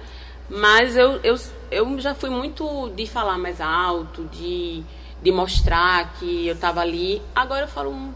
Mas 0.49 0.95
eu, 0.95 1.19
eu, 1.23 1.35
eu 1.71 1.99
já 1.99 2.13
fui 2.15 2.29
muito 2.29 2.89
de 2.95 3.05
falar 3.07 3.37
mais 3.37 3.59
alto, 3.59 4.23
de, 4.25 4.83
de 5.21 5.31
mostrar 5.31 6.13
que 6.19 6.47
eu 6.47 6.55
tava 6.55 6.81
ali. 6.81 7.21
Agora 7.35 7.61
eu 7.63 7.67
falo, 7.67 7.91
um- 7.91 8.13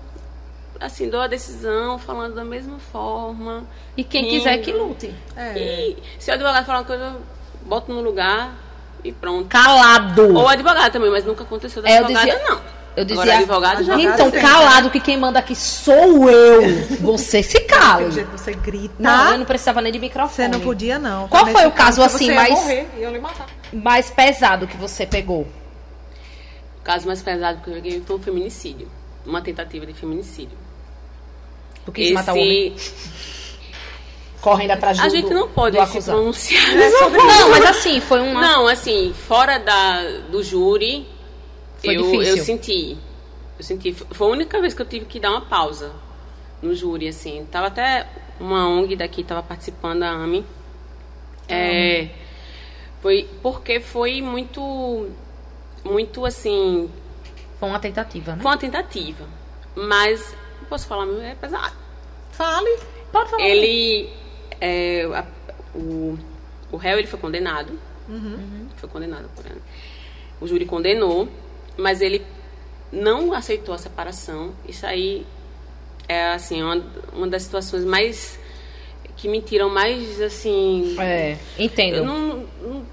assim, 0.79 1.09
dou 1.09 1.19
a 1.21 1.27
decisão 1.27 1.97
falando 1.99 2.35
da 2.35 2.43
mesma 2.45 2.77
forma. 2.79 3.63
E 3.97 4.03
quem 4.03 4.23
Rindo. 4.23 4.35
quiser 4.37 4.57
que 4.59 4.71
lute. 4.71 5.13
É. 5.35 5.57
E 5.57 5.97
se 6.19 6.29
o 6.29 6.33
advogado 6.33 6.65
falar 6.65 6.79
uma 6.79 6.85
coisa, 6.85 7.03
eu 7.03 7.21
boto 7.65 7.91
no 7.91 8.01
lugar 8.01 8.53
e 9.03 9.11
pronto. 9.11 9.47
Calado. 9.49 10.35
Ou 10.37 10.47
advogado 10.47 10.91
também, 10.93 11.09
mas 11.11 11.25
nunca 11.25 11.43
aconteceu 11.43 11.81
da 11.81 11.89
É, 11.89 11.97
advogada, 11.97 12.25
dizia- 12.31 12.43
não. 12.49 12.78
Eu 12.95 13.05
dizia. 13.05 13.21
Agora, 13.23 13.37
advogado 13.39 13.83
já 13.83 13.93
Advogado 13.93 14.27
então, 14.27 14.41
calado, 14.41 14.89
que 14.89 14.99
quem 14.99 15.17
manda 15.17 15.39
aqui 15.39 15.55
sou 15.55 16.29
eu. 16.29 16.61
Você 17.01 17.41
se 17.41 17.59
cala. 17.61 18.09
você 18.09 18.53
grita. 18.53 18.95
Não, 18.99 19.31
eu 19.31 19.37
não 19.37 19.45
precisava 19.45 19.81
nem 19.81 19.91
de 19.91 19.99
microfone. 19.99 20.35
Você 20.35 20.47
não 20.47 20.59
podia, 20.59 20.99
não. 20.99 21.27
Qual 21.27 21.45
foi 21.45 21.61
se 21.61 21.67
o 21.67 21.71
caso, 21.71 22.01
caso, 22.01 22.15
assim, 22.15 22.31
mais- 22.31 22.49
morrer 22.49 22.87
eu 22.97 23.11
lhe 23.11 23.19
matar. 23.19 23.47
Mais 23.71 24.09
pesado 24.09 24.67
que 24.67 24.75
você 24.75 25.05
pegou. 25.05 25.47
O 26.79 26.81
caso 26.83 27.05
mais 27.07 27.21
pesado 27.21 27.61
que 27.61 27.69
eu 27.69 27.75
peguei 27.75 28.01
foi 28.05 28.15
um 28.15 28.19
feminicídio. 28.19 28.89
Uma 29.25 29.41
tentativa 29.41 29.85
de 29.85 29.93
feminicídio. 29.93 30.57
Tu 31.85 31.91
quis 31.91 32.11
matar 32.11 32.33
o 32.33 32.37
homem. 32.37 32.75
Correndo 34.41 34.71
atrás 34.71 34.97
do 34.97 35.03
A 35.03 35.09
gente 35.09 35.33
não 35.33 35.49
pode 35.49 35.77
se 35.87 36.01
pronunciar. 36.01 36.63
Não, 36.73 37.49
mas 37.49 37.65
assim, 37.65 37.99
foi 37.99 38.21
uma. 38.21 38.41
Não, 38.41 38.67
assim, 38.67 39.13
fora 39.27 39.57
da, 39.59 40.01
do 40.31 40.41
júri, 40.41 41.05
Foi 41.83 41.95
eu, 41.97 42.03
difícil. 42.03 42.37
eu 42.37 42.43
senti. 42.43 42.97
Eu 43.57 43.63
senti. 43.63 43.93
Foi 43.93 44.27
a 44.27 44.31
única 44.31 44.59
vez 44.61 44.73
que 44.73 44.81
eu 44.81 44.85
tive 44.85 45.05
que 45.05 45.19
dar 45.19 45.31
uma 45.31 45.41
pausa 45.41 45.91
no 46.61 46.73
júri, 46.75 47.07
assim. 47.07 47.45
Tava 47.51 47.67
até 47.67 48.07
uma 48.39 48.67
ONG 48.67 48.95
daqui, 48.95 49.23
tava 49.23 49.41
participando, 49.43 50.03
a 50.03 50.09
AMI. 50.11 50.45
É, 51.47 52.09
foi 53.01 53.27
porque 53.41 53.79
foi 53.79 54.21
muito. 54.21 55.09
Muito 55.83 56.25
assim. 56.25 56.89
Foi 57.59 57.69
uma 57.69 57.79
tentativa, 57.79 58.35
né? 58.35 58.41
Foi 58.41 58.51
uma 58.51 58.57
tentativa. 58.57 59.25
Mas, 59.75 60.35
posso 60.69 60.87
falar, 60.87 61.05
meu, 61.05 61.21
é 61.21 61.35
pesado. 61.35 61.75
Fale. 62.31 62.77
Pode 63.11 63.29
falar. 63.29 63.43
Ele. 63.43 64.09
é, 64.61 65.03
a- 65.13 65.25
o, 65.75 66.17
o 66.71 66.77
réu 66.77 66.97
ele 66.97 67.07
foi 67.07 67.19
condenado. 67.19 67.77
Foi 68.77 68.89
condenado. 68.89 69.29
por 69.35 69.45
ela. 69.45 69.61
O 70.41 70.47
júri 70.47 70.65
condenou, 70.65 71.27
mas 71.79 72.01
ele 72.01 72.21
não 72.91 73.33
aceitou 73.33 73.73
a 73.73 73.77
separação. 73.77 74.51
Isso 74.67 74.85
aí 74.85 75.25
é 76.07 76.31
assim, 76.33 76.61
uma, 76.61 76.83
uma 77.13 77.27
das 77.27 77.43
situações 77.43 77.83
mais. 77.85 78.39
que 79.15 79.27
me 79.27 79.41
tiram 79.41 79.69
mais 79.69 80.19
assim. 80.21 80.95
É, 80.99 81.37
entendo. 81.57 81.97
Eu 81.97 82.05
não, 82.05 82.45
não, 82.61 82.85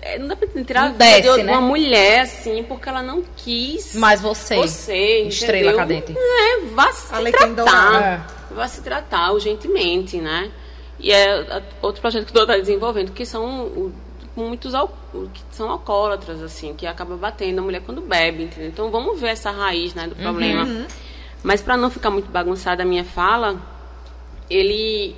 é, 0.00 0.18
não 0.18 0.28
dá 0.28 0.36
pra 0.36 0.48
tirar 0.48 0.80
Não 0.80 0.88
a 0.88 0.92
vida 0.92 1.04
desce, 1.04 1.36
de 1.38 1.42
né? 1.44 1.52
uma 1.52 1.60
mulher 1.60 2.20
assim, 2.20 2.62
porque 2.64 2.88
ela 2.88 3.02
não 3.02 3.22
quis. 3.36 3.94
Mas 3.94 4.20
você. 4.20 4.56
Você, 4.56 5.22
Estrela 5.22 5.72
entendeu? 5.72 5.76
cadente. 5.76 6.14
É, 6.16 6.60
vá 6.74 6.92
se 6.92 7.14
A 7.14 7.20
tratar. 7.22 7.46
dourada. 7.54 8.26
Vá 8.50 8.68
se 8.68 8.80
tratar 8.82 9.32
urgentemente, 9.32 10.16
né? 10.18 10.50
E 10.98 11.12
é 11.12 11.30
a- 11.34 11.62
outro 11.82 12.00
projeto 12.00 12.24
que 12.32 12.36
eu 12.38 12.42
estou 12.42 12.56
desenvolvendo, 12.58 13.12
que 13.12 13.26
são 13.26 13.64
o- 13.66 13.92
muitos 14.36 14.72
que 15.32 15.42
são 15.50 15.70
alcoólatras, 15.70 16.42
assim, 16.42 16.74
que 16.74 16.86
acaba 16.86 17.16
batendo 17.16 17.58
a 17.60 17.62
mulher 17.62 17.82
quando 17.82 18.00
bebe, 18.02 18.44
entendeu? 18.44 18.68
Então 18.68 18.90
vamos 18.90 19.20
ver 19.20 19.28
essa 19.28 19.50
raiz, 19.50 19.94
né, 19.94 20.06
do 20.06 20.14
problema. 20.14 20.86
Mas 21.42 21.62
para 21.62 21.76
não 21.76 21.90
ficar 21.90 22.10
muito 22.10 22.30
bagunçada 22.30 22.82
a 22.82 22.86
minha 22.86 23.04
fala, 23.04 23.56
ele 24.50 25.16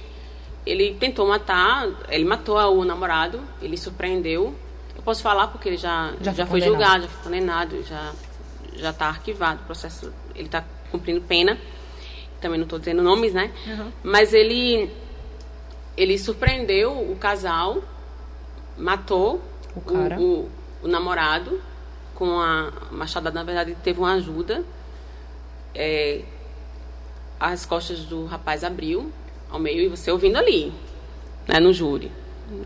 ele 0.67 0.95
tentou 1.01 1.27
matar, 1.27 1.89
ele 2.11 2.25
matou 2.25 2.59
o 2.59 2.85
namorado, 2.85 3.41
ele 3.63 3.77
surpreendeu. 3.77 4.55
Eu 4.95 5.03
posso 5.03 5.23
falar 5.23 5.47
porque 5.49 5.69
ele 5.71 5.77
já 5.79 6.13
Já 6.21 6.33
já, 6.33 6.47
foi 6.47 6.61
condenado. 6.61 6.81
julgado, 6.81 7.03
já 7.03 7.09
foi 7.09 7.23
condenado, 7.25 7.83
já 7.85 8.13
já 8.77 8.91
está 8.91 9.07
arquivado 9.07 9.61
o 9.63 9.65
processo, 9.65 10.13
ele 10.35 10.45
está 10.47 10.63
cumprindo 10.91 11.21
pena. 11.23 11.59
Também 12.41 12.59
não 12.59 12.65
estou 12.65 12.79
dizendo 12.79 13.03
nomes, 13.03 13.33
né? 13.33 13.51
Mas 14.03 14.33
ele 14.33 14.91
ele 15.97 16.17
surpreendeu 16.19 16.93
o 16.93 17.17
casal, 17.17 17.83
matou 18.79 19.43
O 19.75 19.81
cara. 19.81 20.19
o, 20.21 20.49
o 20.83 20.89
namorado 20.89 21.61
com 22.15 22.39
a 22.41 22.73
machadada, 22.91 23.35
na 23.39 23.45
verdade, 23.45 23.77
teve 23.83 23.99
uma 24.01 24.15
ajuda. 24.15 24.65
É, 25.75 26.23
as 27.39 27.65
costas 27.65 28.01
do 28.01 28.25
rapaz 28.25 28.65
abriu 28.65 29.13
ao 29.51 29.61
meio 29.61 29.83
e 29.83 29.89
você 29.89 30.11
ouvindo 30.11 30.37
ali, 30.37 30.73
né, 31.47 31.61
no 31.61 31.73
júri. 31.73 32.11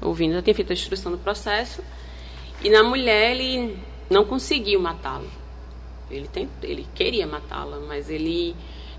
Ouvindo, 0.01 0.35
já 0.35 0.43
tinha 0.43 0.55
feito 0.55 0.71
a 0.71 0.73
instrução 0.73 1.13
do 1.13 1.19
processo. 1.19 1.83
E 2.63 2.71
na 2.71 2.83
mulher 2.83 3.33
ele 3.33 3.79
não 4.09 4.25
conseguiu 4.25 4.81
matá-la. 4.81 5.29
Ele, 6.11 6.29
ele 6.63 6.87
queria 6.95 7.27
matá-la, 7.27 7.81
mas 7.81 8.09
ele 8.09 8.55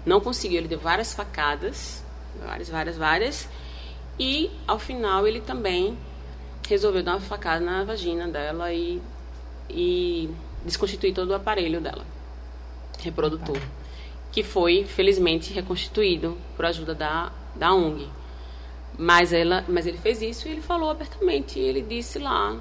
não 0.05 0.19
conseguiu. 0.19 0.59
Ele 0.59 0.67
deu 0.67 0.79
várias 0.79 1.13
facadas, 1.13 2.03
várias, 2.45 2.69
várias, 2.69 2.97
várias. 2.97 3.49
E 4.19 4.51
ao 4.67 4.77
final 4.77 5.25
ele 5.27 5.41
também 5.41 5.97
resolveu 6.67 7.03
dar 7.03 7.11
uma 7.13 7.19
facada 7.21 7.63
na 7.63 7.83
vagina 7.83 8.27
dela 8.27 8.71
e, 8.73 9.01
e 9.69 10.29
desconstituir 10.65 11.13
todo 11.13 11.31
o 11.31 11.35
aparelho 11.35 11.81
dela, 11.81 12.05
reprodutor, 12.99 13.57
que 14.31 14.43
foi 14.43 14.85
felizmente 14.85 15.51
reconstituído 15.53 16.37
por 16.55 16.65
ajuda 16.65 16.93
da, 16.95 17.31
da 17.55 17.73
ONG. 17.73 18.07
Mas, 18.97 19.33
ela, 19.33 19.63
mas 19.67 19.87
ele 19.87 19.97
fez 19.97 20.21
isso 20.21 20.47
e 20.47 20.51
ele 20.51 20.61
falou 20.61 20.89
abertamente. 20.91 21.59
Ele 21.59 21.81
disse 21.81 22.19
lá 22.19 22.55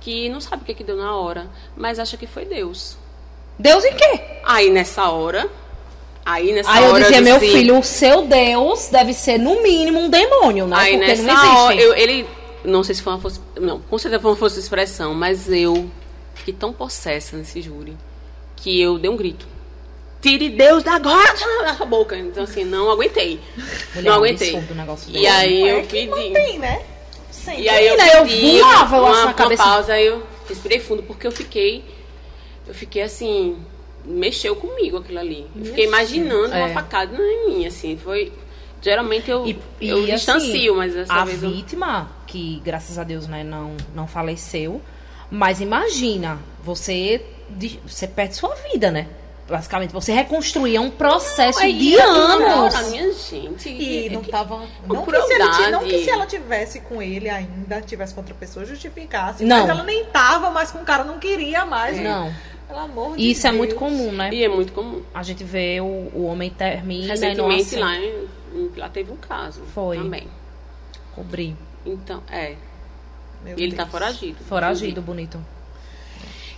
que 0.00 0.28
não 0.28 0.40
sabe 0.40 0.62
o 0.62 0.64
que, 0.64 0.74
que 0.74 0.84
deu 0.84 0.96
na 0.96 1.14
hora, 1.16 1.48
mas 1.76 1.98
acha 1.98 2.16
que 2.16 2.26
foi 2.26 2.44
Deus. 2.44 2.96
Deus 3.58 3.84
em 3.84 3.94
quê? 3.94 4.20
Aí 4.44 4.70
nessa 4.70 5.10
hora, 5.10 5.50
aí 6.24 6.52
nessa 6.52 6.70
Aí 6.70 6.84
eu 6.84 6.90
hora 6.92 7.02
dizia, 7.02 7.20
meu 7.20 7.38
disse- 7.38 7.52
filho, 7.52 7.78
o 7.78 7.82
seu 7.82 8.26
Deus 8.26 8.88
deve 8.88 9.12
ser 9.12 9.38
no 9.38 9.60
mínimo 9.62 9.98
um 10.00 10.08
demônio, 10.08 10.66
né? 10.68 10.76
Aí 10.78 10.92
Porque 10.96 11.06
nessa 11.08 11.22
não 11.24 11.34
existe. 11.34 11.56
hora, 11.58 11.74
eu- 11.74 11.94
ele, 11.94 12.26
não 12.64 12.82
sei 12.82 12.94
se 12.94 13.02
foi 13.02 13.12
uma 13.12 13.18
força, 13.20 13.40
não, 13.60 13.80
com 13.80 13.98
certeza 13.98 14.20
foi 14.22 14.30
uma 14.30 14.36
força 14.36 14.56
de 14.56 14.62
expressão, 14.62 15.14
mas 15.14 15.50
eu 15.50 15.90
fiquei 16.34 16.54
tão 16.54 16.72
possessa 16.72 17.36
nesse 17.36 17.60
júri 17.62 17.96
que 18.56 18.80
eu 18.80 18.98
dei 18.98 19.10
um 19.10 19.16
grito. 19.16 19.46
Tire 20.20 20.50
Deus 20.50 20.82
da 20.82 20.94
agora 20.96 21.32
da 21.78 21.84
boca. 21.86 22.14
Então 22.16 22.44
assim, 22.44 22.62
não 22.64 22.90
aguentei. 22.90 23.40
Mulher, 23.94 24.02
não 24.04 24.12
é 24.12 24.14
um 24.14 24.18
aguentei. 24.18 24.54
o 24.54 24.74
negócio 24.74 25.10
E 25.16 25.26
aí 25.26 25.62
É 25.68 25.80
eu 25.80 25.86
pedi. 25.86 26.06
mantém, 26.06 26.58
né? 26.58 26.84
Sempre. 27.30 27.62
E 27.62 27.68
aí 27.70 27.86
eu 27.88 27.96
pedi 28.26 28.58
voava, 28.60 28.96
eu 28.98 29.06
acho, 29.06 29.14
uma, 29.14 29.18
na 29.20 29.24
uma 29.28 29.32
cabeça. 29.34 29.62
pausa, 29.62 29.92
aí 29.94 30.04
eu 30.06 30.22
respirei 30.46 30.78
fundo, 30.78 31.02
porque 31.04 31.26
eu 31.26 31.32
fiquei. 31.32 31.82
Eu 32.68 32.74
fiquei 32.74 33.00
assim. 33.00 33.56
Mexeu 34.04 34.54
comigo 34.56 34.98
aquilo 34.98 35.18
ali. 35.20 35.46
Eu 35.56 35.64
fiquei 35.64 35.84
imaginando 35.86 36.52
É. 36.54 36.64
uma 36.64 36.68
facada 36.74 37.16
em 37.16 37.46
mim, 37.48 37.66
assim. 37.66 37.96
Foi. 37.96 38.30
Geralmente 38.82 39.30
eu, 39.30 39.46
E, 39.46 39.58
eu 39.80 40.06
e, 40.08 40.12
distancio, 40.12 40.50
assim, 40.50 40.70
mas 40.76 40.94
dessa 40.94 41.12
a 41.12 41.24
vez 41.24 41.42
eu. 41.42 41.50
vítima, 41.50 42.08
que 42.26 42.60
graças 42.64 42.98
a 42.98 43.04
Deus 43.04 43.26
né, 43.26 43.44
não, 43.44 43.76
não 43.94 44.06
faleceu, 44.06 44.80
mas 45.30 45.60
imagina, 45.60 46.38
você, 46.64 47.24
de- 47.50 47.78
você 47.86 48.06
perde 48.06 48.36
sua 48.36 48.54
vida, 48.72 48.90
né? 48.90 49.06
Basicamente, 49.48 49.92
você 49.92 50.12
reconstruir 50.12 50.76
é 50.76 50.80
um 50.80 50.90
processo 50.90 51.58
Aí 51.58 51.76
de 51.76 51.92
eu- 51.94 52.00
anos. 52.08 52.72
A 52.74 52.82
minha 52.84 53.12
gente. 53.12 53.68
E 53.68 54.08
não 54.08 54.22
tava. 54.22 54.62
Não 54.86 55.04
que, 55.04 55.10
se 55.22 55.32
ele, 55.34 55.70
não 55.72 55.80
que 55.84 56.04
se 56.04 56.08
ela 56.10 56.24
tivesse 56.24 56.80
com 56.82 57.02
ele 57.02 57.28
ainda, 57.28 57.80
tivesse 57.82 58.14
com 58.14 58.20
outra 58.20 58.34
pessoa, 58.34 58.64
justificasse. 58.64 59.44
Não. 59.44 59.58
Mas 59.62 59.68
ela 59.70 59.82
nem 59.82 60.04
tava, 60.04 60.50
mas 60.50 60.70
com 60.70 60.78
o 60.78 60.84
cara 60.84 61.02
não 61.02 61.18
queria 61.18 61.66
mais. 61.66 61.98
Não, 62.00 62.32
Pelo 62.68 62.78
amor 62.78 63.16
de 63.16 63.28
isso 63.28 63.44
é 63.44 63.50
muito 63.50 63.74
comum, 63.74 64.12
né? 64.12 64.30
E 64.32 64.44
é 64.44 64.48
muito 64.48 64.72
comum. 64.72 65.02
A 65.12 65.24
gente 65.24 65.42
vê 65.42 65.80
o, 65.80 65.84
o 66.14 66.26
homem 66.26 66.48
termina 66.48 67.06
e 67.06 67.08
não 67.08 67.14
Recentemente 67.16 67.62
aceita 67.62 67.84
lá, 67.84 67.96
em- 67.96 68.28
lá 68.76 68.88
teve 68.88 69.10
um 69.12 69.16
caso. 69.16 69.62
Foi. 69.74 69.96
Também. 69.96 70.28
cobrir. 71.14 71.56
Então, 71.84 72.22
é. 72.30 72.54
Meu 73.44 73.58
E 73.58 73.62
ele 73.62 73.74
tá 73.74 73.82
Deus. 73.84 73.92
foragido. 73.92 74.44
Foragido, 74.44 75.02
bonito. 75.02 75.38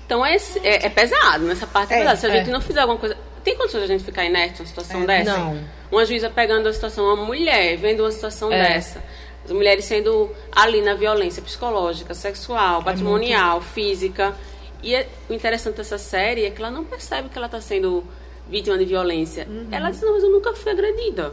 Então 0.05 0.25
é, 0.27 0.37
é, 0.63 0.87
é 0.87 0.89
pesado, 0.91 1.45
nessa 1.45 1.67
parte 1.67 1.93
é, 1.93 1.97
É, 1.97 1.99
pesado. 2.01 2.21
Se 2.21 2.27
a 2.27 2.29
é. 2.31 2.39
gente 2.39 2.51
não 2.51 2.61
fizer 2.61 2.81
alguma 2.81 2.99
coisa. 2.99 3.17
Tem 3.45 3.57
condições 3.57 3.81
de 3.87 3.93
a 3.93 3.97
gente 3.97 4.05
ficar 4.05 4.25
inerte 4.25 4.59
numa 4.59 4.67
situação 4.67 5.03
É, 5.03 5.07
dessa? 5.07 5.37
Não. 5.39 5.59
Uma 5.91 6.05
juíza 6.05 6.31
pegando 6.31 6.69
a 6.69 6.73
situação, 6.73 7.05
uma 7.07 7.25
mulher 7.25 7.77
vendo 7.77 8.01
uma 8.01 8.11
situação 8.13 8.53
É. 8.53 8.63
dessa. 8.75 9.03
As 9.45 9.51
mulheres 9.51 9.85
sendo 9.85 10.31
ali 10.55 10.81
na 10.83 10.95
violência 10.95 11.43
psicológica, 11.43 12.15
sexual, 12.15 12.83
patrimonial, 12.85 13.61
física. 13.61 14.35
E 14.83 14.95
o 15.29 15.33
interessante 15.35 15.77
dessa 15.77 15.99
série 15.99 16.45
é 16.45 16.51
que 16.51 16.61
ela 16.61 16.71
não 16.71 16.85
percebe 16.85 17.29
que 17.29 17.37
ela 17.39 17.47
está 17.47 17.61
sendo 17.61 18.05
vítima 18.49 18.77
de 18.79 18.85
violência. 18.85 19.49
Ela 19.71 19.91
diz, 19.91 20.01
não, 20.03 20.13
mas 20.13 20.23
eu 20.23 20.31
nunca 20.31 20.53
fui 20.55 20.71
agredida 20.71 21.33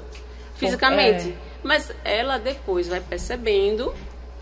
fisicamente. 0.60 1.30
é. 1.30 1.34
Mas 1.64 1.92
ela 2.04 2.38
depois 2.38 2.88
vai 2.88 3.02
percebendo 3.02 3.94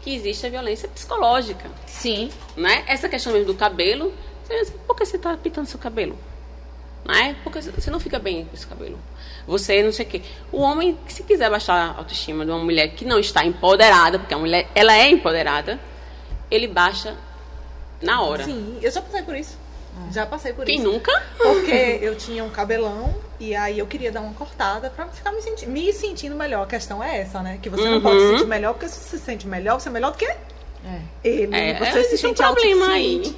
que 0.02 0.14
existe 0.14 0.46
a 0.46 0.50
violência 0.50 0.88
psicológica 0.88 1.70
Sim. 1.86 2.30
né? 2.56 2.84
Essa 2.88 3.10
questão 3.10 3.34
mesmo 3.34 3.48
do 3.48 3.56
cabelo, 3.56 4.14
você 4.44 4.60
diz, 4.60 4.70
por 4.86 4.96
que 4.96 5.06
você 5.06 5.18
tá 5.18 5.36
pintando 5.36 5.68
seu 5.68 5.80
cabelo? 5.80 6.18
né? 7.08 7.36
Porque 7.44 7.62
você 7.62 7.90
não 7.90 8.00
fica 8.00 8.20
bem 8.20 8.46
com 8.46 8.54
esse 8.54 8.68
cabelo. 8.68 9.00
Você 9.48 9.82
não 9.82 9.94
sei 9.94 10.06
o 10.06 10.10
quê. 10.10 10.22
O 10.52 10.60
homem, 10.60 10.98
se 11.08 11.24
quiser 11.24 11.50
baixar 11.50 11.74
a 11.76 11.98
autoestima 11.98 12.46
de 12.46 12.52
uma 12.52 12.64
mulher 12.64 12.90
que 12.90 13.06
não 13.06 13.18
está 13.18 13.46
empoderada, 13.46 14.20
porque 14.20 14.34
a 14.34 14.38
mulher, 14.38 14.68
ela 14.76 14.94
é 14.94 15.10
empoderada, 15.10 15.80
ele 16.52 16.68
baixa 16.68 17.16
na 18.02 18.22
hora. 18.22 18.44
Sim, 18.44 18.78
eu 18.82 18.92
já 18.92 19.02
passei 19.02 19.24
por 19.24 19.36
isso. 19.36 19.58
Já 20.12 20.26
passei 20.26 20.54
por 20.54 20.66
Quem 20.66 20.78
isso. 20.80 20.86
nunca? 20.92 21.12
Porque 21.38 22.00
eu 22.02 22.16
tinha 22.16 22.44
um 22.44 22.50
cabelão 22.50 23.14
e 23.40 23.56
aí 23.56 23.78
eu 23.80 23.86
queria 23.88 24.12
dar 24.12 24.22
uma 24.22 24.34
cortada 24.34 24.90
pra 24.90 25.06
ficar 25.08 25.32
me, 25.32 25.42
senti 25.42 25.68
me 25.68 25.92
sentindo 25.94 26.36
melhor. 26.36 26.64
A 26.64 26.68
questão 26.68 27.04
é 27.04 27.20
essa, 27.20 27.42
né? 27.42 27.60
Que 27.62 27.70
você 27.70 27.84
não 27.86 27.96
Uhum. 27.98 28.02
pode 28.02 28.20
se 28.22 28.28
sentir 28.30 28.48
melhor, 28.48 28.74
porque 28.74 28.88
se 28.90 28.96
você 29.00 29.18
se 29.18 29.24
sente 29.24 29.48
melhor, 29.48 29.80
você 29.80 29.90
é 29.90 29.92
melhor 29.92 30.12
do 30.12 30.18
que 30.18 30.26
É. 30.26 30.38
ele. 31.24 31.56
É, 31.56 31.74
você 31.78 31.92
se 31.92 32.00
existe 32.00 32.26
um 32.26 32.30
sente 32.30 32.42
problema 32.42 32.88
aí. 32.90 33.36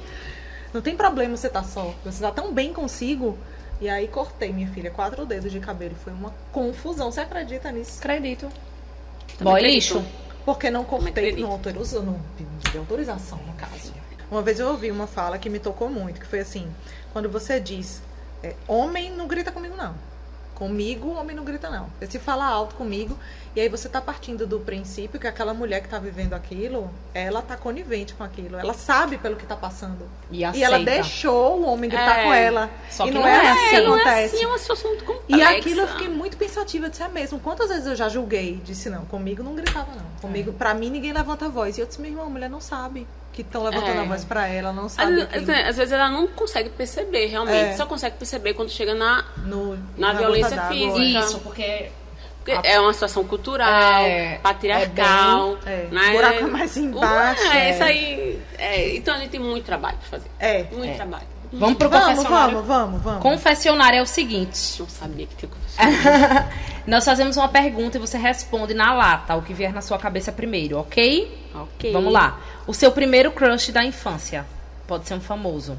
Não 0.72 0.80
tem 0.80 0.96
problema 0.96 1.36
você 1.36 1.48
tá 1.48 1.62
só. 1.64 1.92
Você 2.04 2.22
tá 2.22 2.30
tão 2.30 2.52
bem 2.52 2.72
consigo. 2.72 3.36
E 3.80 3.88
aí 3.88 4.06
cortei, 4.08 4.52
minha 4.52 4.68
filha, 4.68 4.90
quatro 4.90 5.24
dedos 5.26 5.50
de 5.50 5.58
cabelo. 5.58 5.94
Foi 6.04 6.12
uma 6.12 6.32
confusão. 6.52 7.10
Você 7.10 7.20
acredita 7.20 7.72
nisso? 7.72 7.98
Acredito. 7.98 8.48
Boy 9.40 9.60
lixo. 9.62 10.04
Porque 10.44 10.70
não 10.70 10.84
cortei, 10.84 11.32
não 11.36 11.50
autorizou, 11.50 12.02
não 12.02 12.20
pedi 12.36 12.78
autorização, 12.78 13.38
no 13.46 13.52
caso. 13.54 13.92
Uma 14.30 14.42
vez 14.42 14.60
eu 14.60 14.68
ouvi 14.68 14.90
uma 14.92 15.08
fala 15.08 15.38
que 15.38 15.50
me 15.50 15.58
tocou 15.58 15.90
muito, 15.90 16.20
que 16.20 16.26
foi 16.26 16.38
assim, 16.38 16.72
quando 17.12 17.28
você 17.28 17.58
diz, 17.58 18.00
é, 18.42 18.54
homem 18.68 19.10
não 19.10 19.26
grita 19.26 19.50
comigo 19.50 19.76
não. 19.76 19.94
Comigo, 20.54 21.14
homem 21.14 21.34
não 21.34 21.44
grita 21.44 21.68
não. 21.68 21.90
Se 22.08 22.18
fala 22.18 22.46
alto 22.46 22.76
comigo, 22.76 23.18
e 23.54 23.60
aí 23.60 23.68
você 23.68 23.88
tá 23.88 24.00
partindo 24.00 24.46
do 24.46 24.60
princípio 24.60 25.18
que 25.18 25.26
aquela 25.26 25.52
mulher 25.52 25.82
que 25.82 25.88
tá 25.88 25.98
vivendo 25.98 26.34
aquilo, 26.34 26.90
ela 27.12 27.42
tá 27.42 27.56
conivente 27.56 28.14
com 28.14 28.22
aquilo. 28.22 28.56
Ela 28.58 28.72
sabe 28.74 29.18
pelo 29.18 29.36
que 29.36 29.44
tá 29.46 29.56
passando. 29.56 30.08
E 30.30 30.42
E 30.44 30.62
ela 30.62 30.78
deixou 30.78 31.60
o 31.60 31.66
homem 31.66 31.90
gritar 31.90 32.18
É. 32.20 32.24
com 32.24 32.32
ela. 32.34 32.70
Só 32.90 33.04
e 33.04 33.08
que 33.08 33.14
não, 33.14 33.22
não 33.22 33.28
é, 33.28 33.32
é 33.32 33.50
assim 33.50 33.58
que 33.70 33.74
assim. 33.76 33.86
Não 33.86 33.96
é 33.96 34.00
acontece. 34.00 34.34
assim, 34.36 34.44
é 34.44 34.48
uma 34.48 34.58
situação 34.58 34.90
muito 34.90 35.02
E 35.02 35.06
complexa. 35.06 35.50
aquilo 35.50 35.80
eu 35.80 35.88
fiquei 35.88 36.08
muito 36.08 36.36
pensativa, 36.36 36.86
eu 36.86 36.90
disse, 36.90 37.02
é 37.02 37.08
mesmo. 37.08 37.40
Quantas 37.40 37.68
vezes 37.68 37.86
eu 37.86 37.96
já 37.96 38.08
julguei? 38.08 38.60
Disse, 38.64 38.88
não, 38.88 39.04
comigo 39.06 39.42
não 39.42 39.54
gritava, 39.54 39.88
não. 39.94 40.04
Comigo, 40.20 40.52
pra 40.52 40.72
mim, 40.74 40.90
ninguém 40.90 41.12
levanta 41.12 41.46
a 41.46 41.48
voz. 41.48 41.76
E 41.76 41.80
eu 41.80 41.86
disse, 41.86 42.00
meu 42.00 42.10
irmão, 42.10 42.26
a 42.26 42.30
mulher 42.30 42.48
não 42.50 42.60
sabe 42.60 43.06
que 43.32 43.42
estão 43.42 43.62
levantando 43.62 43.98
É. 43.98 44.00
a 44.00 44.04
voz 44.04 44.24
pra 44.24 44.46
ela, 44.48 44.72
não 44.72 44.86
Às, 44.86 44.92
sabe 44.92 45.22
aquilo. 45.22 45.52
às 45.52 45.76
vezes 45.76 45.92
ela 45.92 46.08
não 46.08 46.26
consegue 46.26 46.68
perceber, 46.70 47.26
realmente. 47.26 47.70
É. 47.70 47.76
Só 47.76 47.86
consegue 47.86 48.16
perceber 48.16 48.54
quando 48.54 48.70
chega 48.70 48.94
na. 48.94 49.24
No, 49.44 49.76
Na 49.96 50.08
gota 50.12 50.18
violência 50.18 50.62
física. 50.62 50.98
Isso, 51.20 51.38
porque 51.40 51.90
É 52.46 52.80
uma 52.80 52.92
situação 52.92 53.22
cultural, 53.24 54.02
É, 54.02 54.38
patriarcal. 54.42 55.56
É, 55.66 55.86
né? 55.90 56.12
buraco 56.12 56.48
mais 56.50 56.76
embaixo. 56.76 57.42
É, 57.52 57.68
é. 57.68 57.70
isso 57.74 57.82
aí. 57.84 58.42
é, 58.58 58.96
então 58.96 59.14
a 59.14 59.18
gente 59.18 59.30
tem 59.30 59.40
muito 59.40 59.64
trabalho 59.64 59.98
pra 59.98 60.08
fazer. 60.08 60.30
É. 60.38 60.64
Muito 60.64 60.90
É. 60.92 60.94
trabalho. 60.94 61.26
Vamos 61.52 61.76
pro 61.78 61.88
Vamos, 61.90 62.06
confessionário. 62.10 62.54
vamos, 62.62 62.66
vamos, 62.68 63.02
vamos. 63.02 63.22
Confessionário 63.22 63.98
é 63.98 64.02
o 64.02 64.06
seguinte. 64.06 64.80
Não 64.80 64.88
sabia 64.88 65.26
que 65.26 65.34
tinha 65.36 65.50
confessão. 65.50 66.48
Nós 66.86 67.04
fazemos 67.04 67.36
uma 67.36 67.48
pergunta 67.48 67.96
e 67.98 68.00
você 68.00 68.16
responde 68.16 68.72
na 68.72 68.94
lata, 68.94 69.34
o 69.34 69.42
que 69.42 69.52
vier 69.52 69.72
na 69.72 69.82
sua 69.82 69.98
cabeça 69.98 70.30
primeiro, 70.30 70.78
ok? 70.78 71.50
ok. 71.54 71.92
Vamos 71.92 72.12
lá. 72.12 72.38
O 72.68 72.72
seu 72.72 72.92
primeiro 72.92 73.32
crush 73.32 73.72
da 73.72 73.84
infância. 73.84 74.46
Pode 74.86 75.06
ser 75.08 75.14
um 75.14 75.20
famoso. 75.20 75.76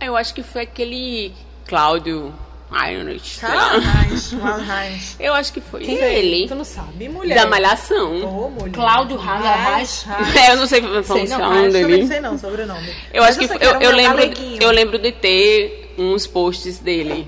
Eu 0.00 0.16
acho 0.16 0.34
que 0.34 0.42
foi 0.42 0.62
aquele 0.62 1.32
Cláudio 1.66 2.34
Heinrich. 2.74 3.38
Caralho, 3.40 3.82
Caralho. 4.40 4.98
Eu 5.20 5.34
acho 5.34 5.52
que 5.52 5.60
foi 5.60 5.80
Quem 5.84 5.96
ele. 5.96 6.48
Tu 6.48 6.54
não 6.54 6.64
sabe, 6.64 7.08
mulher. 7.08 7.34
Da 7.34 7.46
Malhação. 7.46 8.24
Ô, 8.24 8.48
mulher. 8.50 8.72
Cláudio 8.72 9.16
Reis. 9.18 10.04
É, 10.36 10.52
eu 10.52 10.56
não 10.56 10.66
sei 10.66 10.80
Sei 10.82 11.02
pronunciar 11.02 11.38
não, 11.40 11.64
o 11.68 11.70
dele. 11.72 11.96
não 12.02 12.08
sei 12.08 12.20
não, 12.20 12.38
sobrenome. 12.38 12.94
Eu 13.12 13.22
Mas 13.22 13.38
acho 13.38 13.40
que 13.40 13.48
foi- 13.48 13.66
eu, 13.66 13.80
eu 13.80 13.90
lembro, 13.92 14.22
eu 14.60 14.70
lembro 14.70 14.98
de 14.98 15.12
ter 15.12 15.94
uns 15.98 16.26
posts 16.26 16.78
dele. 16.78 17.26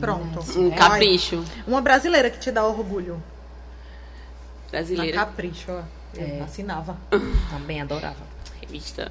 Pronto. 0.00 0.40
Um 0.58 0.70
Ai, 0.72 0.76
capricho. 0.78 1.44
Uma 1.66 1.80
brasileira 1.80 2.30
que 2.30 2.38
te 2.38 2.50
dá 2.50 2.64
orgulho. 2.64 3.14
Na 3.14 4.70
Brasileira. 4.78 5.16
capricho, 5.16 5.66
ó. 5.70 5.82
Eu 6.16 6.26
É. 6.26 6.40
assinava. 6.40 6.96
Também 7.50 7.80
adorava. 7.80 8.16
Revista 8.60 9.10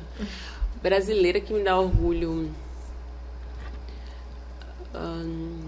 brasileira 0.83 1.39
que 1.39 1.51
me 1.53 1.63
dá 1.63 1.77
orgulho. 1.79 2.51
Ahn, 4.97 5.67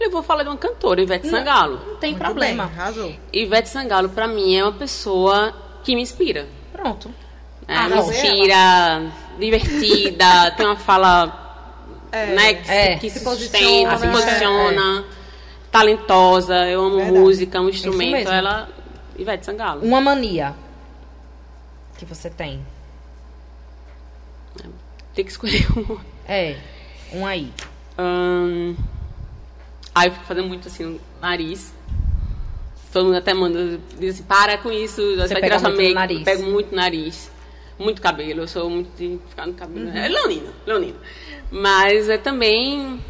eu 0.00 0.10
vou 0.10 0.22
falar 0.22 0.42
de 0.42 0.48
uma 0.48 0.56
cantora, 0.58 1.00
Ivete 1.00 1.28
Sangalo. 1.28 1.80
Não 1.86 1.96
tem 1.96 2.10
Muito 2.12 2.22
problema. 2.24 2.66
bem, 2.66 2.74
arrasou. 2.76 3.14
Ivete 3.32 3.68
Sangalo, 3.68 4.08
pra 4.08 4.26
mim, 4.26 4.54
é 4.56 4.62
uma 4.64 4.72
pessoa 4.72 5.54
que 5.82 5.94
me 5.94 6.02
inspira. 6.02 6.46
Pronto. 6.72 7.08
né? 7.08 7.14
Ah, 7.76 7.88
me 7.88 7.94
não, 7.96 8.10
inspira, 8.10 9.12
divertida, 9.38 10.50
tem 10.56 10.66
uma 10.66 10.76
fala 10.76 11.40
né, 12.12 12.54
que, 12.54 12.70
É. 12.70 12.94
se, 12.94 13.00
que 13.00 13.10
Se 13.10 13.18
se 13.18 13.24
posiciona, 13.24 13.96
sustenta, 13.96 13.98
se 13.98 14.06
né? 14.06 14.12
posiciona, 14.12 15.04
talentosa, 15.70 16.54
eu 16.68 16.80
amo 16.84 16.96
Verdade. 16.96 17.18
música, 17.18 17.60
um 17.60 17.68
isso 17.68 17.86
instrumento. 17.88 18.28
Ela. 18.30 18.68
Ivete 19.16 19.46
Sangalo. 19.46 19.80
Uma 19.82 20.00
mania 20.00 20.54
que 21.98 22.04
você 22.04 22.28
tem. 22.28 22.64
Tem 25.14 25.24
que 25.24 25.30
escolher 25.30 25.66
um. 25.78 25.98
É, 26.28 26.56
um 27.12 27.24
aí. 27.26 27.52
Aí 29.94 30.08
eu 30.08 30.12
fico 30.12 30.24
fazendo 30.24 30.48
muito 30.48 30.68
assim 30.68 30.84
no 30.84 31.00
nariz. 31.20 31.72
Todo 32.92 33.06
mundo 33.06 33.16
até 33.16 33.34
manda, 33.34 33.80
diz 33.98 34.14
assim, 34.14 34.22
para 34.24 34.58
com 34.58 34.70
isso, 34.70 35.02
você 35.16 35.34
vai 35.34 35.40
pega 35.40 35.42
tirar 35.42 35.58
sua 35.58 35.70
make. 35.70 35.94
nariz. 35.94 36.18
Eu 36.18 36.24
pego 36.24 36.42
muito 36.44 36.74
nariz. 36.74 37.30
Muito 37.76 38.00
cabelo, 38.00 38.42
eu 38.42 38.48
sou 38.48 38.70
muito 38.70 38.96
de 38.96 39.18
ficar 39.28 39.46
no 39.46 39.54
cabelo. 39.54 39.88
É 39.90 40.06
leonina, 40.06 40.52
leonina. 40.64 40.96
Mas 41.50 42.08
é 42.08 42.16
também, 42.16 43.00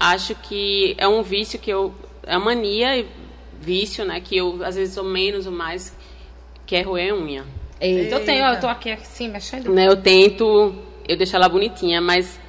acho 0.00 0.34
que 0.36 0.94
é 0.96 1.06
um 1.06 1.22
vício 1.22 1.58
que 1.58 1.70
eu, 1.70 1.94
é 2.22 2.36
uma 2.38 2.46
mania, 2.46 2.96
e 2.96 3.06
vício, 3.60 4.04
né, 4.04 4.18
que 4.18 4.34
eu 4.34 4.64
às 4.64 4.76
vezes 4.76 4.94
sou 4.94 5.04
menos 5.04 5.46
ou 5.46 5.52
mais, 5.52 5.94
que 6.64 6.74
é 6.74 6.80
roer 6.80 7.14
unha. 7.14 7.44
Eita, 7.78 8.14
eu 8.14 8.24
tenho, 8.24 8.46
eu 8.46 8.60
tô 8.60 8.66
aqui 8.66 8.92
assim, 8.92 9.28
mexendo. 9.28 9.70
Né, 9.70 9.86
eu 9.86 9.96
tento, 9.96 10.74
eu 11.06 11.16
deixo 11.16 11.36
ela 11.36 11.48
bonitinha, 11.48 12.00
mas 12.00 12.40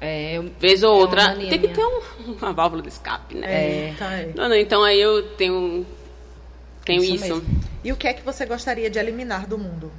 É, 0.00 0.34
eu, 0.38 0.50
vez 0.58 0.82
ou 0.82 0.94
É 0.96 1.00
outra, 1.00 1.28
mania 1.28 1.48
tem 1.50 1.60
que 1.60 1.68
ter 1.68 1.84
um- 1.84 2.32
uma 2.40 2.52
válvula 2.52 2.82
de 2.82 2.88
escape, 2.88 3.34
né? 3.36 3.90
É. 3.90 3.94
Tá 3.98 4.08
aí. 4.08 4.32
Não, 4.34 4.48
não, 4.48 4.56
então 4.56 4.82
aí 4.82 5.00
eu 5.00 5.22
tenho 5.36 5.86
tenho 6.84 7.02
Isso 7.02 7.24
isso. 7.24 7.44
E 7.82 7.92
o 7.92 7.96
que 7.96 8.06
é 8.06 8.12
que 8.12 8.22
você 8.22 8.44
gostaria 8.44 8.90
de 8.90 8.98
eliminar 8.98 9.46
do 9.46 9.56
mundo? 9.56 9.90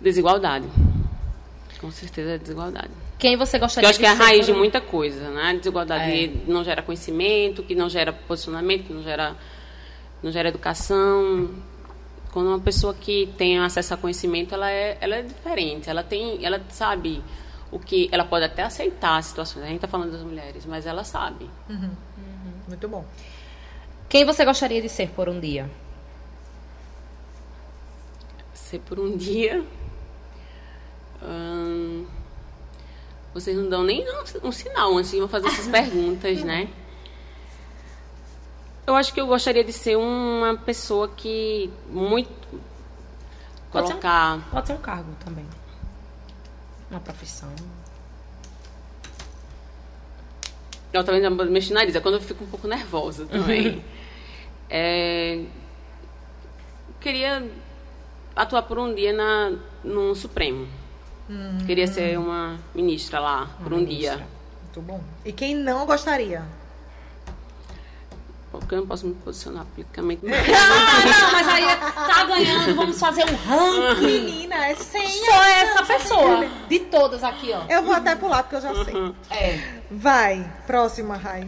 Desigualdade. 0.00 0.66
Com 1.80 1.90
certeza 1.90 2.32
é 2.32 2.38
desigualdade. 2.38 2.90
quem 3.18 3.36
você 3.36 3.52
Porque 3.52 3.60
gostaria 3.60 3.86
eu 3.86 3.90
acho 3.90 3.98
que 4.00 4.04
é 4.06 4.08
a 4.08 4.14
raiz 4.14 4.44
de 4.46 4.52
muita 4.52 4.80
coisa, 4.80 5.30
né? 5.30 5.54
Desigualdade 5.54 6.24
É. 6.24 6.30
não 6.50 6.64
gera 6.64 6.82
conhecimento, 6.82 7.62
que 7.62 7.74
não 7.74 7.88
gera 7.88 8.12
posicionamento, 8.12 8.84
que 8.86 8.92
não 8.92 9.02
gera, 9.02 9.36
não 10.22 10.30
gera 10.32 10.48
educação. 10.48 11.50
Quando 12.32 12.48
uma 12.48 12.58
pessoa 12.58 12.92
que 12.94 13.28
tem 13.38 13.58
acesso 13.60 13.94
a 13.94 13.96
conhecimento, 13.96 14.54
ela 14.54 14.70
é, 14.70 14.96
ela 15.00 15.16
é 15.16 15.22
diferente. 15.22 15.88
Ela 15.88 16.02
tem, 16.02 16.44
ela 16.44 16.60
sabe 16.70 17.22
o 17.72 17.78
que, 17.78 18.08
ela 18.12 18.24
pode 18.24 18.44
até 18.44 18.62
aceitar 18.62 19.16
as 19.16 19.26
situações. 19.26 19.64
A 19.64 19.66
gente 19.66 19.76
está 19.76 19.88
falando 19.88 20.12
das 20.12 20.20
mulheres, 20.22 20.64
mas 20.66 20.86
ela 20.86 21.02
sabe. 21.02 21.50
Muito 22.68 22.86
bom. 22.86 23.04
Quem 24.08 24.24
você 24.24 24.44
gostaria 24.44 24.80
de 24.80 24.88
ser 24.88 25.08
por 25.10 25.28
um 25.28 25.40
dia? 25.40 25.68
ser 28.54 28.78
por 28.80 28.98
um 29.00 29.16
dia. 29.16 29.64
Ahn, 31.22 32.04
vocês 33.34 33.56
não 33.56 33.68
dão 33.68 33.82
nem 33.82 34.04
um, 34.08 34.48
um 34.48 34.52
sinal 34.52 34.96
antes 34.96 35.10
de 35.10 35.18
eu 35.18 35.28
fazer 35.28 35.48
essas 35.48 35.66
perguntas, 35.68 36.42
né? 36.42 36.68
Eu 38.86 38.94
acho 38.96 39.12
que 39.14 39.20
eu 39.20 39.26
gostaria 39.26 39.62
de 39.62 39.72
ser 39.72 39.96
uma 39.96 40.56
pessoa 40.56 41.08
que 41.08 41.70
muito 41.88 42.30
Pode 43.70 43.86
ser 43.88 43.94
um- 43.94 44.00
colocar 44.00 44.50
Pode 44.50 44.66
ser 44.66 44.72
um 44.74 44.78
cargo 44.78 45.12
também. 45.24 45.46
Uma 46.92 47.00
profissão. 47.00 47.48
Eu 50.92 51.02
também 51.02 51.22
mexo 51.50 51.70
no 51.70 51.76
nariz, 51.76 51.96
é 51.96 52.00
quando 52.00 52.16
eu 52.16 52.20
fico 52.20 52.44
um 52.44 52.46
pouco 52.46 52.68
nervosa 52.68 53.26
também. 53.26 53.82
É, 54.74 55.44
queria 56.98 57.46
atuar 58.34 58.62
por 58.62 58.78
um 58.78 58.94
dia 58.94 59.12
na, 59.12 59.52
no 59.84 60.14
Supremo. 60.14 60.66
Queria 61.66 61.86
ser 61.86 62.18
uma 62.18 62.58
ministra 62.74 63.20
lá 63.20 63.50
por 63.62 63.74
um 63.74 63.80
ministra. 63.80 64.16
dia. 64.16 64.26
Muito 64.62 64.80
bom. 64.80 65.04
E 65.26 65.30
quem 65.30 65.54
não 65.54 65.84
gostaria? 65.84 66.42
Porque 68.72 68.76
eu 68.76 68.80
não 68.80 68.86
posso 68.86 69.06
me 69.06 69.14
posicionar 69.16 69.66
politicamente. 69.66 70.24
não, 70.24 70.32
mas 70.32 71.48
aí 71.48 71.66
tá 71.76 72.24
ganhando, 72.24 72.74
vamos 72.74 72.98
fazer 72.98 73.22
um 73.24 73.36
ranking. 73.36 74.06
Menina, 74.06 74.66
é 74.66 74.74
senha. 74.74 75.30
Só 75.30 75.44
essa 75.44 75.84
pessoa. 75.84 76.48
De 76.68 76.78
todas 76.80 77.22
aqui, 77.22 77.52
ó. 77.52 77.64
Eu 77.68 77.82
vou 77.82 77.94
até 77.94 78.16
pular 78.16 78.42
porque 78.42 78.56
eu 78.56 78.60
já 78.62 78.84
sei. 78.84 79.14
É. 79.30 79.82
Vai, 79.90 80.50
próxima, 80.66 81.16
Rai. 81.16 81.46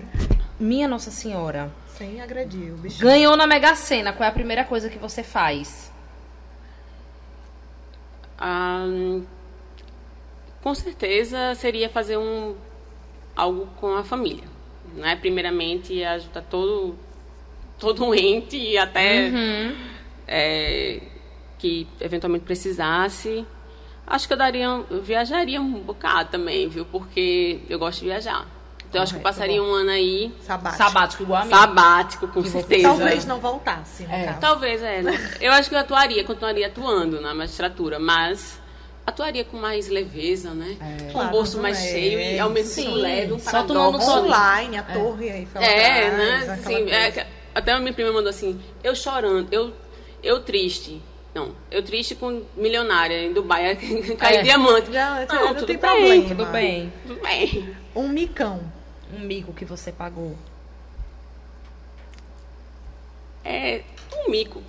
Minha 0.60 0.86
Nossa 0.86 1.10
Senhora. 1.10 1.72
Sem 1.96 2.20
agredir 2.20 2.74
o 2.74 2.76
bicho. 2.76 3.00
Ganhou 3.00 3.34
na 3.36 3.46
Mega 3.46 3.74
Sena. 3.74 4.12
Qual 4.12 4.26
é 4.26 4.28
a 4.28 4.34
primeira 4.34 4.64
coisa 4.64 4.90
que 4.90 4.98
você 4.98 5.22
faz? 5.22 5.90
Ah, 8.36 8.84
com 10.60 10.74
certeza 10.74 11.54
seria 11.54 11.88
fazer 11.88 12.18
um 12.18 12.54
algo 13.34 13.66
com 13.80 13.94
a 13.94 14.04
família, 14.04 14.44
né? 14.94 15.16
Primeiramente 15.16 16.04
ajudar 16.04 16.42
todo 16.42 16.98
todo 17.78 18.14
ente 18.14 18.56
e 18.56 18.78
até 18.78 19.28
Uhum. 19.28 19.76
é, 20.26 21.00
que 21.58 21.86
eventualmente 22.00 22.44
precisasse. 22.44 23.46
Acho 24.06 24.26
que 24.26 24.34
eu 24.34 24.38
daria, 24.38 24.64
eu 24.90 25.02
viajaria 25.02 25.60
um 25.60 25.80
bocado 25.80 26.30
também, 26.30 26.68
viu? 26.68 26.84
Porque 26.84 27.60
eu 27.70 27.78
gosto 27.78 28.00
de 28.00 28.06
viajar. 28.06 28.46
Então 28.88 29.02
acho 29.02 29.12
que 29.14 29.18
eu 29.18 29.22
Correto, 29.22 29.38
passaria 29.40 29.62
um 29.62 29.72
ano 29.72 29.90
aí 29.90 30.32
Sabático. 30.40 30.76
Sabático 30.84 31.22
igual 31.24 31.42
a 31.42 31.44
mim. 31.46 31.50
sabático, 31.50 32.28
com 32.28 32.42
Que 32.42 32.48
certeza. 32.48 32.82
Talvez 32.88 33.24
não 33.26 33.40
voltasse, 33.40 34.04
no 34.04 34.12
É. 34.14 34.24
caso. 34.26 34.40
Talvez, 34.40 34.82
é. 34.82 35.02
né? 35.02 35.30
Eu 35.40 35.52
acho 35.52 35.68
que 35.68 35.74
eu 35.74 35.78
atuaria, 35.80 36.22
continuaria 36.22 36.66
atuando 36.68 37.20
na 37.20 37.34
magistratura, 37.34 37.98
mas 37.98 38.60
atuaria 39.06 39.44
com 39.44 39.56
mais 39.56 39.88
leveza, 39.88 40.50
né? 40.54 40.76
com 41.06 41.12
Claro, 41.12 41.28
o 41.28 41.30
bolso 41.32 41.58
mais 41.60 41.76
é. 41.78 41.88
cheio 41.90 42.20
e 42.20 42.38
ao 42.38 42.50
mesmo 42.50 42.74
tempo 42.84 42.96
leve, 42.96 43.32
um 43.32 43.38
Só 43.40 43.62
tomando. 43.64 43.98
Online, 44.00 44.76
a 44.78 44.82
torre 44.84 45.30
aí 45.30 45.48
É, 45.56 46.10
né? 46.10 46.52
Assim, 46.52 46.90
é, 46.90 47.26
até 47.54 47.72
a 47.72 47.78
minha 47.78 47.92
prima 47.92 48.12
mandou 48.12 48.30
assim, 48.30 48.60
eu 48.82 48.94
chorando, 48.94 49.48
eu, 49.52 49.72
eu 50.22 50.40
triste. 50.42 51.00
Não, 51.34 51.52
eu 51.70 51.82
triste 51.82 52.14
com 52.14 52.44
milionária 52.56 53.24
em 53.24 53.32
Dubai, 53.32 53.74
cair 54.18 54.36
É. 54.38 54.42
diamante. 54.42 54.92
Já, 54.92 55.26
Não, 55.28 55.44
não 55.46 55.54
tudo 55.54 55.66
tem 55.66 55.76
bem, 55.76 55.90
problema. 55.90 56.28
Tudo 56.28 56.46
bem. 56.52 56.92
Tudo 57.06 57.20
bem. 57.20 57.76
Um 57.94 58.08
micão. 58.08 58.60
Um 59.12 59.18
mico 59.20 59.52
que 59.52 59.64
você 59.64 59.90
pagou. 59.90 60.36
É 63.44 63.82
um 64.16 64.30
mico 64.30 64.62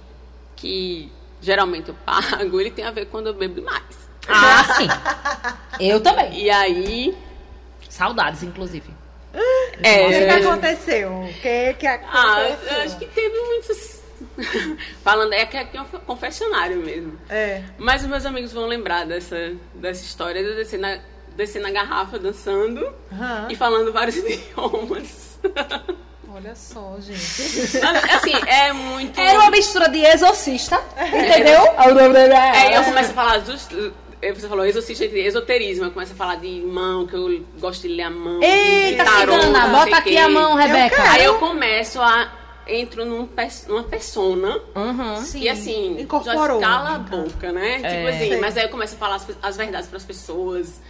que 0.56 1.12
geralmente 1.42 1.90
eu 1.90 1.96
pago, 2.06 2.60
ele 2.60 2.72
tem 2.72 2.84
a 2.86 2.92
ver 2.92 3.06
quando 3.06 3.28
eu 3.28 3.34
bebo 3.34 3.56
demais. 3.56 4.06
Ah, 4.28 4.64
sim. 4.76 4.88
Eu 5.80 6.02
também. 6.02 6.34
E 6.42 6.50
aí, 6.50 7.16
Saudades, 7.88 8.42
inclusive. 8.42 8.90
É, 9.84 10.06
O 10.06 10.10
que, 10.10 10.26
que 10.26 10.48
aconteceu? 10.48 11.12
O 11.14 11.34
que, 11.42 11.74
que 11.74 11.88
Ah, 11.88 11.98
aconteceu? 11.98 12.78
eu 12.78 12.82
acho 12.84 12.98
que 13.00 13.06
teve 13.08 13.38
muitos. 13.40 13.96
Falando, 15.04 15.34
é 15.34 15.46
que 15.46 15.58
aqui 15.58 15.78
é 15.78 15.82
um 15.82 15.86
confessionário 15.86 16.78
mesmo. 16.78 17.20
É. 17.30 17.62
Mas 17.78 18.02
os 18.02 18.08
meus 18.08 18.26
amigos 18.26 18.52
vão 18.54 18.66
lembrar 18.66 19.06
dessa, 19.06 19.54
dessa 19.74 20.04
história 20.04 20.42
de 20.44 20.50
eu 20.50 20.56
descer 20.56 20.80
na, 20.80 21.00
descer 21.36 21.62
na 21.62 21.72
garrafa 21.72 22.18
dançando 22.20 22.94
Aham. 23.12 23.48
e 23.50 23.56
falando 23.56 23.92
vários 23.94 24.16
idiomas. 24.18 25.38
Olha 26.34 26.54
só, 26.56 26.98
gente. 27.00 27.78
assim, 28.14 28.34
é 28.48 28.74
muito. 28.74 29.18
Era 29.20 29.40
uma 29.40 29.52
mistura 29.52 29.88
de 29.88 30.00
exorcista, 30.04 30.82
entendeu? 30.98 31.62
Aí 31.78 32.74
É, 32.74 32.78
eu 32.78 32.84
começo 32.84 33.12
a 33.12 33.14
falar 33.14 33.38
dos. 33.40 33.68
Eh, 34.28 34.34
Você 34.34 34.48
falou 34.48 34.66
exorcista 34.66 35.08
de 35.08 35.20
esoterismo, 35.20 35.86
eu 35.86 35.92
começo 35.92 36.14
a 36.14 36.16
falar 36.16 36.36
de 36.36 36.62
mão, 36.62 37.06
que 37.08 37.16
eu 37.16 37.42
gosto 37.60 37.82
de 37.84 37.90
ler 37.90 38.04
a 38.04 38.10
mão. 38.10 38.42
Eita, 38.42 39.04
tarô, 39.06 39.34
cigana, 39.42 39.68
bota 39.70 39.98
aqui 39.98 40.10
quê. 40.12 40.18
a 40.18 40.30
mão, 40.30 40.56
Rebeca. 40.56 40.96
quero. 40.96 41.10
Aí 41.10 41.24
eu 41.26 41.36
começo 41.40 42.00
a. 42.02 42.32
Entro 42.68 43.06
num, 43.06 43.28
pers- 43.28 43.68
numa 43.68 43.84
persona 43.84 44.60
Uhum. 44.76 45.18
Sim, 45.22 45.42
E 45.42 45.50
assim, 45.50 46.02
incorporou. 46.02 46.60
já 46.60 46.68
cala 46.68 46.96
a 46.96 46.98
boca, 46.98 47.52
né? 47.52 47.80
É. 47.84 47.96
Tipo 47.98 48.08
assim, 48.10 48.30
Sei. 48.30 48.40
mas 48.40 48.58
aí 48.58 48.64
eu 48.64 48.70
começo 48.70 48.96
a 48.96 48.98
falar 48.98 49.16
as, 49.18 49.28
as 49.44 49.56
verdades 49.56 49.88
pras 49.88 50.04
pessoas. 50.04 50.82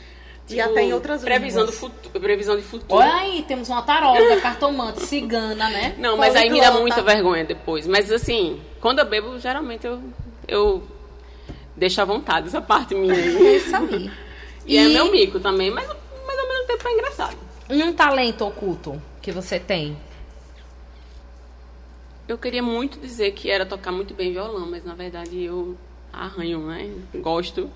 E 0.50 0.62
até 0.62 0.84
em 0.84 0.94
outras 0.94 1.22
previsão 1.22 1.64
línguas. 1.64 1.78
futuro, 1.80 2.20
previsão 2.22 2.56
de 2.56 2.62
futuro. 2.62 3.02
Olha 3.02 3.14
aí, 3.16 3.44
temos 3.46 3.68
uma 3.68 3.82
taróloga, 3.82 4.40
cartomante, 4.40 5.02
cigana, 5.06 5.70
né? 5.70 5.96
Não, 5.98 6.16
mas 6.16 6.34
aí 6.36 6.50
me 6.50 6.62
dá 6.62 6.72
Poliglota. 6.72 6.82
muita 6.82 7.02
vergonha 7.02 7.44
depois. 7.44 7.86
Mas 7.88 8.10
assim, 8.10 8.62
quando 8.80 9.00
eu 9.00 9.06
bebo, 9.06 9.38
geralmente 9.38 9.86
eu, 9.86 10.00
eu 10.48 10.82
deixo 11.76 12.02
à 12.02 12.06
vontade 12.06 12.48
essa 12.48 12.62
parte 12.62 12.96
minha 12.96 13.14
É 13.14 13.18
aí. 13.18 13.58
isso 13.58 13.76
aí. 13.76 14.12
E, 14.68 14.78
é 14.80 14.90
meu 14.90 15.12
mico 15.12 15.40
também, 15.40 15.70
mas, 15.70 15.86
mas 15.88 16.40
ao 16.40 16.48
mesmo 16.48 16.66
tempo 16.66 16.88
é 16.88 16.92
engraçado. 16.94 17.38
um 17.70 17.94
talento 17.94 18.44
oculto 18.48 19.00
que 19.22 19.32
você 19.32 19.60
tem? 19.60 19.96
Eu 22.28 22.36
queria 22.36 22.64
muito 22.64 23.00
dizer 23.00 23.32
que 23.34 23.52
era 23.52 23.64
tocar 23.64 23.92
muito 23.92 24.16
bem 24.16 24.32
violão, 24.32 24.68
mas 24.68 24.84
na 24.84 24.96
verdade 24.96 25.40
eu 25.44 25.78
arranho, 26.12 26.66
né? 26.66 26.92
Gosto, 27.16 27.70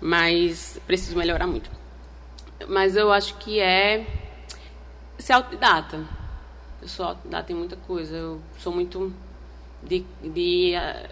mas 0.00 0.80
preciso 0.86 1.16
melhorar 1.18 1.48
muito. 1.48 1.68
Mas 2.68 2.94
eu 2.94 3.10
acho 3.10 3.36
que 3.38 3.58
é 3.58 4.06
ser 5.18 5.32
autodidata. 5.32 6.06
Eu 6.80 6.86
sou 6.88 7.06
autodidata 7.06 7.50
em 7.50 7.56
muita 7.56 7.74
coisa. 7.74 8.14
Eu 8.14 8.40
sou 8.58 8.72
muito 8.72 9.12
de, 9.82 10.04
de, 10.22 10.74
ah, 10.76 11.08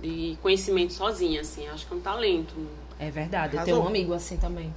de 0.00 0.36
conhecimento 0.42 0.92
sozinha, 0.92 1.40
assim. 1.40 1.66
Acho 1.68 1.86
que 1.86 1.94
é 1.94 1.96
um 1.96 2.00
talento. 2.00 2.54
É 2.98 3.10
verdade, 3.10 3.54
eu 3.54 3.58
Arrasou. 3.60 3.74
tenho 3.74 3.84
um 3.84 3.88
amigo 3.88 4.12
assim 4.14 4.36
também. 4.36 4.72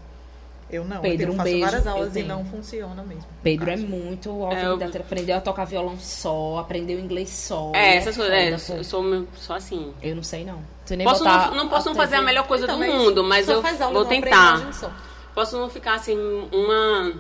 Eu 0.72 0.86
não, 0.86 1.02
Pedro, 1.02 1.30
eu 1.30 1.34
um 1.34 1.36
faço 1.38 1.50
beijo. 1.50 1.66
várias 1.66 1.86
Eu 1.86 1.92
aulas 1.94 2.16
e 2.16 2.22
não 2.22 2.46
funciona 2.46 3.02
mesmo. 3.02 3.26
Pedro 3.42 3.72
é 3.72 3.76
muito 3.76 4.30
autodidata, 4.30 4.84
É, 4.84 4.88
ele 4.88 4.98
aprendeu 5.00 5.38
a 5.38 5.42
tocar 5.42 5.66
violão 5.66 5.98
só, 5.98 6.60
aprendeu 6.60 7.00
inglês 7.00 7.30
só. 7.32 7.72
É, 7.74 7.96
essas 7.96 8.16
coisas. 8.16 8.34
É, 8.36 8.54
eu 8.54 8.60
sou, 8.60 8.84
sou 8.84 9.56
assim. 9.56 9.92
Eu 10.00 10.16
não 10.16 10.22
sei 10.22 10.46
não. 10.46 10.62
Posso 11.04 11.24
botar 11.24 11.48
não, 11.50 11.58
não 11.58 11.70
posso 11.70 11.90
não 11.90 11.96
fazer 11.96 12.18
a 12.18 12.22
melhor 12.22 12.46
coisa 12.46 12.66
Então, 12.66 12.78
do 12.80 12.86
mundo, 12.86 13.24
mas 13.24 13.48
só 13.48 13.54
eu 13.54 13.62
faz 13.64 13.82
aula, 13.82 13.94
vou 13.96 14.06
tentar. 14.06 14.72
só. 14.74 14.92
Posso 15.34 15.58
não 15.58 15.70
ficar 15.70 15.96
assim, 15.96 16.16
uma. 16.52 17.14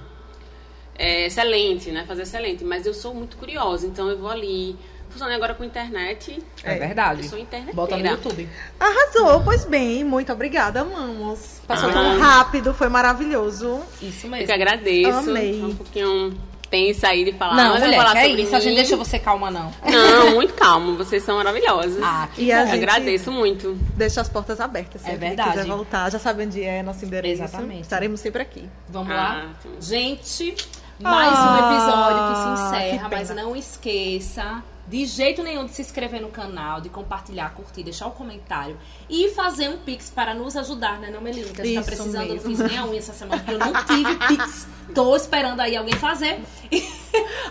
é, 0.95 1.25
excelente, 1.25 1.89
né? 1.91 2.03
Fazer 2.05 2.23
excelente, 2.23 2.63
mas 2.63 2.85
eu 2.85 2.93
sou 2.93 3.15
muito 3.15 3.35
curiosa, 3.37 3.87
então 3.87 4.09
eu 4.09 4.17
vou 4.19 4.29
ali. 4.29 4.75
Funcionei 5.09 5.35
agora 5.35 5.53
com 5.55 5.63
internet. 5.63 6.41
É, 6.63 6.75
É. 6.75 6.79
verdade. 6.79 7.23
Eu 7.23 7.29
sou 7.29 7.39
interneteira. 7.39 7.75
Bota 7.75 7.97
no 7.97 8.05
YouTube. 8.05 8.47
Arrasou, 8.79 9.41
pois 9.43 9.65
bem, 9.65 10.03
muito 10.03 10.31
obrigada, 10.31 10.81
amamos. 10.81 11.59
Passou 11.67 11.89
Ah. 11.89 11.93
tão 11.93 12.19
rápido, 12.19 12.73
foi 12.73 12.89
maravilhoso. 12.89 13.81
Isso 14.01 14.27
Eu 14.27 14.31
mesmo. 14.31 14.45
que 14.45 14.51
agradeço. 14.51 15.17
Amei. 15.29 15.59
Tô 15.59 15.67
Um 15.67 15.75
pouquinho 15.75 16.37
tensa 16.69 17.07
aí 17.07 17.25
de 17.25 17.33
falar. 17.33 17.55
Não, 17.55 17.63
mas 17.73 17.73
eu 17.73 17.79
vou 17.79 17.87
mulher, 17.87 17.97
falar 17.97 18.11
que 18.11 18.17
é 18.19 18.29
sobre 18.29 18.41
isso. 18.43 18.55
A 18.55 18.59
gente 18.59 18.69
mim. 18.69 18.75
deixa 18.75 18.95
você 18.95 19.17
calma, 19.17 19.49
não. 19.49 19.71
Não, 19.83 20.31
muito 20.35 20.53
calmo. 20.53 20.95
Vocês 20.95 21.23
são 21.23 21.37
maravilhosas. 21.37 21.97
Ah, 22.03 22.29
que 22.31 22.43
E 22.43 22.51
a 22.53 22.61
Eu 22.61 22.65
gente 22.67 22.75
agradeço 22.75 23.31
muito. 23.31 23.73
deixa 23.95 24.21
as 24.21 24.29
portas 24.29 24.59
abertas. 24.61 25.01
Sempre 25.01 25.15
É 25.15 25.29
verdade. 25.29 25.49
que 25.53 25.57
quiser 25.57 25.67
voltar, 25.67 26.11
já 26.11 26.19
sabe 26.19 26.45
onde 26.45 26.63
é 26.63 26.83
nosso 26.83 27.03
endereço. 27.03 27.41
Exatamente. 27.41 27.81
Estaremos 27.81 28.19
sempre 28.19 28.43
aqui. 28.43 28.69
Vamos 28.87 29.11
Ah, 29.11 29.15
lá? 29.15 29.49
sim. 29.63 29.69
Gente, 29.81 30.55
mais 31.01 31.33
Ah, 31.33 31.53
um 31.53 31.73
episódio 31.73 32.27
que 32.29 32.35
se 32.35 32.43
que 32.43 32.77
encerra, 32.77 33.09
mas 33.09 33.27
pena. 33.29 33.41
não 33.41 33.55
esqueça 33.55 34.63
de 34.89 35.05
jeito 35.05 35.43
nenhum 35.43 35.65
de 35.65 35.71
se 35.71 35.81
inscrever 35.83 36.19
no 36.19 36.29
canal, 36.29 36.81
de 36.81 36.89
compartilhar, 36.89 37.53
curtir, 37.53 37.83
deixar 37.83 38.07
o 38.07 38.11
comentário 38.11 38.75
e 39.09 39.29
fazer 39.29 39.69
um 39.69 39.77
pix 39.77 40.09
para 40.09 40.33
nos 40.33 40.57
ajudar, 40.57 40.99
né, 40.99 41.09
não, 41.11 41.21
Melina? 41.21 41.47
Que 41.53 41.61
a 41.61 41.65
gente 41.65 41.75
tá 41.75 41.81
Isso 41.81 41.89
precisando, 41.89 42.23
eu 42.23 42.35
não 42.35 42.43
mesmo. 42.43 42.49
fiz 42.49 42.59
nem 42.59 42.77
a 42.77 42.85
unha 42.85 42.97
essa 42.97 43.13
semana, 43.13 43.37
porque 43.43 43.53
eu 43.53 43.59
não 43.59 43.85
tive 43.85 44.15
pix. 44.27 44.67
Tô 44.95 45.15
esperando 45.15 45.59
aí 45.59 45.77
alguém 45.77 45.93
fazer. 45.95 46.39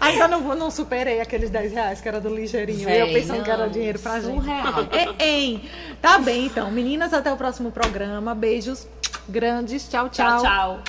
Ainda 0.00 0.26
não, 0.28 0.40
não 0.56 0.70
superei 0.70 1.20
aqueles 1.20 1.50
10 1.50 1.72
reais 1.72 2.00
que 2.00 2.08
era 2.08 2.20
do 2.20 2.28
ligeirinho. 2.34 2.80
e 2.88 2.98
eu 2.98 3.06
Véi, 3.06 3.14
pensando 3.20 3.44
que 3.44 3.50
era 3.50 3.66
não, 3.66 3.72
dinheiro 3.72 3.98
pra 3.98 4.20
gente. 4.20 4.34
surreal. 4.34 4.88
É, 5.18 5.24
hein? 5.28 5.62
Tá 6.02 6.18
bem, 6.18 6.46
então. 6.46 6.70
Meninas, 6.70 7.12
até 7.12 7.32
o 7.32 7.36
próximo 7.36 7.70
programa. 7.70 8.34
Beijos 8.34 8.86
grandes. 9.28 9.88
Tchau, 9.88 10.08
Tchau, 10.08 10.42
tchau. 10.42 10.80